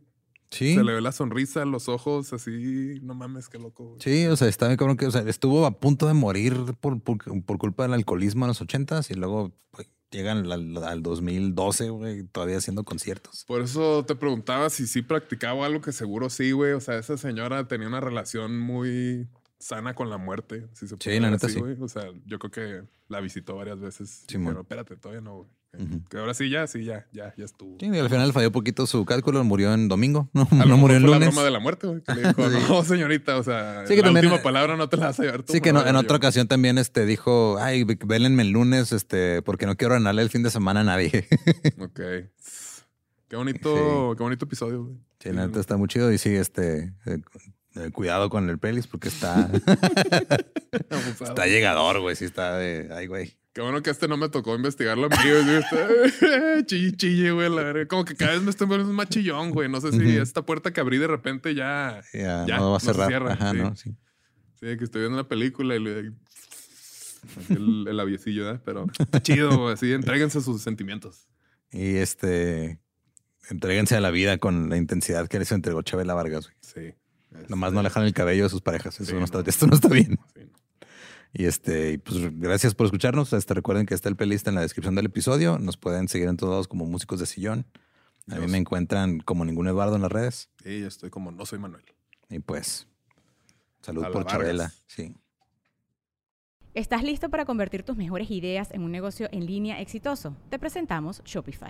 Sí. 0.52 0.76
Se 0.76 0.84
le 0.84 0.94
ve 0.94 1.02
la 1.02 1.12
sonrisa, 1.12 1.66
los 1.66 1.90
ojos 1.90 2.32
así, 2.32 3.00
no 3.02 3.14
mames, 3.14 3.50
qué 3.50 3.58
loco, 3.58 3.86
güey. 3.86 3.98
Sí, 4.00 4.26
o 4.28 4.38
sea, 4.38 4.48
está 4.48 4.68
bien 4.68 4.78
cabrón 4.78 4.96
que, 4.96 5.08
o 5.08 5.12
sea, 5.12 5.22
estuvo 5.22 5.66
a 5.66 5.80
punto 5.80 6.08
de 6.08 6.14
morir 6.14 6.56
por, 6.80 7.02
por, 7.02 7.18
por 7.44 7.58
culpa 7.58 7.84
del 7.84 7.94
alcoholismo 7.94 8.46
en 8.46 8.50
los 8.50 8.62
ochentas 8.62 9.10
y 9.10 9.16
luego 9.16 9.52
pues, 9.72 9.90
llegan 10.16 10.52
al, 10.52 10.84
al 10.84 11.04
2012, 11.04 11.90
güey, 11.90 12.24
todavía 12.24 12.58
haciendo 12.58 12.84
conciertos. 12.84 13.46
Por 13.46 13.62
eso 13.62 14.06
te 14.06 14.16
preguntaba 14.16 14.70
si 14.70 14.88
sí 14.88 15.02
practicaba 15.02 15.66
algo 15.66 15.82
que 15.82 15.92
seguro 15.92 16.30
sí, 16.30 16.52
güey. 16.52 16.74
O 16.74 16.80
sea, 16.80 16.98
esa 16.98 17.18
señora 17.18 17.68
tenía 17.68 17.88
una 17.88 18.00
relación 18.00 18.60
muy 18.60 19.28
sana 19.60 19.94
con 19.96 20.10
la 20.10 20.18
muerte. 20.18 20.68
Si 20.74 20.88
se 20.88 20.98
puede 20.98 21.20
la 21.20 21.28
ver 21.28 21.34
neta 21.34 21.48
así, 21.48 21.56
sí. 21.56 21.60
güey. 21.60 21.78
O 21.82 21.88
sea, 21.88 22.12
yo 22.26 22.40
creo 22.40 22.52
que 22.52 22.88
la 23.08 23.20
visitó 23.20 23.56
varias 23.56 23.80
veces. 23.80 24.26
Simón. 24.28 24.54
pero 24.54 24.62
espérate, 24.62 24.96
todavía 24.98 25.22
no, 25.22 25.38
güey. 25.38 25.50
Que 26.10 26.18
ahora 26.18 26.34
sí, 26.34 26.50
ya, 26.50 26.68
sí, 26.68 26.84
ya, 26.86 27.06
ya, 27.12 27.34
ya 27.38 27.46
estuvo. 27.46 27.78
Sí, 27.80 27.88
y 27.92 27.98
al 27.98 28.10
final 28.10 28.32
falló 28.34 28.52
poquito 28.52 28.86
su 28.88 29.04
cálculo, 29.06 29.44
murió 29.44 29.74
en 29.74 29.88
domingo, 29.88 30.30
no, 30.34 30.44
A 30.52 30.56
lo 30.56 30.58
no 30.58 30.66
mejor 30.66 30.80
murió 30.80 30.98
en 30.98 31.04
fue 31.04 31.12
lunes. 31.14 31.20
la 31.22 31.32
broma 31.32 31.44
de 31.46 31.52
la 31.52 31.60
muerte, 31.60 31.88
güey. 31.88 32.02
Que 32.02 32.14
le 32.16 32.22
dijo, 32.30 32.42
no, 32.70 32.84
señorita, 32.84 33.38
o 33.38 33.44
sea, 33.44 33.84
Sí, 33.88 33.96
que 33.96 34.02
la 34.02 34.08
también- 34.08 34.26
última 34.28 34.44
palabra 34.44 34.76
no 34.78 34.90
te 34.90 34.98
la 34.98 35.08
vas 35.08 35.20
a 35.20 35.24
llevar 35.24 35.44
tú. 35.44 35.54
Sí, 35.54 35.62
que 35.62 35.74
no- 35.74 35.86
en 35.86 35.96
otra 35.96 36.12
yo". 36.12 36.18
ocasión 36.18 36.48
también 36.48 36.78
este 36.78 37.06
dijo, 37.06 37.58
ay, 37.60 37.84
vélenme 38.06 38.44
el 38.44 38.52
lunes, 38.52 38.92
este, 38.92 39.42
porque 39.42 39.66
no 39.66 39.76
quiero 39.76 39.94
ganarle 39.96 40.22
el 40.22 40.30
fin 40.30 40.44
de 40.44 40.50
semana 40.52 40.82
a 40.82 40.84
nadie. 40.84 41.28
Ok. 41.80 42.00
Qué 43.28 43.36
bonito, 43.36 44.14
qué 44.16 44.24
bonito 44.24 44.46
episodio, 44.46 44.84
güey. 44.84 44.96
Sí, 45.20 45.32
la 45.32 45.48
neta 45.48 45.60
está 45.60 45.76
muy 45.78 45.88
chido 45.88 46.12
y 46.14 46.18
sí, 46.20 46.30
este, 46.36 46.94
eh, 47.08 47.20
eh, 47.76 47.90
cuidado 47.92 48.30
con 48.30 48.48
el 48.50 48.60
playlist 48.60 48.90
porque 48.90 49.08
está, 49.08 49.50
está 51.22 51.48
llegador, 51.48 52.00
güey, 52.02 52.16
sí 52.16 52.26
está 52.26 52.58
de, 52.58 52.90
ay, 52.94 53.08
güey. 53.08 53.38
Qué 53.56 53.62
bueno 53.62 53.82
que 53.82 53.90
este 53.90 54.10
no 54.10 54.18
me 54.18 54.28
tocó 54.28 54.54
investigarlo 54.54 55.08
a. 55.10 55.16
Está- 55.16 56.66
Chille, 56.66 56.92
chille, 56.98 57.32
güey, 57.32 57.50
la 57.50 57.64
verga. 57.64 57.88
Como 57.88 58.04
que 58.04 58.14
cada 58.14 58.34
vez 58.34 58.42
me 58.42 58.50
estoy 58.50 58.68
poniendo 58.68 58.92
más 58.94 59.08
chillón, 59.08 59.52
güey. 59.52 59.70
No 59.70 59.80
sé 59.80 59.94
si 59.94 60.18
esta 60.18 60.46
puerta 60.46 60.74
que 60.74 60.82
abrí 60.82 60.98
de 60.98 61.08
repente 61.08 61.56
ya... 61.56 62.02
Ya, 62.14 62.46
Ya, 62.46 62.58
no 62.58 62.64
va 62.64 62.70
no 62.72 62.76
a 62.76 62.80
se 62.82 62.88
cerrar. 62.88 63.08
cierra, 63.08 63.32
Ajá, 63.34 63.52
sí. 63.52 63.58
no, 63.58 63.76
sí. 63.78 63.96
Sí, 64.60 64.78
que 64.78 64.84
estoy 64.84 65.02
viendo 65.04 65.18
la 65.18 65.28
película 65.30 65.74
y 65.76 65.80
le... 65.80 66.12
El, 67.50 67.88
el 67.88 68.00
aviecillo, 68.00 68.52
¿eh? 68.52 68.60
Pero 68.66 68.88
está 69.00 69.22
chido, 69.22 69.58
güey. 69.58 69.74
Así, 69.76 69.94
entréguense 69.94 70.42
sus 70.42 70.62
sentimientos. 70.62 71.28
Y 71.72 71.96
este, 71.96 72.80
entréguense 73.50 73.96
a 73.96 74.02
la 74.02 74.12
vida 74.12 74.38
con 74.38 74.70
la 74.70 74.76
intensidad 74.76 75.28
que 75.30 75.40
les 75.40 75.52
entregó 75.54 75.82
Chabela 75.82 76.14
Vargas, 76.14 76.48
güey. 76.48 76.58
Sí. 76.60 76.94
Nomás 77.48 77.72
no 77.72 77.80
alejan 77.80 78.04
el 78.04 78.14
cabello 78.14 78.44
de 78.44 78.50
sus 78.50 78.62
parejas. 78.62 78.96
Eso 79.00 79.12
Sí, 79.12 79.14
no 79.18 79.24
está, 79.24 79.42
esto 79.46 79.66
no 79.66 79.76
está 79.76 79.88
bien. 79.88 80.20
Sí, 80.34 80.42
no. 80.44 80.65
Y 81.38 81.46
este, 81.48 81.92
y 81.92 81.98
pues 81.98 82.18
gracias 82.40 82.74
por 82.76 82.86
escucharnos. 82.86 83.34
Este, 83.34 83.54
recuerden 83.54 83.86
que 83.86 83.94
está 83.94 84.08
el 84.08 84.16
playlist 84.16 84.48
en 84.48 84.56
la 84.56 84.62
descripción 84.62 84.96
del 84.96 85.08
episodio. 85.08 85.60
Nos 85.60 85.76
pueden 85.76 86.08
seguir 86.08 86.30
en 86.30 86.38
todos 86.38 86.52
lados 86.52 86.70
como 86.70 86.86
músicos 86.86 87.20
de 87.20 87.26
sillón. 87.26 87.66
A 88.32 88.36
mí 88.36 88.48
me 88.48 88.58
encuentran 88.58 89.20
como 89.20 89.44
ningún 89.44 89.68
Eduardo 89.68 89.98
en 89.98 90.02
las 90.02 90.12
redes. 90.12 90.50
Sí, 90.64 90.80
yo 90.80 90.88
estoy 90.88 91.10
como 91.10 91.32
no 91.32 91.46
soy 91.46 91.60
Manuel. 91.60 91.84
Y 92.30 92.40
pues, 92.40 92.88
salud 93.82 94.04
por 94.04 94.24
Vargas. 94.24 94.32
Chabela. 94.32 94.74
Sí. 94.88 95.14
¿Estás 96.74 97.04
listo 97.04 97.30
para 97.30 97.44
convertir 97.44 97.84
tus 97.84 97.98
mejores 97.98 98.32
ideas 98.32 98.72
en 98.72 98.84
un 98.84 98.92
negocio 98.92 99.28
en 99.34 99.46
línea 99.46 99.82
exitoso? 99.82 100.38
Te 100.50 100.58
presentamos 100.58 101.22
Shopify. 101.26 101.70